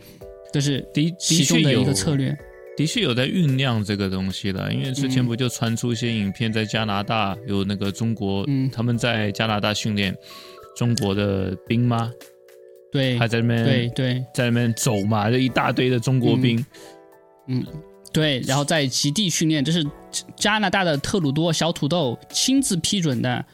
[0.52, 2.32] 这是的其中的一个策略。
[2.76, 10.16] 的确有在酝酿这个东西的，因为之前不就传出一些影片，在加拿大有那个中国，他们在加拿大训练
[10.76, 12.12] 中国的兵吗？
[12.92, 16.58] 对，还在那边对对，在那边走嘛，就一大堆的中国兵。
[16.58, 16.66] 嗯，
[18.12, 19.86] 对，然后在极地训练，这是
[20.36, 23.44] 加拿大的特鲁多小土豆亲自批准的。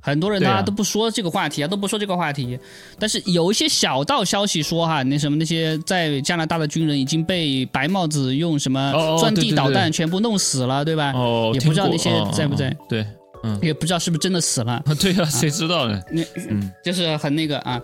[0.00, 2.58] 很多人大家都不说这个话题啊，都不说这个话题。
[2.98, 11.12] 但是有一些小道消息说哈，那什么那些在加拿大的军人已经被白帽子用什么钻地导弹全部弄死了，对吧？
[11.12, 12.76] 哦，也不知道那些在不在。
[12.86, 13.04] 对，
[13.42, 14.80] 嗯，也不知道是不是真的死了。
[15.00, 15.98] 对啊，谁知道呢？
[16.12, 17.80] 那嗯，就是很那个啊。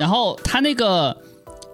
[0.00, 1.16] 然后他那个。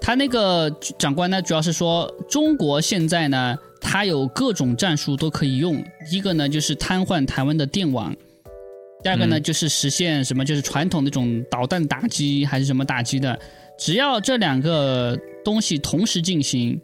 [0.01, 5.85] 他那个长官呢，主要是说中国现在呢，他有各种战术都可以用。
[6.11, 8.15] 一个呢就是瘫痪台湾的电网，
[9.03, 13.39] 第二个呢就是实现什么，就是传统那种导弹打击还是什么打击的。
[13.79, 16.81] 只要这两个东西同时进行，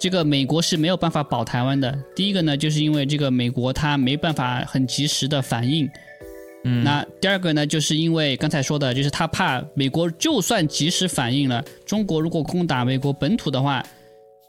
[0.00, 1.96] 这个美国是没有办法保台湾的。
[2.14, 5.88] 第一个呢，就是因为这个美国它没办法很及时的反应。
[6.82, 13.84] 那第二个呢，就是因为刚才说的，就是他怕美国就算及时反应了，中国如果攻打美国本土的话，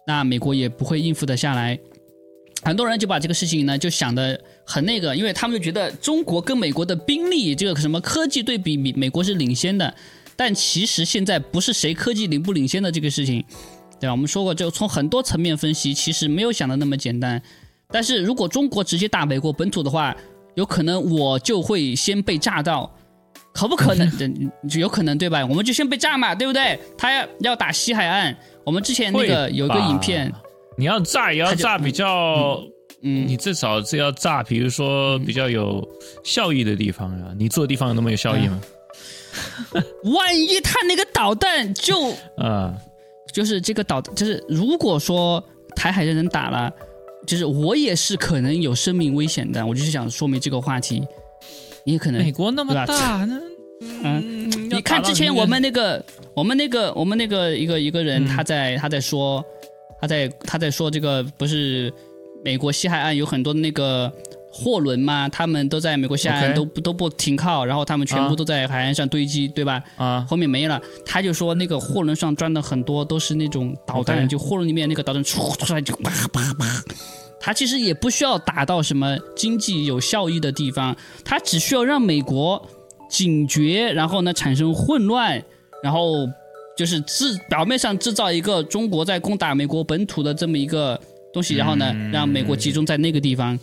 [0.06, 1.78] 那美国也不会应付得下来。
[2.64, 9.94] 很多人就把这个事情呢，就想的很那个，因为他们就觉得中国跟美国的兵力这个什么科技对比，美美国是领先的。
[10.36, 13.44] 但其实现在不是谁科技领不领先的这个事情，
[14.00, 14.12] 对吧？
[14.12, 17.42] 我们说过，就从很多层面分析，其实没有想的那么简单。
[17.90, 20.16] 但是如果中国直接打美国本土的话，
[20.58, 22.92] 有可能我就会先被炸到，
[23.54, 24.10] 可不可能？
[24.68, 25.46] 就有可能对吧？
[25.46, 26.78] 我们就先被炸嘛，对不对？
[26.98, 28.36] 他要要打西海岸，
[28.66, 30.34] 我们之前那个有一个影片，
[30.76, 32.60] 你要炸也要炸比较，
[33.04, 35.88] 嗯，你至少是要炸，比如说比较有
[36.24, 37.28] 效益的地方呀。
[37.38, 38.60] 你住的地方有那么有效益吗？
[40.16, 42.10] 万一他那个导弹就
[42.44, 42.74] 啊，
[43.32, 45.44] 就是这个导，就是如果说
[45.76, 46.74] 台海的人打了。
[47.28, 51.06] 就是我也是可能有生命危险的，我就是想说明这个话题。
[51.84, 53.40] 你也可能美国那么大，那
[54.04, 56.04] 嗯，你看之前我们那个，
[56.34, 59.46] 我们那个，我们那个一个一个人，他在他在说，
[60.02, 61.94] 他在他在说这个不是
[62.44, 64.12] 美国西海岸有很多那个。
[64.58, 69.84] 货轮嘛，他们都在美国西海岸都不都不停靠，然后他们全部都在海岸上堆积，对吧？
[69.96, 70.82] 啊，后面没了。
[71.06, 76.66] 他就说那个货轮上装的很多都是那种导弹，就货轮里面那个导弹出出来就啪啪啪。
[77.40, 82.68] 他其实也不需要打到什么经济有效益的地方，他只需要让美国
[83.08, 85.40] 警觉，然后呢产生混乱，
[85.84, 86.28] 然后
[86.76, 91.00] 就是制表面上制造一个中国在攻打美国本土的这么一个
[91.32, 93.58] 东西，然后呢让美国集中在那个地方。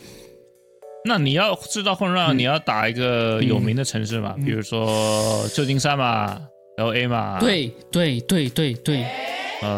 [1.07, 6.41] 那你要制造混乱，你要打一个有名的城市嘛，比如说旧金山嘛
[6.79, 7.39] ，L A 嘛。
[7.39, 9.05] 对对对对对，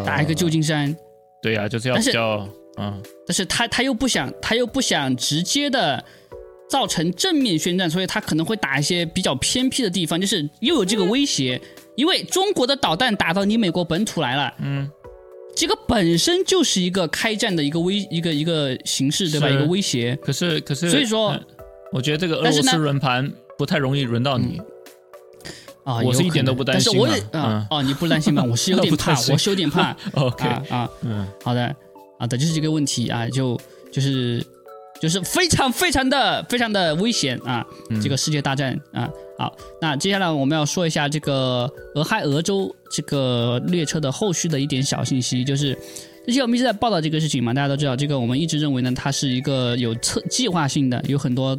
[0.04, 0.96] 打一个旧金山。
[1.42, 2.48] 对呀，就是要比较，
[2.78, 3.02] 嗯。
[3.26, 6.02] 但是他他又不想，他又不想直接的
[6.70, 11.60] 造成正面宣战，所以他可能会打一些比较偏僻的地方，就是又有这个威胁，
[11.96, 14.88] 因为中国的导弹打到你美国本土来了，嗯。
[15.56, 19.48] 这个本身就是一个开战的一个威一个一个形式，对吧？
[19.48, 20.14] 一个威胁。
[20.22, 21.34] 可是可是，所以说，
[21.92, 24.60] 我觉得这个俄罗斯轮盘不太容易轮到你。
[25.84, 26.92] 啊，我是一点都不担心。
[26.92, 28.44] 但是我也啊哦，你不担心吗？
[28.44, 29.96] 我是有点怕， 我是有点怕。
[30.14, 31.74] OK 啊，嗯，好的，
[32.18, 33.58] 好的，就是这个问题啊，就
[33.90, 34.44] 就是
[35.00, 37.64] 就是非常非常的非常的危险啊，
[38.02, 39.08] 这个世界大战啊。
[39.38, 45.76] 好，那接下来我们要说一下这个俄亥俄州这个列车的后续的一点小信息，就是
[46.26, 51.58] 之前我们一直在报道这个事情嘛，大家都知道，这个我们一直认为呢，它是一个有策计划性的，有很多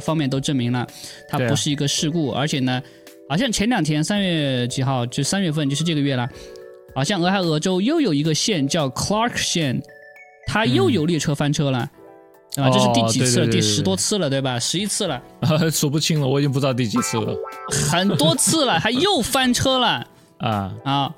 [0.00, 0.86] 方面都证明了
[1.28, 2.80] 它不是一个事故，而且呢，
[3.28, 6.28] 好像前两天三月几号，就三月份，就是这个月了。
[6.94, 9.82] 好像俄亥俄州又有一个县叫 Clark 县，
[10.46, 11.90] 它又有列车翻车了，
[12.56, 13.46] 啊，这是第几次了？
[13.46, 14.58] 第十多次了，对吧？
[14.58, 15.22] 十一次了，
[15.70, 17.34] 数不清了，我已经不知道第几次了。
[17.90, 20.06] 很多次了，还又翻车了
[20.38, 21.14] 啊啊！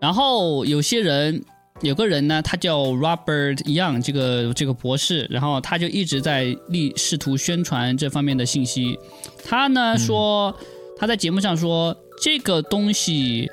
[0.00, 1.44] 然后有些人。
[1.80, 8.98] 有个人呢，他叫 Robert Young，这个这个博士，然后他就一直在力试图宣传这方面的信息。
[9.44, 10.52] 他呢说，
[10.98, 13.48] 他在节目上说，这个东西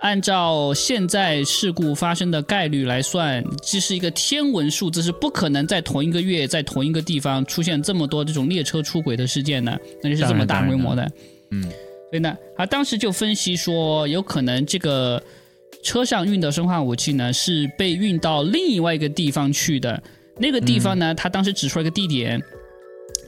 [0.00, 11.10] 按照现在事故发生的概率来算，这是一个天文数字，是不可能在同一个月在同一个地方出现这么多这种列车出轨的事件的，那就是这么大规模的。
[11.50, 15.22] 嗯，所以呢，他当时就分析说，有可能这个。
[15.82, 20.02] 车上运的生化武器呢，是被运到另外一个地方去的。
[20.36, 22.42] 那个地方呢，他当时指出了一个地点，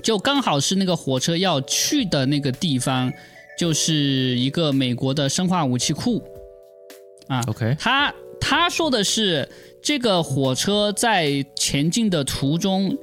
[0.02, 3.12] 就刚好是那个火车要去的那个地方，
[3.56, 6.20] 就是一个美国的生化武器库。
[7.28, 9.48] 啊，OK，他他说的是，
[9.82, 12.96] 这个火车在前进的途中，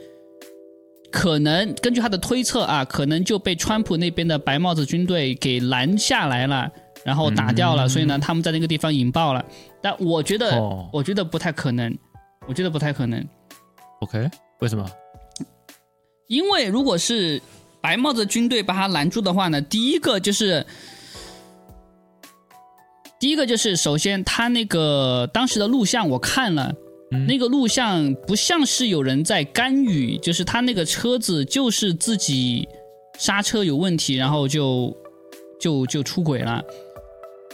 [1.11, 6.69] 可能根据他的推测啊，可能就被川普那边的白帽子军队给拦下来了。
[7.03, 9.45] 然后打掉了，所以呢，他们在那个地方引爆了。
[9.79, 10.59] 但我觉得，
[10.91, 11.95] 我觉得不太可能，
[12.47, 13.23] 我觉得不太可能。
[14.01, 14.27] OK，
[14.59, 14.83] 为什么？
[16.25, 17.39] 因为如果是
[17.79, 20.65] 白帽子军队把他拦住的话呢，第一个就是，
[23.25, 26.71] 第一个就是，首先他那个当时的录像我看了，
[27.27, 32.69] 那个录像不像是有人在干预，就是他那个车子就是自己
[33.17, 34.95] 刹车有问题，然后就
[35.59, 36.63] 就就出轨了。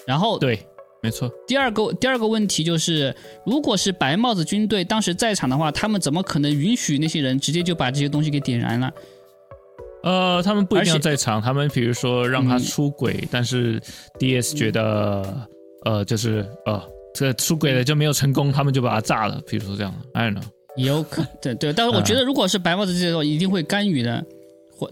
[0.06, 0.60] 然后对，
[1.02, 1.32] 没错。
[1.48, 3.16] 第二个第二个问题就是，
[3.46, 8.92] 如果是白帽子军队当时在场的话，他们怎么可能允许那些人直接就把这些东西给点燃了？
[10.04, 13.80] 呃，他们不一定要在场，他们比如说让他出轨，但是
[14.20, 15.48] DS 觉得
[15.86, 16.82] 呃，就是呃，
[17.14, 20.44] 这出轨了就没有成功，他们就把它炸了，比如说这样，I don't know。
[20.78, 24.24] 有可对对，但是我觉得如果是白帽子这些的话，一定会干预的。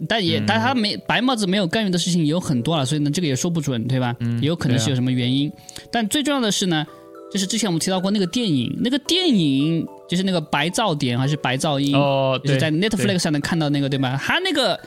[0.07, 4.15] 但也，但他没白帽子没有干预的事情也有很多了，所以呢，这个也说不准，对吧？
[4.19, 5.51] 嗯，也有可能是有什么原因。
[5.91, 6.85] 但最重要的是呢，
[7.31, 11.95] 就是之前我们提到过那个电影，那个电影就是那个白噪点还是白噪音？
[11.95, 14.19] 哦，就是在 Netflix 上能看到那个，对吧？
[14.21, 14.79] 他那个，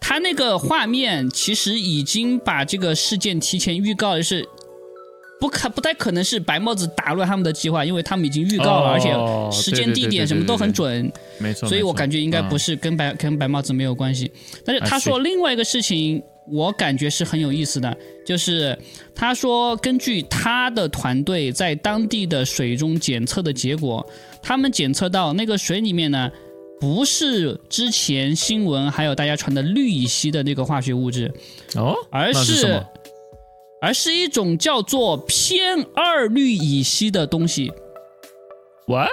[0.00, 4.48] 他那个画面其实已经把这个事件提前预告的是。
[5.44, 9.12] 不可不太可能是白帽子打乱他们的计划，因为他们已经预告了，而且
[9.52, 11.68] 时间地点什么都很准，没错。
[11.68, 14.32] 所以我感觉应该不是跟白跟白帽子没有关系。
[14.64, 18.78] 但是他说另外一个事情，我感觉是很有意思的，就是
[19.14, 24.08] 他说根据他的团队在当地的水中检测的结果，
[24.40, 26.30] 他们检测到那个水里面呢，
[26.80, 31.30] 不是之前新闻还有大家传的氯乙烯的那个化学物质
[31.74, 32.82] 哦，而是。
[33.84, 37.70] 而是一种叫做偏二氯乙烯的东西。
[38.86, 39.10] What？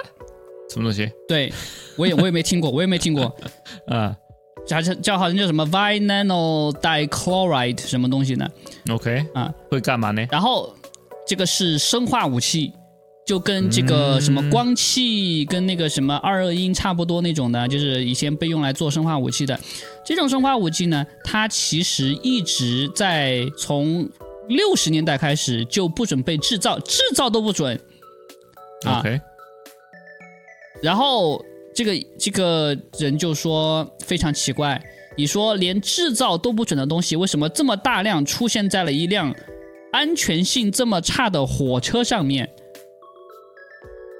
[0.70, 1.12] 什么东西？
[1.28, 1.52] 对，
[1.98, 3.24] 我也我也没听过，我也没听过。
[3.86, 4.16] 啊，
[4.66, 8.48] 叫叫好像叫什么 vinyl dichloride 什么东西呢
[8.88, 10.26] ？OK，啊，会干嘛呢？
[10.30, 10.74] 然后
[11.26, 12.72] 这个是生化武器，
[13.26, 19.60] 就跟这个什么光气跟那个什么二恶英差不多那种的，就是以前被用来做生化武器的。
[20.02, 24.08] 这种生化武器呢，它其实一直在从
[24.48, 27.78] 六十年代开始就不准备制造，制造都不准。
[28.86, 29.20] OK。
[30.82, 34.82] 然后这个这个人就说非常奇怪，
[35.16, 39.32] 你说连制造都不准的东西，为什么这么大量出现在了一辆
[39.92, 42.50] 安全性这么差的火车上面？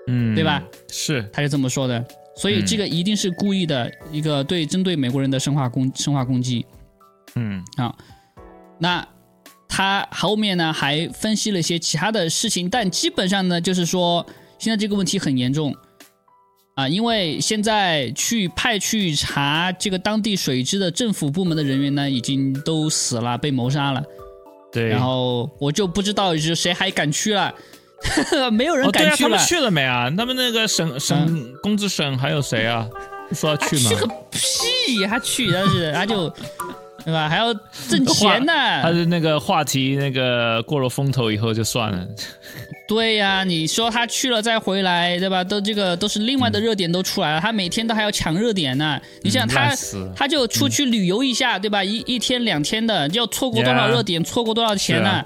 [0.07, 0.63] 嗯，对吧？
[0.91, 2.05] 是，他是这么说的。
[2.37, 6.65] 所以这个一定是故意的一个对针对美国人的生化攻生化攻击。
[7.35, 7.95] 嗯，啊，
[8.79, 9.07] 那。
[9.75, 14.25] 他后面呢还分析了一些其他的事情，但基本上呢就是说，
[14.59, 15.75] 现在这个问题很严重
[16.75, 24.03] 啊，因为现在去派去查这个当地水质的政府部门的人员呢已经都死了，被谋杀了。
[24.71, 27.55] 对，然后我就不知道是谁还敢去了，
[28.53, 29.31] 没有人敢去了。
[29.31, 30.11] 他们去了没啊？
[30.11, 32.87] 他们那个省省工资省还有谁啊？
[33.33, 33.89] 说要去吗？
[33.89, 35.07] 去个屁！
[35.09, 36.31] 他去，但是他就。
[37.05, 37.29] 对吧？
[37.29, 37.53] 还要
[37.89, 38.53] 挣钱呢。
[38.83, 42.07] 他的那个话题，那个过了风头以后就算了。
[42.89, 45.43] 对呀，你说他去了再回来，对吧？
[45.43, 47.41] 都这个都是另外的热点都出来了。
[47.41, 49.01] 他每天都还要抢热点呢。
[49.23, 49.75] 你想他，
[50.15, 51.83] 他就出去旅游一下，对吧？
[51.83, 55.25] 一一天两天的，就要错过多少热点，错过多少钱呢？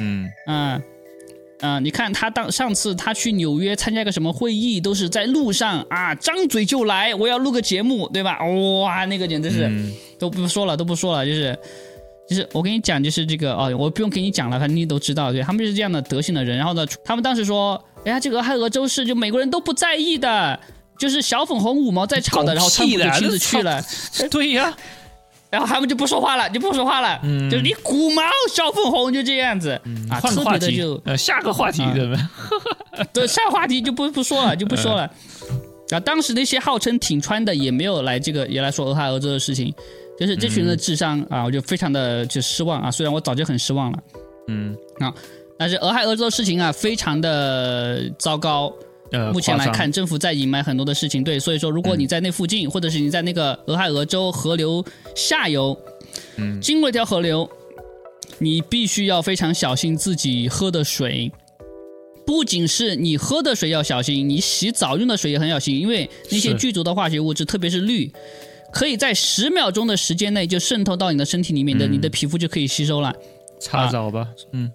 [0.00, 0.82] 嗯嗯。
[1.60, 8.38] 啊，你看他当上次他去纽约参加个什么会议，都是在路上啊，张嘴就来，我要录个节目，对吧？
[8.82, 9.70] 哇，那个简直是
[10.18, 11.58] 都不说了，都不说了，就是
[12.28, 16.58] 就是我跟你讲，就是这个哦，我不用给你讲了，反正你都知道，对他们就是这样的德性的人。
[16.58, 20.58] 然后呢，他们当时说，哎呀，这个俄亥俄州市就美国人都不在意的，
[20.98, 23.82] 就是小粉红五毛在吵的，然后川普就亲自去了，
[24.30, 24.76] 对呀，
[25.56, 27.18] 然后他们就不说话了，就不说话了，
[27.50, 29.70] 就是你古毛小粉红就这样子
[30.10, 33.06] 啊，特别的就呃下个话题对不对？
[33.14, 35.10] 对，下个话题就不不说了，就不说了。
[35.90, 39.72] 啊，当时那些号称挺川的也没有来这个也来说俄亥俄州的事情。
[40.18, 42.90] 就是这群人的智商啊，我就非常的就失望啊。
[42.90, 43.98] 虽然我早就很失望了，
[44.48, 45.12] 嗯啊，
[45.58, 48.70] 但是俄亥俄州的事情啊，非常的糟糕。
[49.12, 51.22] 呃，目前来看，政府在隐瞒很多的事情。
[51.22, 54.84] 对，所以说，如果你在那附近，或者是你在那个俄亥俄州河流
[55.14, 55.76] 下游，
[56.36, 57.48] 嗯，经过一条河流，
[58.38, 61.30] 你必须要非常小心自己喝的水。
[62.26, 68.12] 不仅是你喝的水要小心，你洗澡用的水也很小心，因为那些剧毒的化学物质，特别是氯。
[68.72, 73.14] 可以在十秒钟的时间内就渗透到你的身体里面的，你的皮肤就可以吸收了。
[73.60, 74.70] 擦澡吧，嗯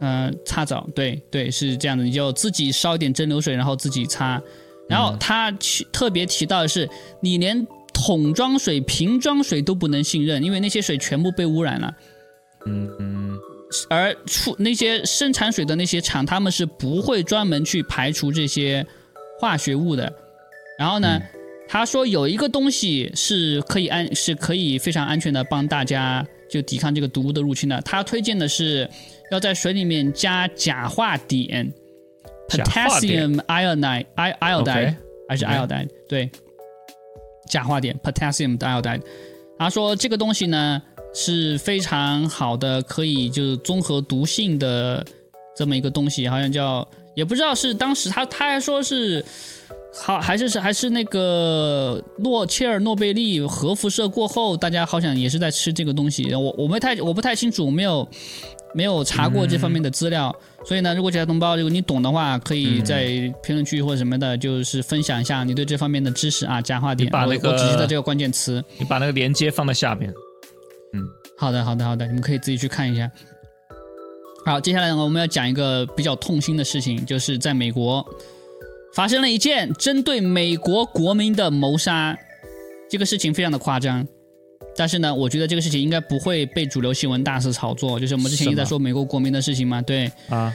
[0.00, 4.42] 嗯，擦澡，对对，是这样的，你就自己烧一点蒸馏水，然后自己擦。
[4.88, 5.52] 然后他
[5.92, 6.88] 特别提到的是，
[7.20, 11.94] 你连桶装水、瓶装水都不能信任，因为那些水全部被污染了。
[12.66, 13.38] 嗯嗯。
[13.88, 18.84] 而出那些生产水的那些厂，他们是不会专门去排除这些
[19.38, 20.12] 化学物的。
[20.78, 21.20] 然后呢？
[21.72, 27.80] 他说有一个东西是可以安是可以非常安全的帮大家就抵抗这个毒物的入侵的。
[27.82, 28.90] 他推荐的是
[29.30, 31.72] 要在水里面加钾化碘
[32.48, 34.96] ，potassium iodide iodide
[35.28, 36.28] 还是 iodide 对，
[37.48, 39.00] 钾化碘 potassium iodide。
[39.56, 40.82] 他说这个东西呢
[41.14, 45.06] 是非常好的，可以就是综合毒性的
[45.54, 49.24] 这么一个东西，好像叫也不知道是当时他他还说是。
[49.92, 56.32] 好，还是是还是那个诺切尔诺贝利核辐射过后，大家好像也是在吃这个东西。
[56.32, 58.08] 我我没太我不太清楚，没有
[58.72, 60.34] 没有查过这方面的资料。
[60.64, 63.04] 所以呢，如果其他同胞如果你懂的话，可以在
[63.42, 66.62] 评论区或者什么的，就是分享一下你对这方面的知识啊。
[66.62, 68.62] 加话点，把那个我只记得这个关键词。
[68.78, 70.12] 你把那个连接放在下面。
[70.92, 71.02] 嗯，
[71.36, 73.10] 好的好的好的，你们可以自己去看一下。
[74.46, 78.06] 好，接下来呢，我们要讲一个比较痛心的事情，就是在美国。
[78.92, 82.16] 发生了一件针对美国国民的谋杀，
[82.90, 84.06] 这个事情非常的夸张，
[84.76, 88.00] 但是呢，我觉得这个事情应该不会被主流新闻大肆炒作。
[88.00, 90.52] 就是我们之前一直在说美国国民的事情嘛，对啊，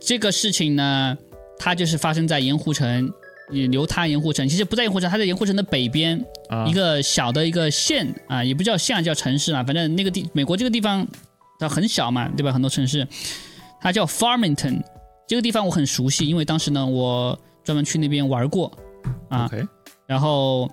[0.00, 1.16] 这个事情呢，
[1.58, 3.12] 它就是发生在盐湖城，
[3.50, 6.24] 流他盐湖城，其实不在盐湖城，它在盐湖城的北边，
[6.66, 11.06] 一个小的一个县啊，也不叫县，叫城市啊，反正那个地，美国这个地方
[11.60, 12.50] 它很小嘛，对吧？
[12.50, 13.06] 很多城市，
[13.82, 14.82] 它叫 Farmington。
[15.28, 18.72] 这个地方我很熟悉，因为当时呢，我专门去那边玩过，
[19.28, 19.48] 啊，
[20.06, 20.68] 然后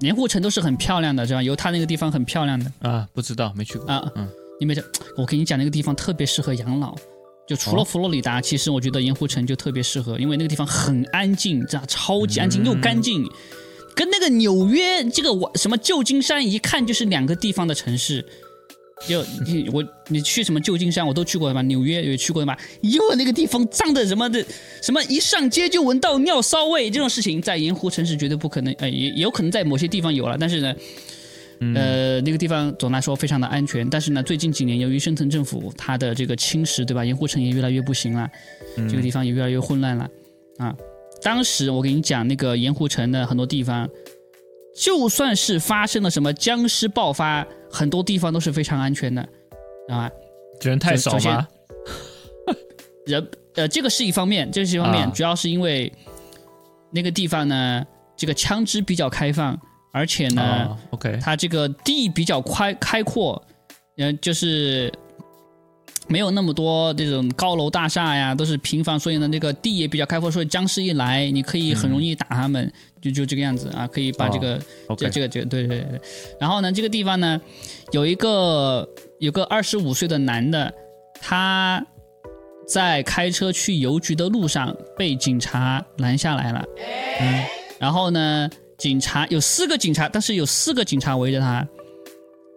[0.00, 1.42] 盐湖城都是很漂亮的，是吧？
[1.42, 4.28] 有它那个地方很漂亮的啊，不知道没去过啊，嗯，
[4.60, 4.84] 你没讲，
[5.16, 6.94] 我跟你讲，那个地方特别适合养老，
[7.48, 13.28] 就除了佛罗里达，其实我觉得盐湖城就特别适合，因为那个地方很安静，这样超级安静又干净，
[13.96, 18.24] 跟那个纽约这个我什么旧金山一看就是两个地方的城市。
[19.06, 22.58] 就你我你去什么旧金山我都去过的吧，纽约也去过的吧？
[22.80, 24.42] 因为那个地方脏的什么的，
[24.80, 28.72] 什么一上街就闻到尿骚味这种事情，在盐湖城市绝对不可能。
[28.78, 30.74] 哎，也也有可能在某些地方有了，但是呢，
[31.74, 33.86] 呃，那个地方总的来说非常的安全。
[33.90, 37.04] 但是呢，最近几年由于深层政府它的这个侵蚀，对吧？
[37.04, 38.26] 盐湖城也越来越不行了，
[38.88, 40.08] 这个地方也越来越混乱了
[40.56, 40.74] 啊。
[41.22, 43.86] 当时我给你讲那个盐湖城的很多地方。
[44.78, 49.28] 就算是发生了什么僵尸爆发，很多地方都是非常安全的，
[49.88, 50.10] 啊，
[50.62, 51.46] 人太少吗？
[53.04, 55.92] 人呃，这个是一方面，这是一方面，主要是因为
[56.90, 57.84] 那个地方呢，
[58.16, 59.58] 这个枪支比较开放，
[59.92, 63.42] 而且呢，OK，它这个地比较宽开阔，
[63.98, 64.90] 嗯，就是。
[66.08, 72.72] 没有那么多这种高楼大厦呀，都是平房，所以呢，那个地也比较开阔，所以僵尸一来，你可以很容易打他们，
[73.10, 74.60] 就就这个样子啊，可以把这个
[74.96, 76.00] 这这个这个对对对。
[76.40, 77.40] 然后呢，这个地方呢，
[77.92, 78.88] 有一个
[79.18, 80.72] 有个二十五岁的男的，
[81.20, 81.84] 他
[82.66, 86.64] 在开车去邮局的路上被警察拦下来了。
[87.20, 87.44] 嗯。
[87.78, 91.66] 然后呢，警察有四个警察，但是有四个警察围着他，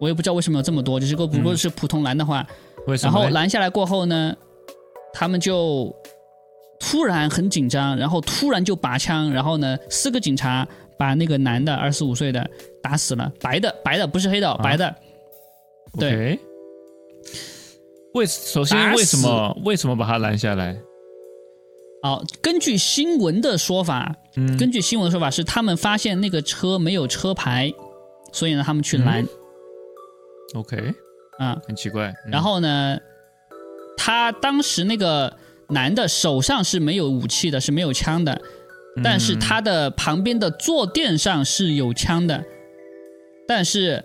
[0.00, 2.46] 我也不知道为什么有这么多，就是个如果是普通拦的话。
[3.02, 4.34] 然后拦下来过后呢，
[5.12, 5.94] 他们就
[6.80, 10.66] 突然很紧张，然后突然就拔枪，然后呢，四个警察
[10.98, 12.50] 把那个男的二十五岁的
[12.82, 14.92] 打死了，白的白的不是黑的，白的。
[15.98, 16.40] 对。
[18.14, 20.76] 为首先为什么为什么把他拦下来？
[22.02, 27.72] 哦，根据新闻的说法，嗯，根据新闻的说法是他们发现那个车没有车牌，
[28.32, 29.24] 所以呢他们去拦。
[30.54, 30.92] OK，
[31.38, 32.12] 啊，很奇怪。
[32.26, 32.98] 然后呢，
[33.96, 35.36] 他当时那个
[35.70, 38.40] 男的手上是没有武器的，是没有枪的，
[39.02, 42.44] 但是他的旁边的坐垫上是有枪的。
[43.46, 44.04] 但是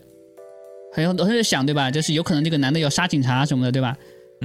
[0.94, 1.92] 很多人在想，对吧？
[1.92, 3.96] 就是有可能这个男的要杀警察什么的，对吧？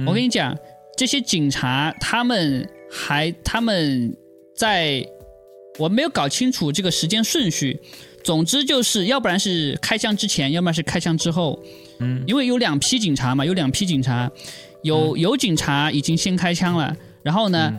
[0.05, 0.57] 我跟你讲，
[0.97, 4.15] 这些警察他们还他们
[4.55, 5.05] 在，
[5.79, 7.79] 我没有搞清楚这个时间顺序。
[8.23, 11.59] 总之就是，要不然是开枪之前，要不然是开枪之后。
[11.99, 14.31] 嗯，因为有两批警察嘛，有两批警察，
[14.83, 17.73] 有有警察已经先开枪了，然后呢，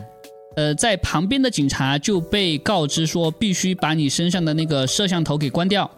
[0.55, 5.89] 呃，在旁边的警察就被告知说，必须把你身上的那个摄像头给关掉，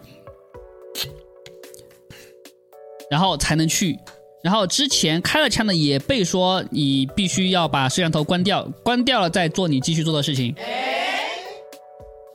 [3.10, 3.98] 然后才能去。
[4.42, 10.54] 然后之前开了枪的也被说，你必须要把摄像头关掉，关掉了再做你继续做的事情。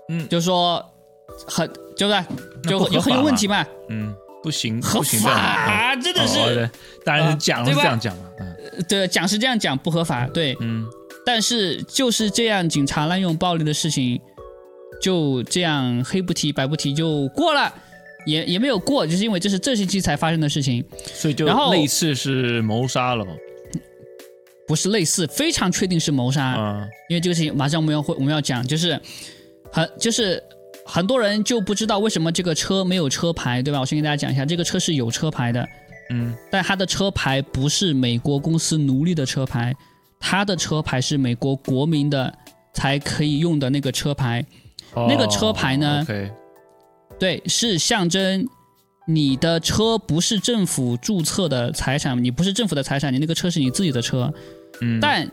[0.09, 0.85] 嗯，就说。
[1.47, 2.23] 很，对不对？
[2.69, 3.65] 就有很有问题嘛？
[3.89, 6.69] 嗯，不行，合法真的是，
[7.03, 8.15] 当然是讲是这样讲
[8.87, 10.85] 对，讲是这样讲不合法，对，嗯。
[11.25, 14.19] 但是就是这样，警察滥用暴力的事情，
[15.01, 17.73] 就这样黑不提白不提就过了，
[18.25, 23.25] 也也没有过，就是因为这是这星期才发生的事情，所以就类似是谋杀了，
[24.67, 28.99] 不是类似，非常确定是谋杀，嗯，因为这个事情马上我们要会我们要讲，就是
[29.71, 30.41] 很就是。
[30.83, 33.79] 很多人就不知道为什么这个车没有车牌，对吧？
[33.79, 35.65] 我先给大家讲一下，这个车是有车牌的，
[36.09, 39.73] 嗯，但它的车牌不是美国公司奴隶的车牌，
[40.21, 42.33] 它的车牌是美国国民的
[42.73, 44.45] 才可以用的那个车牌，
[44.95, 46.05] 那个车牌呢，
[47.19, 48.47] 对，是象征
[49.07, 54.31] 你的车不是政府注册的财产，你不是政府的财产，你那个车是你自己的车，
[54.79, 55.29] 嗯，但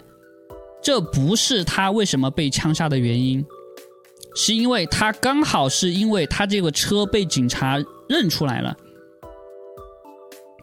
[0.82, 3.44] 这不是他为什么被枪杀的原因。
[4.34, 7.76] 是因为他刚好是因为他这个车被警察
[8.08, 8.76] 认出来了，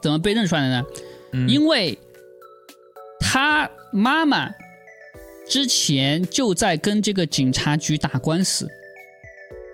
[0.01, 0.85] 怎么被认出来的呢？
[1.47, 1.97] 因为
[3.19, 4.49] 他妈妈
[5.47, 8.67] 之前就在跟这个警察局打官司。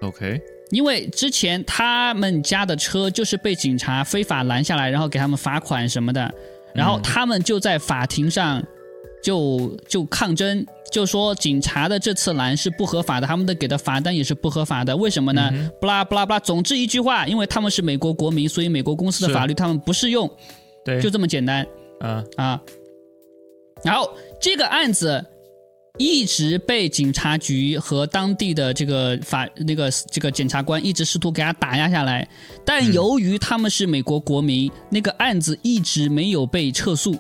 [0.01, 6.33] OK，因为之前他们家的车就是被警察非法拦下来，然后给他们罚款什么的，
[6.73, 8.63] 然后他们就在法庭上
[9.23, 10.65] 就就抗争。
[10.91, 15.49] 就说警察的这次拦是不合法的，他们的给的罚单也是不合法的，为什么呢？
[15.79, 20.29] 不拉不拉不拉，总之一句话，因为他们是美国国民，所以美国公司的法律他们不适用，
[20.83, 21.65] 对，就这么简单。
[22.01, 22.61] 啊啊，
[23.84, 24.09] 然后
[24.39, 25.25] 这个案子
[25.97, 32.27] 一直被警察局和当地的这个法那个这个检察官一直试图给他打压下来，
[32.65, 37.15] 但由于他们是美国国民，那个案子一直没有被撤诉。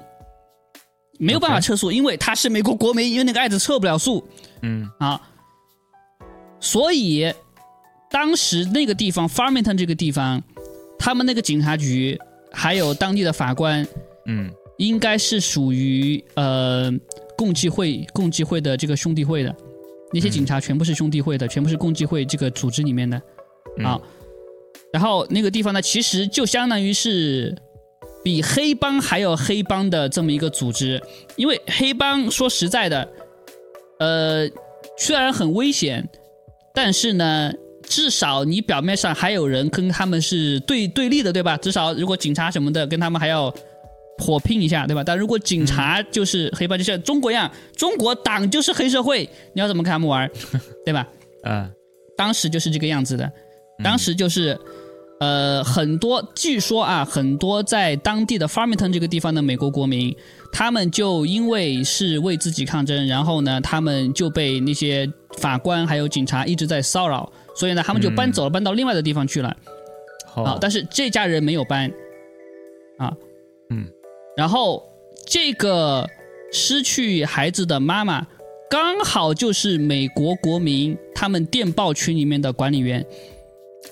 [1.19, 4.27] 没有办法撤诉，因为他是美国国民，因为那个案子撤不了诉。
[4.63, 5.21] 嗯啊，
[6.59, 7.31] 所以
[8.09, 10.41] 当时那个地方 Farmington 这个地方，
[10.97, 12.19] 他们那个警察局
[12.51, 13.87] 还有当地的法官，
[14.25, 14.51] 嗯，
[14.81, 16.91] 应该是属于呃
[17.37, 19.55] 共济会共济会的这个兄弟会的
[20.11, 23.21] 那些警察全部是兄弟会的，全部是共济会这个组织里面的
[23.83, 23.99] 啊。
[24.91, 27.55] 然后那个地方呢，其实就相当于是。
[28.23, 31.01] 比黑帮还要黑帮的这么一个组织，
[31.35, 33.09] 因为黑帮说实在的，
[33.97, 34.47] 呃，
[34.95, 36.07] 虽然很危险，
[36.71, 37.51] 但是呢，
[37.81, 41.57] 至少你表面上还有人跟他们是对对立的，对吧？
[41.57, 43.51] 至少如果警察什么的跟他们还要
[44.21, 45.03] 火拼一下，对吧？
[45.03, 50.29] 但如果警察就是黑帮，就像中国一样，中国党就是黑社会，你要怎么跟他们玩，
[50.85, 51.07] 对吧？
[51.43, 51.69] 啊，
[52.15, 53.29] 当时就是这个样子的，
[53.83, 54.57] 当时就是。
[55.23, 60.15] 呃，很多据说啊，很多在当地的 Farmington 这个地方的美国国民，
[60.51, 65.07] 他们就因为是为自己抗争，然后呢，他们就被那些
[65.37, 69.55] 法官还有警察一直在骚扰，所以呢，他们就搬走了，搬到另外的地方去了。
[70.25, 71.87] 好，但是这家人没有搬，
[72.97, 73.17] 啊，嗯，
[74.35, 74.83] 然后
[75.25, 76.07] 这个
[76.51, 78.25] 失去孩子的妈妈，
[78.69, 83.05] 刚好就是美国国民他们电报群里面的管理员。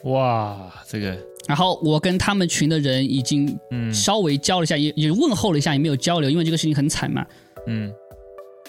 [0.03, 1.17] 哇，这个，
[1.47, 3.59] 然后我跟他们群的人已经
[3.93, 7.25] 稍微交了一下，也也问候了一下，也没有交流，因为这个事情很惨嘛。
[7.67, 7.91] 嗯，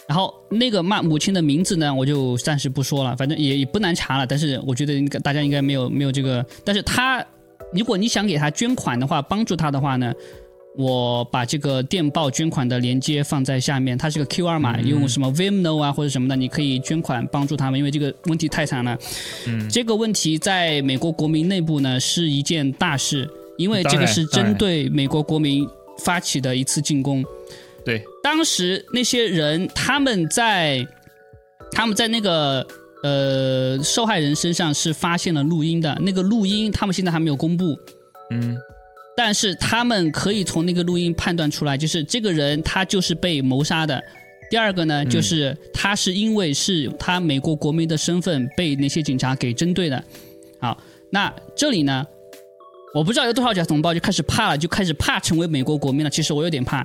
[0.09, 4.27] 然后那个骂母亲的名字呢，我就暂时不说了，反正也也不难查了。
[4.27, 7.25] 但是我觉得应该大家应该没有没有这个，但是他
[7.73, 10.13] 如果你想给他捐款的话，帮助他的话呢？
[10.81, 18.99] 我把这个电报捐款的链接放在下面，它是个 Q R 码，用什么 Vimno 啊或者什么的，你可以捐款帮助他们，因为这个问题太惨了。
[19.47, 23.29] 嗯，这个问题在美国国民内部呢是一件大事，
[23.59, 27.23] 因为这个是针对美国国民发起的一次进攻。
[27.85, 30.87] 对，当时那些人他们在
[31.73, 32.67] 他们在那个
[33.03, 37.77] 呃受害人身上是发现了录音的，那个录音他们现在还没有公布。
[38.31, 38.57] 嗯。
[39.23, 44.03] 但是他们可以从那个录音判断出来，就是这个人他就是被谋杀的。
[44.49, 50.03] 第二个呢，就是他是因为是他美国国民的身份被那些警察给针对的。
[50.59, 50.83] 好，
[51.13, 52.03] 那这里呢，
[52.95, 56.09] 我不知道有多少假同胞就开始怕了，就开始怕成为美国国民了。
[56.09, 56.79] 其实我有点怕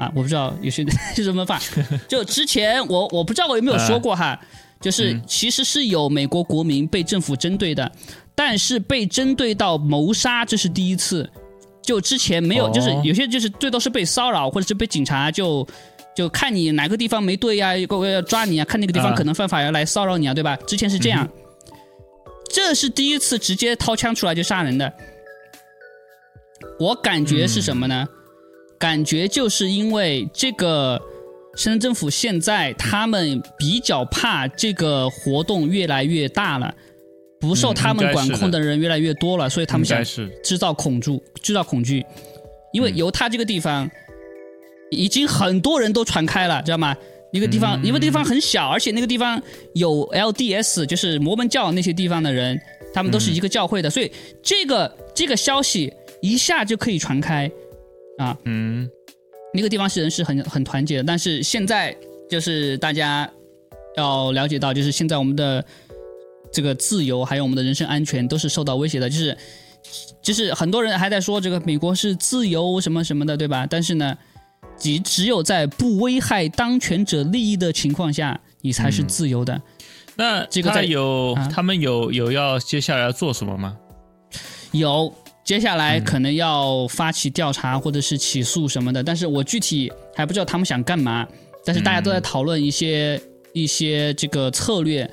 [0.00, 0.84] 啊，我不知道有些
[1.14, 1.60] 是什么怕。
[2.08, 4.36] 就之前我我不知道我有没有说过哈，
[4.80, 7.92] 就是其实是有美国国民被政府针对的，
[8.34, 11.30] 但是被针对到谋杀这是第一次。
[11.86, 15.66] 就之前没有，就是有些就是最多是被骚扰，或者是被警察就。
[16.16, 18.64] 就看你哪个地方没对呀，要要抓你啊！
[18.64, 20.56] 看那个地方可能犯法，要来骚扰你啊，对吧？
[20.66, 21.28] 之前是这样，
[22.48, 24.90] 这是第一次直接掏枪出来就杀人的。
[26.80, 28.08] 我感觉是什么呢？
[28.78, 30.98] 感觉就是因为这个
[31.54, 36.74] 深圳政府现在他们比较怕这个活动越来越大了，
[37.46, 40.02] 不受他们管控的人越来越多了，所以他们想
[40.42, 42.04] 制造恐惧，制造恐惧，
[42.72, 43.90] 因为由他这个地方。
[44.92, 46.96] 已经很多人都传开了，知道吗？
[47.32, 49.42] 一个地方，因为地方很小，而且那个地方
[49.74, 52.56] 有 LDS，就是摩门教那些地方的人，
[52.94, 54.08] 他们都是一个教会的，所以
[54.44, 55.92] 这个这个消息
[56.22, 57.50] 一下就可以传开，
[58.18, 58.88] 啊，嗯，
[59.52, 61.94] 那个地方是人是很很团结的，但是现在
[62.30, 63.28] 就是大家
[63.96, 65.62] 要了解到，就是现在我们的
[66.52, 69.36] 这个自由还有我们的人身安全都是受到威胁的，就是
[70.22, 73.66] 就是很多人还在说这个美国是自由什么什么的，对吧？
[73.68, 74.16] 但是呢。
[74.78, 79.58] 只只有在不危害当权者利益的情况下，你才是自由的。
[80.16, 83.74] 那这个在有他们有有要接下来要做什么吗？
[84.72, 85.10] 有，
[85.42, 91.26] 接下来可能要发起调查或者是起诉什么的，但是我具体还不知道他们想干嘛。
[91.64, 93.18] 但是大家都在讨论一些
[93.54, 95.10] 一些这个策略。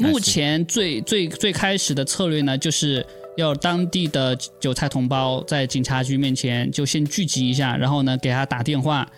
[0.00, 3.04] 目前最最最开始的策略呢，就是。
[3.36, 9.08] 要当地的韭菜同胞在警察局面前就先聚集一下，然后呢给他打电话，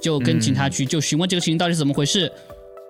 [0.00, 2.30] 就跟警察局就询问这个事情到底是怎么回事，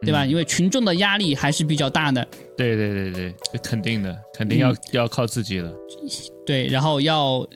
[0.03, 0.27] 对吧？
[0.27, 2.27] 因为群众的压力还是比较大的。
[2.57, 5.73] 对对对对，肯定的，肯定要要靠自己了。
[6.45, 7.49] 对，然后要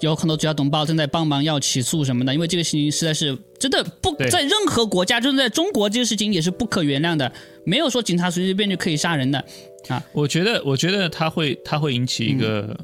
[0.00, 7.30] 有很多主要同胞正在帮忙要起诉什么的，因为这个事情实在是真的不在任何国家，就是在中国这个事情也是不可原谅的，
[7.64, 9.44] 没有说警察随随便就可以杀人的。
[9.88, 12.74] 啊，我觉得，我觉得他会，他会引起一个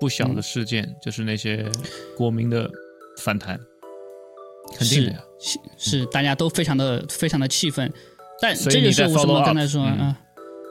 [0.00, 1.64] 不小的事件，就是那些
[2.16, 2.68] 国民的
[3.22, 3.58] 反弹，
[4.76, 7.92] 肯定的，是是，大家都非常的非常的气愤，
[8.40, 10.18] 但这就是为什么刚才说啊，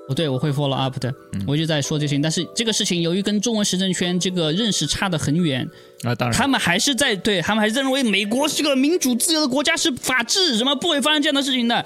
[0.10, 1.14] 不对，我会 follow up 的，
[1.48, 5.66] 我就在说这些，但是这个事情由于跟中文时政圈这个认识差得很远
[6.04, 11.86] 啊，当然，他们还是在对他们还是认为美国是个民主自由的国家，是法治，什么不会发生这样的事情的，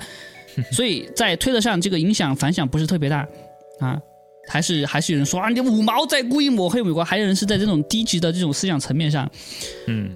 [0.72, 3.28] 所以在推特上这个影响反响不是特别大。
[3.80, 3.98] 啊，
[4.50, 9.32] 还是还是有人说啊，你五毛在故意抹黑美国，还有人是在这种低级的这种思想层面上，
[9.88, 10.14] 嗯，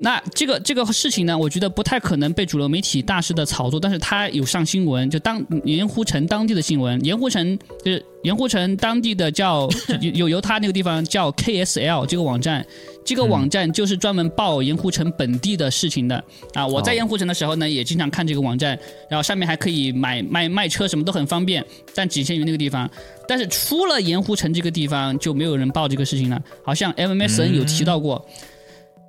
[0.00, 9.68] 那这个这个事情呢，我觉得不太可能被主流媒体大肆的炒作，但是它有上新闻，就当盐湖城当地的新闻，盐湖城就是盐湖城当地的叫
[10.02, 12.64] 有有由他那个地方叫 KSL 这个网站。
[13.04, 16.66] 这个网站就是专门报盐湖城本地的事情的啊！
[16.66, 18.78] 我在盐湖城的时候呢，也经常看这个网站，
[19.10, 21.62] 然后上面还可以买卖卖车，什么都很方便，
[21.94, 22.90] 但仅限于那个地方。
[23.28, 26.42] 但是出了盐湖城这个地方，就没有人报这个事情了。
[26.64, 28.26] 好像 MMSN 有提到过，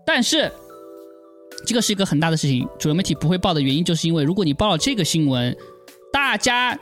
[0.06, 0.52] 但是
[1.66, 5.56] 这个是一个很大的事情，主流媒体不会报的原因，就是因为如果你报了这个新闻，
[6.14, 6.74] 大家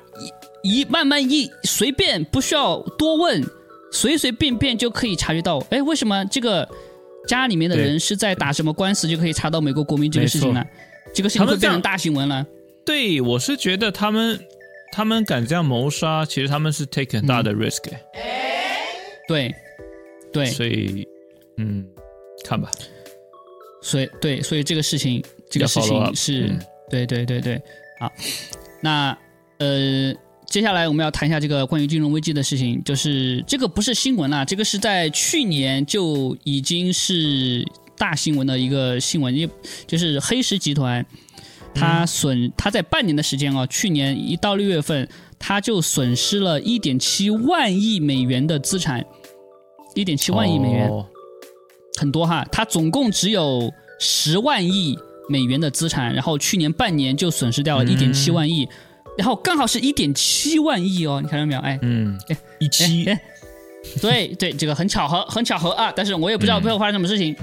[0.61, 3.43] 一一慢慢一随便不需要多问，
[3.91, 6.69] 随随便便就可以察觉到，哎，为什么这个？
[7.26, 10.61] 家里面的人是在打什么官司，就可以查到美国国民这个事情呢。
[11.15, 12.45] 这个事情会变成大新闻了。
[12.85, 14.38] 对，我是觉得他们
[14.91, 17.80] 他们敢这样谋杀，其实他们是 take 很大的 risk。
[19.26, 19.55] 对，
[20.34, 20.47] 对。
[20.47, 21.07] 所以，
[21.55, 21.88] 嗯，
[22.43, 22.69] 看吧。
[23.84, 26.49] 所以，对，所以这个事情，这个事情是，
[26.89, 27.61] 对，对，对，对。
[27.99, 28.11] 好，
[28.81, 29.15] 那
[29.60, 30.11] 呃。
[30.45, 37.65] 接下来我们要谈一下这个关于金融危机的事情，就是这个不是新闻了，这个是在去年就已经是
[37.97, 39.49] 大新闻的一个新闻，因
[39.88, 41.03] 就是黑石集团，
[41.73, 49.03] 它损，它在半年的时间啊，去年一到六月份，它就损失了一点七万亿美元的资产，
[49.95, 50.88] 一点七万亿美元，
[51.99, 54.97] 很多哈，它总共只有十万亿
[55.29, 58.67] 美元的资产，然后去年半年就损失掉了一点七万亿。
[59.15, 61.59] 然后刚好是一点七万亿哦，你看到没有？
[61.61, 63.05] 哎，嗯，哎，一七，
[64.01, 65.93] 对对，这个很巧合，很巧合啊！
[65.95, 67.35] 但是我也不知道背后发生什么事情。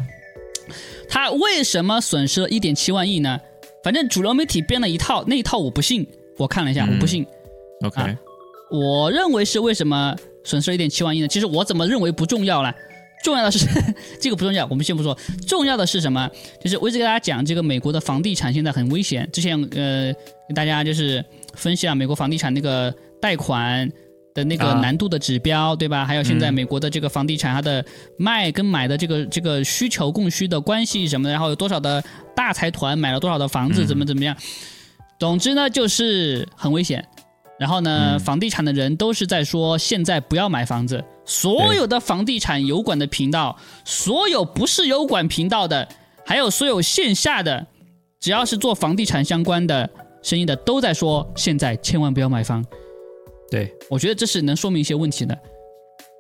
[1.09, 3.39] 他为什么损失了一点七万亿呢？
[3.85, 6.07] 反正主流媒体编了一套，那一套我不信。
[6.37, 7.25] 我看了一下，我不信。
[7.85, 8.17] OK，
[8.71, 11.29] 我认为是为什么损失了一点七万亿呢？
[11.29, 12.75] 其实我怎么认为不重要了，
[13.23, 13.67] 重要的是
[14.21, 15.17] 这个不重要，我们先不说。
[15.47, 16.29] 重要的是什么？
[16.63, 19.29] 就是我一直给大家讲，这个美国的房地产现在很危险。
[19.33, 20.13] 之前呃，
[20.49, 21.25] 给大家就是
[21.55, 23.91] 分析了美国房地产那个贷款
[24.35, 26.05] 的那个难度的指标，对吧？
[26.07, 27.85] 还有现在美国的这个房地产它的
[28.17, 32.03] 卖跟买的这个这个需求供需的关系什么的，然后有多少的
[32.35, 34.37] 大财团买了多少的房子，怎么怎么样？
[35.19, 37.07] 总之呢，就是很危险。
[37.61, 41.05] 然后呢，房地产的人都是在说，现在不要买房子。
[41.27, 43.55] 所有的房地产油管的频道，
[43.85, 45.87] 所有不是油管频道的，
[46.25, 47.67] 还有所有线下的，
[48.19, 49.89] 只要是做房地产相关的
[50.23, 52.65] 生意的，都在说，现在千万不要买房。
[53.51, 55.39] 对，我觉得这是能说明一些问题的。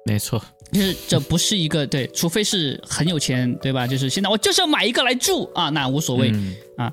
[0.04, 0.38] 没错，
[0.72, 3.86] 就是这不是一个对，除非是很有钱，对吧？
[3.86, 6.30] 就是现在我就是要买一个来住啊，那无所谓
[6.76, 6.92] 啊，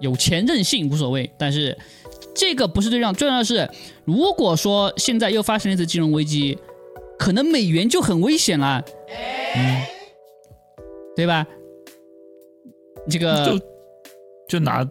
[0.00, 1.76] 有钱任性无所谓，但是。
[2.34, 3.68] 这个不是最重要，重要的是，
[4.04, 6.58] 如果说现在又发生了一次金融危机，
[7.18, 8.84] 可能美元就很危险了，
[9.56, 9.82] 嗯，
[11.14, 11.46] 对吧？
[13.08, 13.60] 这个就
[14.48, 14.84] 就拿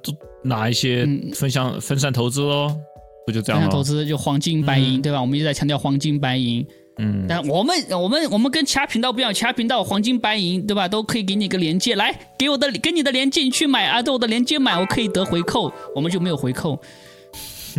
[0.43, 2.73] 拿一些分享分散投资喽，
[3.25, 5.19] 不就这样分散投资就黄金白银，对吧？
[5.19, 6.65] 我们一直在强调黄金白银，
[6.99, 10.87] 嗯，但我们我们我们跟其他频道不一样，其他频道黄金白银，对吧？
[10.87, 16.79] 都可以给你个连接，来给我的给你的连接，你去买啊，对我的连接买，我可以得回扣，我们就没有回扣。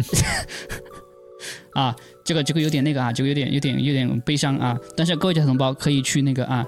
[1.75, 1.95] 啊，
[2.25, 4.79] 这个这个有点那个啊，这个有点有点有点悲伤啊。
[4.97, 6.65] 但是各位家同胞可以去那个啊，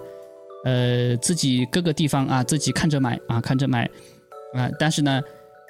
[0.64, 3.88] 呃，自己各个地方啊，自己看着买啊，看着买
[4.52, 4.68] 啊。
[4.78, 5.22] 但是呢，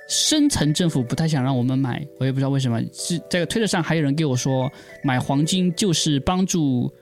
[0.09, 2.81] 深层政府不太想让我们买，我也不知道为什么。
[2.93, 4.71] 是这个推特上还有人给我说，
[5.05, 6.93] 买黄金就是帮助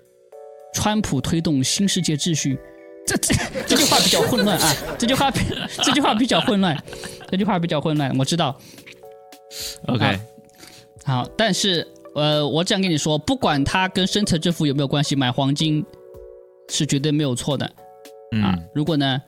[0.74, 2.58] 川普推动新世界秩序。
[3.06, 3.34] 这这
[3.66, 5.30] 这句话比较混乱啊，这句话
[5.84, 6.76] 这句话比较混乱，
[7.30, 8.58] 这句话比较混乱，我知道。
[9.86, 10.18] OK，
[11.04, 15.84] 好，但是呃，我这样跟你说，不管它跟深层支付有没有关系，买黄金
[16.70, 17.66] 是绝对没有错的
[18.42, 18.56] 啊。
[18.74, 19.20] 如果呢，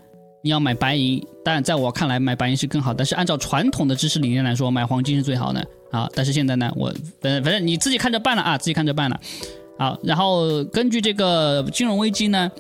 [0.43, 6.09] 你要买白银，当然在我看来买白银是更好，但是按照传统的知识理念来说，买黄金是最好的啊。
[6.15, 6.91] 但是现在呢，我
[7.21, 9.21] 反反正你自己看着办了啊，自己看着办了。
[9.79, 12.51] 好，然后根据这个金融危机呢，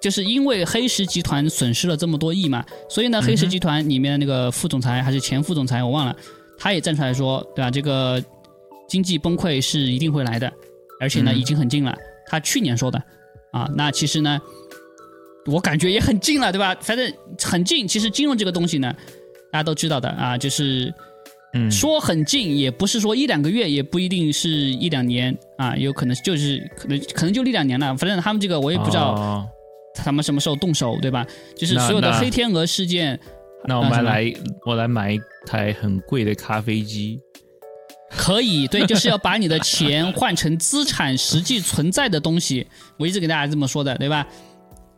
[0.00, 6.14] 就是因为黑石集团损失了这么多亿嘛，所以呢，黑石集团里面的那个副总裁还是前副总裁，我忘了。
[6.58, 7.68] 他也站出来说，对吧？
[7.68, 8.22] 这个
[8.92, 10.52] 经济崩溃是一定会来的，
[11.00, 11.96] 而且呢，已经很近了。
[12.26, 13.02] 他去年说的，
[13.50, 14.38] 啊，那其实呢，
[15.46, 16.76] 我感觉也很近了，对吧？
[16.78, 17.10] 反正
[17.42, 17.88] 很近。
[17.88, 18.94] 其实金融这个东西呢，
[19.50, 20.92] 大家都知道的啊，就是，
[21.54, 27.96] 嗯，说很近，也不是说一两个月，也不一定是一两年啊，有可能就是可能可能就一两年了。
[27.96, 29.48] 反正他们这个我也不知道
[29.94, 31.26] 他们什么时候动手，对吧？
[31.56, 33.18] 就是所有的黑天鹅事件。
[33.64, 34.30] 那我们来，
[34.66, 37.18] 我来买一台很贵的咖啡机。
[38.16, 42.66] 可以，对，就是要把你的钱换成资产，实际存在的东西。
[42.98, 44.26] 我一直给大家这么说的，对吧？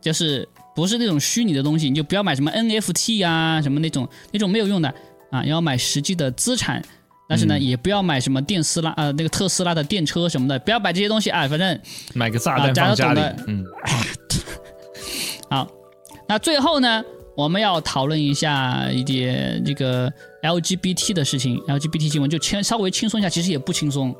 [0.01, 4.93] 就是不是那种虚拟的东西，你就不要买什么 NFT 啊，什么那种那种没有用的
[5.31, 6.81] 啊，要买实际的资产。
[7.27, 11.47] 但是呢，也不要买什么电斯拉呃那个特斯拉的电车什么的，不要买这些东西啊。
[11.47, 11.79] 反正
[12.13, 13.21] 买个炸弹放家里。
[13.47, 13.65] 嗯。
[15.49, 15.67] 好，
[16.27, 17.03] 那最后呢？
[17.37, 20.09] 我们要讨论一下一点这个
[20.45, 24.15] LGBT 的事情，LGBT 新闻就轻稍微轻松一下，其实也不轻松。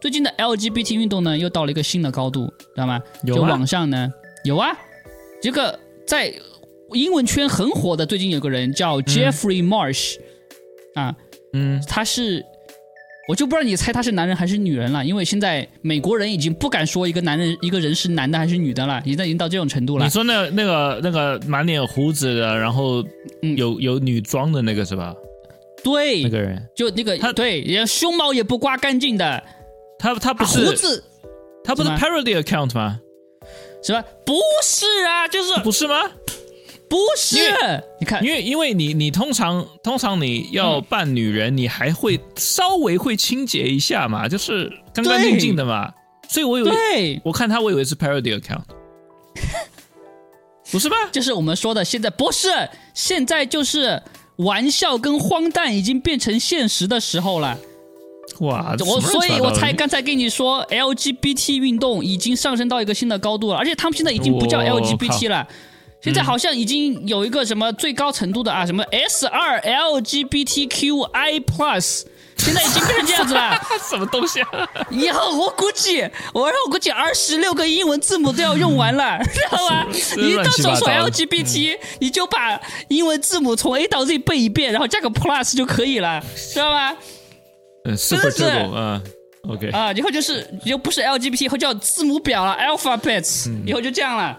[0.00, 3.00] 最近的 LGBT 运动呢，又到了一个新的高度，知道吗？
[3.26, 4.10] 就网上呢
[4.44, 4.68] 有啊，
[5.42, 6.32] 这个在
[6.92, 10.16] 英文圈很火的，最近有个人叫 Jeffrey Marsh，
[10.94, 11.14] 啊，
[11.52, 12.44] 嗯，他是。
[13.28, 20.04] 我就不知道你猜他是男人还是女人了，因为现在美国人已经不敢说一个男人一个人是男的还是女的了，已经已经到这种程度了。
[20.04, 23.04] 你说那那个那个满脸胡子的，然后
[23.56, 25.12] 有有女装的那个是吧？
[25.86, 26.68] 对，那个人。
[26.74, 29.40] 就那个他对，连胸毛也不刮干净的，
[30.00, 31.04] 他他不是胡子，
[31.62, 33.00] 他不是 parody account 吗？
[33.84, 34.02] 是吧？
[34.24, 34.34] 不
[34.64, 36.10] 是啊，就是不是吗？
[36.88, 37.38] 不是，
[38.00, 45.92] 你看，因为因为你你通常通常你要扮女人，你还会稍微会清洁一下嘛，就是干干净净的嘛，
[46.28, 48.62] 所以我以为，我看他我以为是 parody account，
[50.72, 50.96] 不是吧？
[51.12, 52.48] 就是我们说的现在不是，
[52.92, 54.00] 现在就是
[54.36, 57.58] 玩笑跟荒诞已经变成现实的时候了。
[58.40, 65.46] 哇，我所以我才刚才跟你说，LGBT 运动已经上升到一个新的高度了，而且他们现在已经不叫 LGBT 了。
[66.02, 72.02] 现在好像已经有一个什么最高程度的啊，什么 S 二 LGBTQI Plus，
[72.46, 73.60] 现在已经变成这样子了。
[73.90, 74.68] 什么东西啊？
[74.88, 76.02] 以后我估计，
[76.32, 79.84] 我我估计二十六个英文字母都要用完了， 知道吧？
[80.16, 86.96] 你到时候说 LGBT，你就把英文字母从 A 到 Z 背一遍，然后加个 Plus 就可以了，知道吧？
[87.84, 89.02] 嗯，Super Turbo，嗯
[89.48, 89.70] ，OK。
[89.70, 94.38] 啊，以后就是以后不是 LGBT，以后叫字母表了，Alphabets，以后就这样了。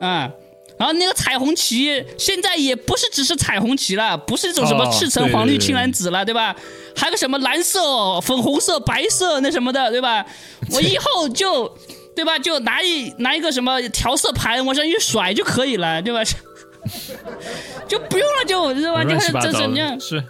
[0.00, 0.30] 啊。
[0.78, 6.54] 然后那个彩虹旗现在也不是只是彩虹旗了，不是一种什么赤橙黄绿青蓝紫了，对吧？
[6.94, 10.24] 还有个什么蓝色、粉红色、白色那什么的，对吧？
[10.72, 11.68] 我以后就，
[12.14, 12.38] 对吧？
[12.38, 16.22] 就拿一拿一个什么调色盘往上一甩就可以了，对吧？
[17.88, 19.02] 就不用了，就对吧？
[19.04, 19.98] 就是这怎么样？
[19.98, 20.22] 是，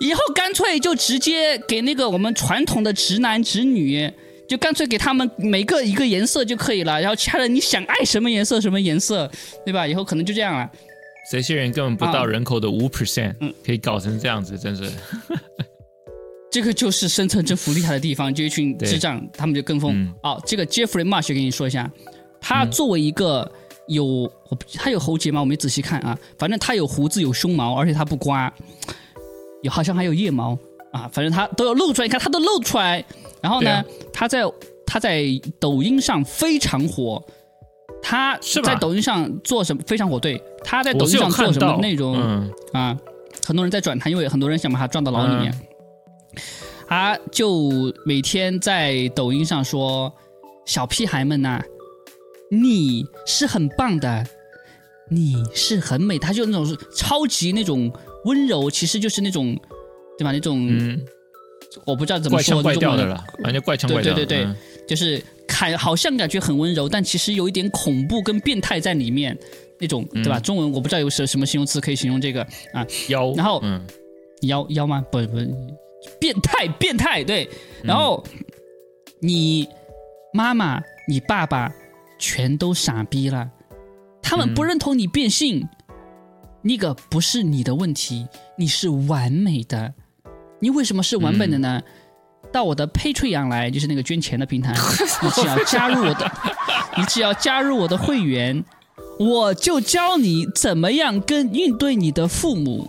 [0.00, 4.12] 以后干脆就直接给那个我们传统的直男直女。
[4.48, 9.30] 就干脆给他们每个一个颜色就可以了，然后其他人你想爱什么颜色什么颜色，
[9.64, 9.86] 对吧？
[9.86, 10.70] 以后可能就这样了。
[11.30, 14.90] 这些人根本不到人口的五 percent，嗯，可以搞成这样子，真是。
[16.50, 20.14] 这个就是深层政府厉害的地方，就一群智障，他们就跟风。
[20.22, 21.90] 哦，这个 Jeffrey Marsh 跟你说一下，
[22.40, 23.50] 他作为一个
[23.88, 24.30] 有
[24.74, 25.40] 他有喉结吗？
[25.40, 28.52] 我没仔细看啊，反正他有胡子有胸毛，而且他不刮，
[29.62, 30.56] 有好像还有腋毛
[30.92, 33.04] 啊，反正他都要露出来，你看他都露出来。
[33.44, 34.40] 然后呢，他在
[34.86, 35.22] 他在
[35.60, 37.22] 抖音上非常火，
[38.02, 40.18] 他在抖音上做什么非常火？
[40.18, 42.14] 对，他在抖音上做什么内容
[42.72, 42.98] 啊？
[43.46, 45.54] 很多人在转他，因为很多人想把他撞到牢里面。
[46.88, 47.70] 他就
[48.06, 50.10] 每天在抖音上说
[50.64, 51.62] ：“小屁孩们呐，
[52.50, 54.26] 你是很棒的，
[55.10, 57.92] 你是很美。”他就那种超级那种
[58.24, 59.54] 温柔，其实就是那种
[60.16, 60.32] 对吧？
[60.32, 60.98] 那种。
[61.84, 64.14] 我不知道怎么说，怪掉的了，感觉怪腔怪调。
[64.14, 64.54] 对对对对，
[64.86, 69.36] 就是看好像感觉很温柔，但其实有一点恐怖跟变态在里面，
[69.80, 70.38] 那种对吧？
[70.38, 72.42] 中文我不知道有什什么形容词可以形容这个
[72.72, 72.86] 啊？
[73.08, 73.84] 妖，然后嗯
[74.42, 75.04] 妖妖吗？
[75.10, 75.36] 不不，
[76.20, 77.48] 变态变态对。
[77.82, 78.24] 然后
[79.20, 79.68] 你
[80.32, 81.72] 妈妈、你爸爸
[82.18, 83.50] 全都傻逼了，
[84.22, 85.66] 他们不认同你变性，
[86.62, 88.26] 那个不是你的问题，
[88.56, 89.94] 你是完美的。
[90.64, 91.78] 你为什么是文本的呢？
[92.50, 94.72] 到我的 Patreon 来，就是那个捐钱的平台，
[95.22, 96.32] 你只要加入我的，
[96.96, 98.64] 你只要加入我的会员，
[99.18, 102.88] 我就教你怎么样跟应对你的父母。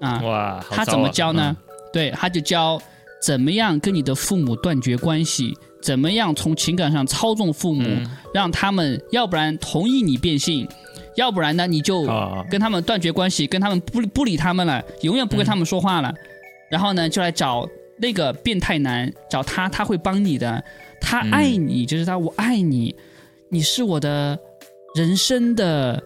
[0.00, 1.56] 啊，哇，他怎么教呢？
[1.92, 2.80] 对，他就教
[3.22, 7.88] 怎么样跟你的父母断绝关系，怎么样从情感上操纵父母，
[8.34, 10.66] 让他们要不然同意你变性，
[11.16, 12.02] 要不然呢你就
[12.50, 16.12] 跟他们断绝关系，跟他们不不理他们了，永远不跟他们说话了。
[16.72, 17.68] 然后呢，就来找
[17.98, 20.64] 那个变态男，找他，他会帮你的，
[20.98, 22.96] 他爱你，就是他，我爱你，
[23.50, 24.38] 你是我的
[24.96, 26.02] 人生的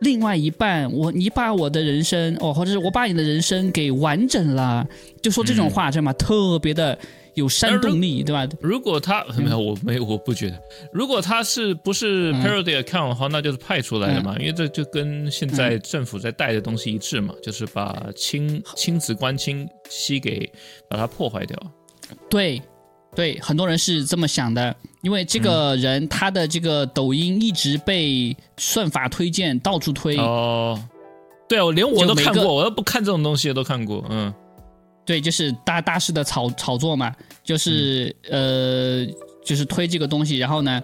[0.00, 4.86] 另外一半，我你把我的人生哦，或者是我把你的人生给完整了，
[5.20, 6.12] 就说这种话，知道吗？
[6.12, 6.96] 特别的。
[7.34, 8.48] 有煽动力，对吧？
[8.60, 10.60] 如果他没有，我没有，我不觉得。
[10.92, 20.50] 如果他是不是 parody account 的话，那就是派出来的嘛，因为这就跟现在政府在带的东西一致嘛，就是把亲亲子关亲息给
[20.88, 21.58] 把它破坏掉。
[22.30, 22.62] 对，
[23.14, 30.16] 对，很多人是这么想的，因为这个人他的这个抖音一直被算法推荐，到处推。
[30.18, 30.80] 哦，
[31.48, 34.32] 对啊，我连我都看过，我要不看这种东西都看过，嗯。
[35.06, 39.06] 对，就是大大势的炒炒作嘛，就是呃，
[39.44, 40.82] 就是推这个东西，然后呢，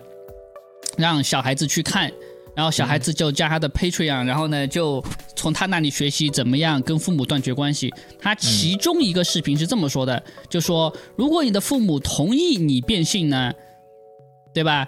[0.99, 2.13] 让小孩子去看，
[2.55, 5.03] 然后小孩子就加他的 Patreon，然后呢，就
[5.35, 7.91] 从他那里学习怎么样跟父母断绝关系。
[8.21, 13.51] 他其中一个视频是这么说的，就说如果你的父母同意你变性呢，
[14.53, 14.87] 对吧？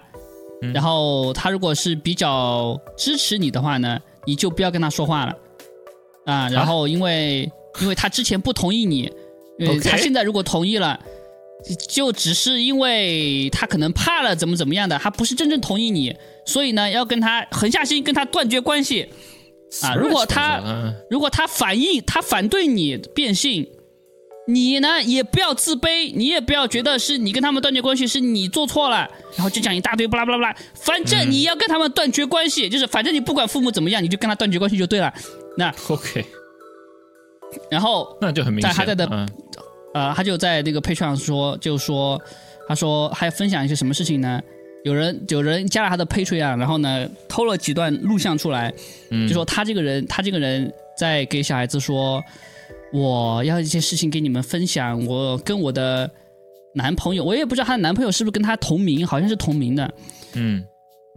[0.75, 5.35] 然后他如果是比较支持你的话呢，你就不要跟他说话了
[6.25, 6.47] 啊。
[6.49, 7.51] 然后因为
[7.81, 9.11] 因为他之前不同意你。
[9.83, 10.99] 他现在如果同意了，
[11.87, 16.15] 就只是因为他可能怕了，怎么怎么样的，他不是真正同意你，
[16.45, 19.07] 所以呢，要跟他狠下心跟他断绝关系
[19.81, 19.95] 啊！
[19.95, 20.61] 如果他
[21.09, 23.67] 如果他反应他反对你变性，
[24.45, 35.13] 你呢也不要自卑，你也不要觉得是你跟他们断绝关系是你做错了，然后就讲一大堆巴拉巴拉巴拉，反正你要跟他们断绝关系，就是反正你不管父母怎么样，你就跟他断绝关系就对了。
[35.57, 36.25] 那 OK。
[37.69, 38.69] 然后，那就很明显。
[38.69, 39.27] 在他在的，
[39.93, 42.21] 呃，他就在那个配上说，就说，
[42.67, 44.41] 他说还分享一些什么事情呢？
[44.83, 48.73] 有人有人加了他的 Patreon，然后呢，偷了几段录像出来，
[49.09, 52.21] 就说他这个人，他这个人在给小孩子说，
[52.91, 55.05] 我要一些事情给你们分享。
[55.05, 56.09] 我跟我的
[56.75, 59.93] 男朋友，我也不知道她的男朋友是不是跟她同名，好像是同名的。
[60.33, 60.63] 嗯，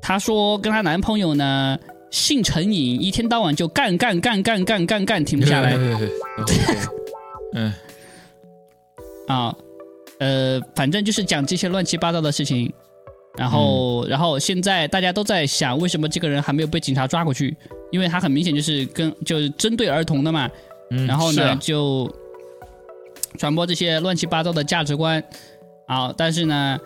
[0.00, 1.78] 她说跟她男朋友呢。
[2.10, 5.76] 性成瘾，一天到晚就干干干干干干干，停不下来。
[7.54, 7.72] 嗯，
[9.28, 9.54] 啊，
[10.18, 12.72] 呃，反正就是讲这些乱七八糟的事情。
[13.36, 17.54] 然后，然后现在大家都在想，为什么这个人还没有被警察抓过去？
[17.90, 20.48] 因为他很明显就是跟就是针对儿童的嘛。
[20.90, 21.06] 嗯。
[21.06, 22.10] 然后呢，就
[23.36, 25.22] 传播这些乱七八糟的价值观。
[25.86, 26.78] 啊，但是呢。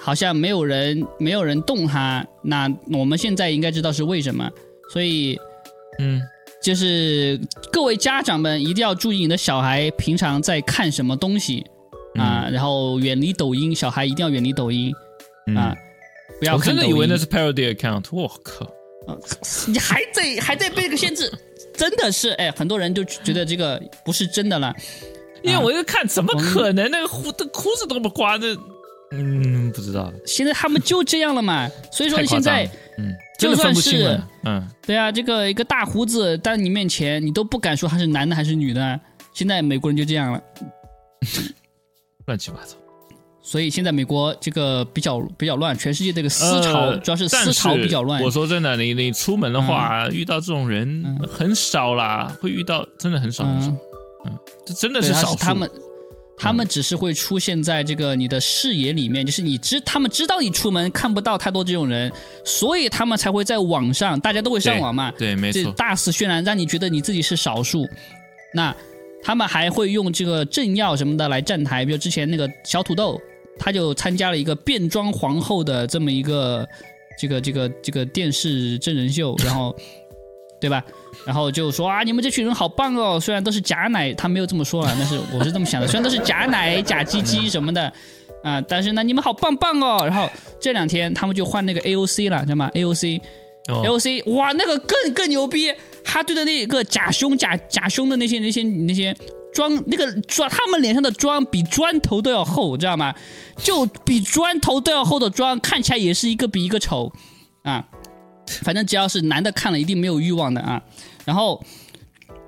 [0.00, 2.26] 好像没有人没有人动他。
[2.42, 4.50] 那我们现在应该知道是为什么。
[4.92, 5.38] 所以，
[5.98, 6.22] 嗯，
[6.62, 7.40] 就是
[7.72, 11.66] 各位家长们一定要注意你的小孩平常在看什么东西
[12.14, 14.92] 啊，然后远离抖音，小孩一定要远离抖音
[15.56, 15.74] 啊，
[16.38, 16.60] 不要看。
[16.60, 18.70] 我真的以为那是 parody account，我靠！
[19.68, 21.32] 你还在还在被这个限制，
[21.76, 24.74] 真的是哎，很多人就觉得这个不是真的了。
[25.42, 28.56] 因为我一看，怎么可能那个胡的裤子都不刮的？
[29.12, 30.12] 嗯，不知道。
[30.26, 32.68] 现在他们就这样了嘛， 所以说现在，
[32.98, 38.98] 嗯，就算是，嗯，对啊，这个一个大胡子在你面前，你都不敢说他是男的还是女的。
[39.32, 40.42] 现在美国人就这样了，
[42.26, 42.76] 乱七八糟。
[43.42, 48.20] 所以现在美国这个比较比较乱，全世界这个思潮主要是思潮比较乱。
[48.20, 53.68] 我说真的，你你出门的话，遇到这种人很少啦，会遇到真的很少很少。
[54.24, 55.36] 嗯，这真的是少数。
[55.36, 55.70] 他们，
[56.38, 62.12] 他们只是会出现在这个你的视野里面，就是你知他们知道你出门看不到太多这种人，
[62.44, 65.10] 所以他们才会在网上，大家都会上网嘛。
[65.12, 65.72] 对，没错。
[65.72, 67.88] 大肆渲染，让你觉得你自己是少数。
[68.52, 68.74] 那
[69.22, 73.20] 他们还会用这个政要什么的来站台，比如之前那个小土豆，
[73.58, 76.68] 他就参加了一个变装皇后的这么一个
[77.18, 79.74] 这个这个这个电视真人秀，然后。
[80.66, 80.82] 对吧？
[81.24, 83.20] 然后就说啊，你们这群人好棒哦！
[83.20, 85.86] 虽然都是假奶，他没有这么说啊，但是我是这么想的。
[85.86, 87.92] 虽然都是假奶、假鸡鸡什么的
[88.42, 90.04] 啊，但是呢，你们好棒棒哦！
[90.04, 90.28] 然后
[90.60, 95.72] 这两天他们就换那个 AOC 了，知道吗？AOC，AOC，哇，那个更更牛逼！
[96.04, 99.16] 他对着那个假胸、假假胸的那些那些那些
[99.52, 103.14] 妆，那个妆，他们脸上的妆比砖头都要厚，知道吗？
[103.56, 107.12] 就比砖头都要厚的妆，看起来也是一个比一个丑
[107.62, 107.84] 啊。
[108.46, 110.82] 反正只要是男的看了一定没有欲望的啊，
[111.24, 111.62] 然后，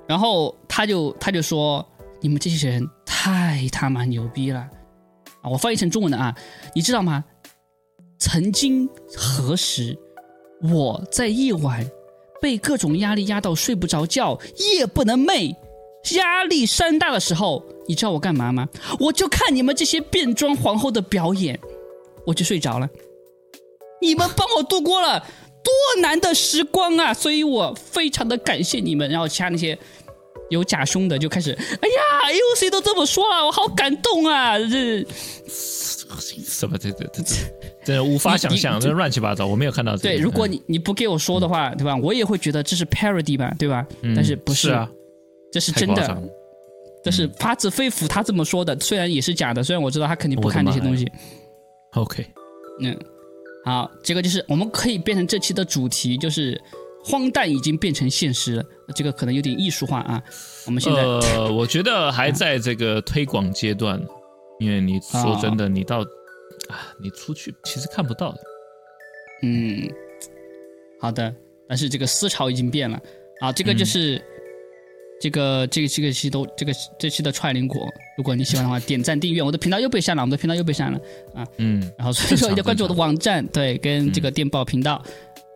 [0.07, 1.87] 然后他就他就说
[2.21, 4.61] 你们这些人太他妈牛逼了
[5.43, 5.51] 啊！
[5.51, 6.35] 我翻译成中文的啊，
[6.75, 7.25] 你知道吗？
[8.19, 9.97] 曾经何时
[10.63, 11.89] 我在夜晚
[12.41, 14.39] 被各种压力压到睡不着觉、
[14.75, 15.55] 夜不能寐、
[16.17, 18.69] 压力山大的时候，你知道我干嘛吗？
[18.99, 21.59] 我就看你们这些变装皇后的表演，
[22.27, 22.89] 我就睡着了。
[24.01, 25.25] 你们帮我度过了。
[25.69, 27.13] 多难的时光啊！
[27.13, 29.09] 所以我非常的感谢你们。
[29.11, 29.79] 然后其他那些
[30.51, 34.59] 有假胸的就开始，哎呀，AOC 都这么说了，我好感动啊！
[34.59, 35.05] 这
[36.49, 36.79] 什么？
[36.79, 37.35] 这这这这
[37.85, 39.97] 这无法想象，这乱七八糟，我没有看到。
[39.97, 41.95] 对，如果你你不给我说的话，对吧？
[41.97, 43.87] 我也会觉得这是 parody 吧，对吧？
[44.17, 44.89] 但是不是啊？
[45.53, 46.23] 这是真的，
[47.05, 48.79] 这是发自肺腑他这么说的。
[48.81, 51.11] 虽然也是假的，虽然我知道他肯定不看这些东西。
[51.93, 52.25] OK，
[52.81, 52.99] 嗯。
[53.69, 56.59] 好，这个就是我们可以变成这期的主题，就是
[57.05, 58.65] 荒诞已经变成现实了。
[58.97, 60.23] 这个可能有点艺术化啊。
[60.65, 64.03] 我们现在呃， 我觉得还在这个推广阶段，
[64.59, 66.01] 因为你说真的，你到
[66.71, 68.39] 啊，你出去其实看不到的。
[69.43, 69.87] 嗯，
[70.99, 71.35] 好的，
[71.69, 72.99] 但是这个思潮已经变了
[73.43, 73.53] 啊。
[73.53, 74.19] 这个就是
[75.21, 77.89] 这个这个这个期都这个这期的踹灵果。
[78.17, 80.99] 如果你喜欢的话，点赞订阅，我的频道又被删了，我们的频道又被删了
[81.35, 81.47] 啊。
[81.59, 85.03] 嗯，然后所以说一定要关注我的网站，对，跟这个电报频道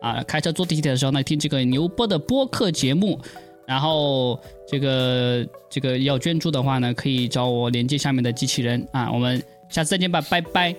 [0.01, 0.23] 啊。
[0.23, 3.19] 开车坐地铁的时候呢，听这个牛波的播客节目。
[3.65, 4.37] 然后
[4.67, 9.09] 这个这个要捐助的话呢，可以找我连接下面的机器人啊。
[9.09, 10.75] 我们下次再见吧，拜拜，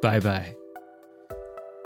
[0.00, 0.59] 拜拜。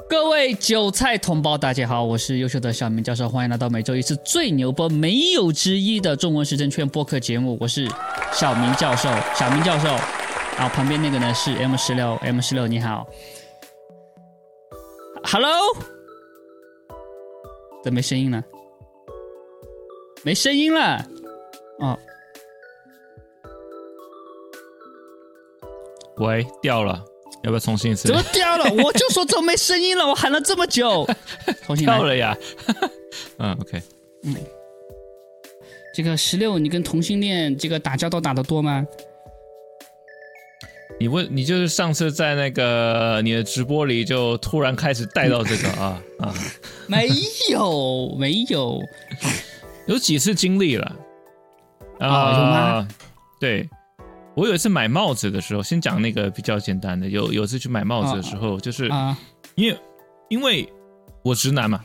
[0.08, 7.88] 各位韭菜同胞，大家好，我是优秀的小明教授，欢迎来到每周一次最牛播没有之一的中文时政圈播客节目，我是
[8.32, 9.86] 小明教授，小明教授，
[10.56, 13.06] 然后旁边那个呢是 M 十六，M 十六你好
[15.24, 15.50] ，Hello，
[17.82, 18.44] 怎么没声音了？
[20.22, 21.04] 没声音了，
[21.80, 21.98] 哦，
[26.18, 27.02] 喂，掉了。
[27.44, 28.08] 要不要重新一次？
[28.08, 28.64] 怎么掉了？
[28.82, 30.06] 我就说怎么没声音了？
[30.06, 31.06] 我喊了这么久，
[31.64, 32.36] 重新掉了呀。
[33.38, 33.80] 嗯，OK，
[34.24, 34.34] 嗯，
[35.94, 38.84] 这个十六，你跟同性恋这个打交道打的多吗？
[40.98, 46.32] 你问，你就是上次在那个你的直播里就突然开始带到这个啊啊？
[46.86, 47.08] 没
[47.50, 48.80] 有，没有，
[49.86, 50.96] 有几次经历了
[51.98, 52.38] 啊？
[52.38, 52.88] 有吗？
[53.40, 53.68] 对。
[54.36, 57.08] 我有一次买帽子的时候，先讲那个比较简单的。
[57.08, 58.90] 有有一次去买帽子的时候，就是
[59.54, 59.78] 因为
[60.28, 60.68] 因为
[61.22, 61.80] 我直男嘛，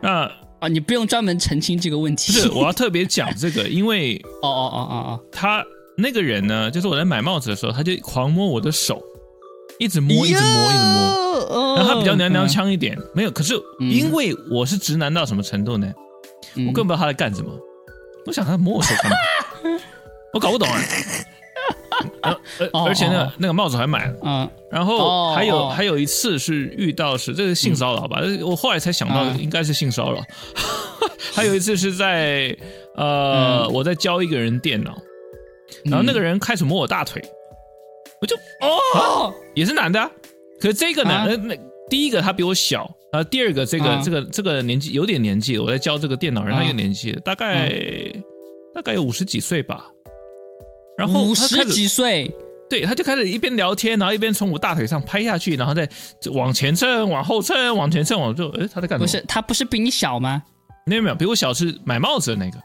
[0.00, 2.32] 那啊，你不用专门澄清这个问题。
[2.32, 5.64] 不是，我要特别讲这个， 因为哦哦哦哦哦，他
[5.96, 9.02] 那个人呢，就是我在买帽子的时候，他就狂摸我的手，
[9.78, 11.76] 一直摸，一直摸，一直摸。
[11.76, 13.30] 然后他比较娘娘腔一点，没有。
[13.30, 15.92] 可是因为我是直男到什么程度呢？
[16.66, 17.50] 我更不知道他在干什么。
[18.26, 19.16] 我想他摸我手干嘛？
[20.34, 20.80] 我搞不懂啊。
[22.22, 22.36] 而
[22.72, 24.14] 而且呢，那个帽子还买了。
[24.22, 30.20] 嗯，然后还有还有一次是遇到是这个性骚扰吧，我后来才想到应该是性骚扰。
[31.34, 32.56] 还有一次是在
[32.96, 34.96] 呃，我在教一个人电脑，
[35.84, 37.22] 然后那个人开始摸我大腿，
[38.20, 40.10] 我就哦，也是男的，
[40.60, 41.56] 可是这个男的那
[41.88, 42.90] 第一个他比我小。
[43.10, 47.68] 啊，第二个这个这个这个年纪有点年纪，我在教这个电脑人，他有年纪，大概
[48.72, 49.84] 大概有五十几岁吧。
[51.00, 52.30] 然后五十几岁，
[52.68, 55.88] 对，他就开始一边聊天，然后一边从我大腿上拍下去，然后再
[56.32, 59.06] 往前蹭、往后蹭、往前蹭、往就，哎，他在干什么？
[59.06, 60.42] 不是，他不是比你小吗？
[60.84, 62.58] 没有没有，比我小是买帽子的那个。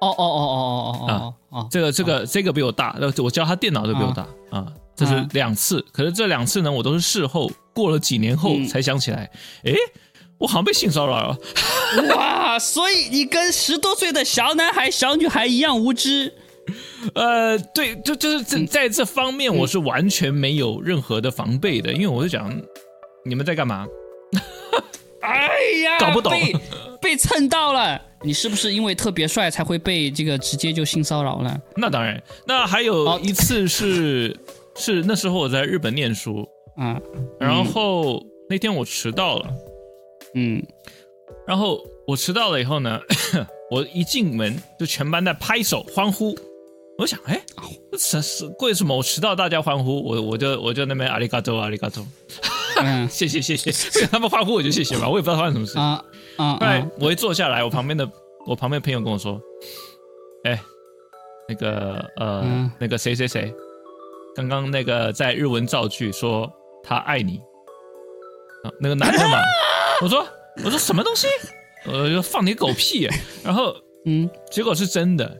[0.00, 4.66] 哦哦哦哦哦哦哦哦，这个这个这个比我大，我教他电脑都比我大啊。
[4.96, 9.30] 这是两次，可是这两次呢，我都是事后过了几年后才想起来，
[9.64, 9.72] 哎，
[10.38, 11.38] 我好像被性骚扰了。
[12.16, 16.34] 哇，所以你跟十多岁的小男孩、小女孩一样无知。
[17.14, 22.50] 呃，对，就就是这在这方面，我是完全没有任何的防备的，因为我就想
[23.24, 23.86] 你们在干嘛？
[25.22, 25.48] 哎
[25.84, 26.32] 呀，搞不懂，
[27.00, 28.00] 被蹭到了。
[28.22, 31.58] 你是不是因为特别帅才会被这个直接就性骚扰了？
[31.76, 34.36] 那当然，那还有一次是。
[34.76, 36.98] 是那时候我在日本念书，啊，
[37.38, 39.50] 然后那天我迟到了，
[40.34, 40.62] 嗯，
[41.46, 42.98] 然后我迟到了以后呢，
[43.70, 46.34] 我一进门就全班在拍手欢呼，
[47.00, 47.42] 我想，哎，
[47.98, 52.06] 是是为什么我迟到大家欢呼，我我就我就那边阿里嘎多阿里嘎多，
[53.08, 55.78] 谢谢谢谢，他们欢呼我就谢谢吧，我也不知道发生什么事。
[55.78, 56.04] 啊
[56.36, 58.06] 啊，后来我一坐下来，我旁边的
[58.46, 59.40] 我旁边朋友跟我说，
[60.44, 60.60] 哎，
[61.48, 63.50] 那个呃那个谁谁谁。
[64.36, 66.50] 刚刚那个在日文造句说
[66.84, 67.38] 他爱你，
[68.62, 69.38] 啊，那个男的嘛，
[70.02, 70.26] 我说
[70.64, 71.26] 我说什么东西，
[71.86, 73.08] 我就放你狗屁，
[73.42, 73.74] 然后
[74.04, 75.36] 嗯，结果是真的，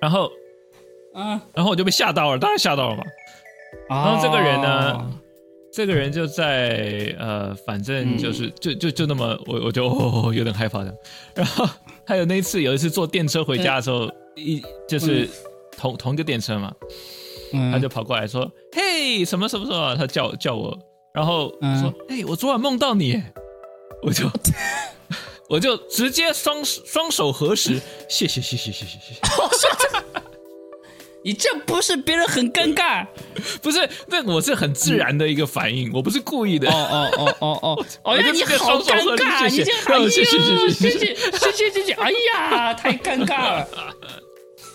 [0.00, 0.30] 然后
[1.14, 3.04] 啊，然后我就被吓到了，当然吓到了嘛，
[3.88, 5.10] 然后这个人呢，
[5.72, 10.94] 这个人就在呃，反正就是就就就那么，我我就有点害怕的，
[11.34, 11.66] 然后
[12.06, 15.28] 还有那一次有一次坐电车回家的时候，一就是
[15.76, 16.72] 同同一个电车嘛。
[17.72, 20.76] 他就跑过来说：“嘿，什么什么什么？”他叫叫我，
[21.14, 21.48] 然后
[21.80, 23.22] 说：“哎，我昨晚梦到你。”
[24.02, 24.26] 我就
[25.48, 29.20] 我就直接双双手合十， 谢谢谢谢谢谢谢谢。
[31.22, 33.04] 你这不是别人很尴尬，
[33.60, 33.88] 不是？
[34.06, 36.70] 那我是很自然的一个反应，我不是故意的。
[36.70, 37.84] 哦哦哦哦哦！
[38.14, 39.48] 哎呀，你好尴尬！
[39.50, 41.92] 你这哎呀，谢谢谢谢谢谢谢谢谢谢！
[41.94, 43.68] 哎呀，太尴尬了。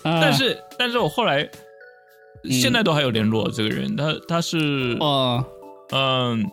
[0.02, 1.48] 但是，但是我后来。
[2.50, 5.44] 现在都还有联络这个人，他他是哦，
[5.92, 6.44] 嗯，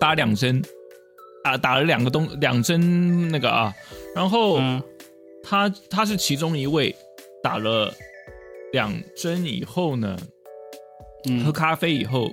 [0.00, 0.60] 打两针，
[1.44, 3.72] 打打了两个东两针那个啊，
[4.14, 4.60] 然后
[5.42, 6.94] 他他是其中一位
[7.42, 7.92] 打了
[8.72, 10.16] 两针以后呢，
[11.44, 12.28] 喝咖啡以后，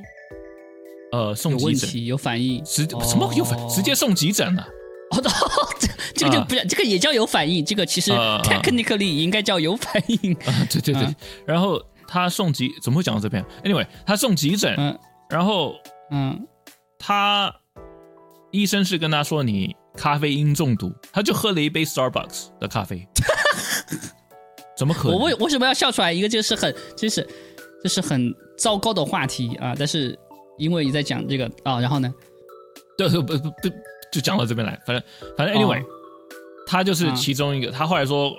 [1.11, 4.67] 呃，送急诊有反应，直什么有反直接送急诊了，
[5.11, 5.21] 哦，
[5.79, 8.11] 这这个就不这个也叫有反应，这个其实
[8.43, 11.15] technically 应该叫有反应，啊对对对，
[11.45, 11.81] 然后。
[12.07, 15.73] 他送急怎么会讲到这边？Anyway，他送急诊，然后
[16.11, 16.47] 嗯，
[16.99, 17.51] 他
[18.55, 23.07] 医生是跟他说你咖啡因中毒，他就喝了一杯 Starbucks 的咖啡，
[24.77, 25.17] 怎么可能？
[25.17, 26.11] 我为为什么要笑出来？
[26.11, 27.27] 一个就是很，就是
[27.83, 29.75] 就是很糟糕的话题啊！
[29.77, 30.17] 但是
[30.57, 32.13] 因为你在讲这个啊，然后呢，
[32.97, 33.51] 对不不不，
[34.11, 35.03] 就讲到这边来，反正
[35.37, 35.83] 反正 Anyway，
[36.65, 37.71] 他就是其中一个。
[37.71, 38.33] 他后来说，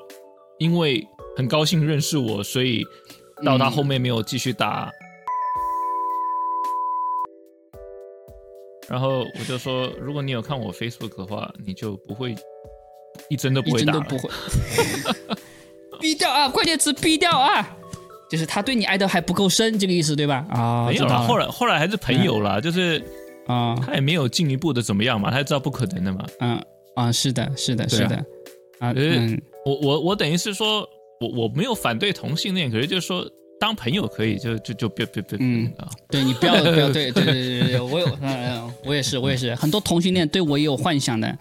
[0.59, 1.07] 因为
[1.37, 2.83] 很高兴认识我，所以。
[3.45, 4.91] 到他后面没有继续打，
[8.89, 12.35] 然后我就说，如果你有看我 Facebook 的话，你就不会
[13.29, 14.29] 一针都不会打，不会。
[16.01, 16.49] 逼掉啊！
[16.49, 17.77] 关键词逼掉啊！
[18.31, 20.47] 就是他对你爱的还不够深，这个意思对吧？
[20.51, 21.27] 啊，没有了。
[21.27, 23.03] 后来后来还是朋友了，就是
[23.47, 26.27] 啊，他也没有进一步的怎么样嘛，他知道不可能的嘛。
[26.41, 26.63] 嗯
[26.95, 28.17] 啊，是的，是的，是的。
[28.79, 30.89] 啊，嗯，我我我等于是说。
[31.19, 33.27] 我我没有反对同性恋，可是就是说
[33.59, 41.39] 当朋友可以，就就就别别别嗯啊，对你不要不要对对对对对，我有嗯我也是我也是很多同性恋对我也有幻想的，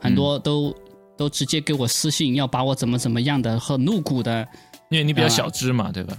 [0.00, 0.74] 很多都
[1.16, 4.46] 都直接给我私信要把我怎么怎么样的很露骨的，
[4.90, 6.16] 因为你比较小只嘛，对吧？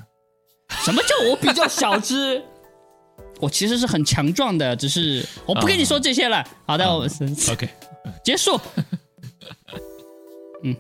[0.83, 2.41] 什么叫我比较小只？
[3.39, 6.43] 我其实是很强壮的，只是我不跟你说这些了。
[6.65, 7.07] 好的，我
[7.51, 7.69] OK
[8.23, 8.59] 结束。
[10.63, 10.75] 嗯。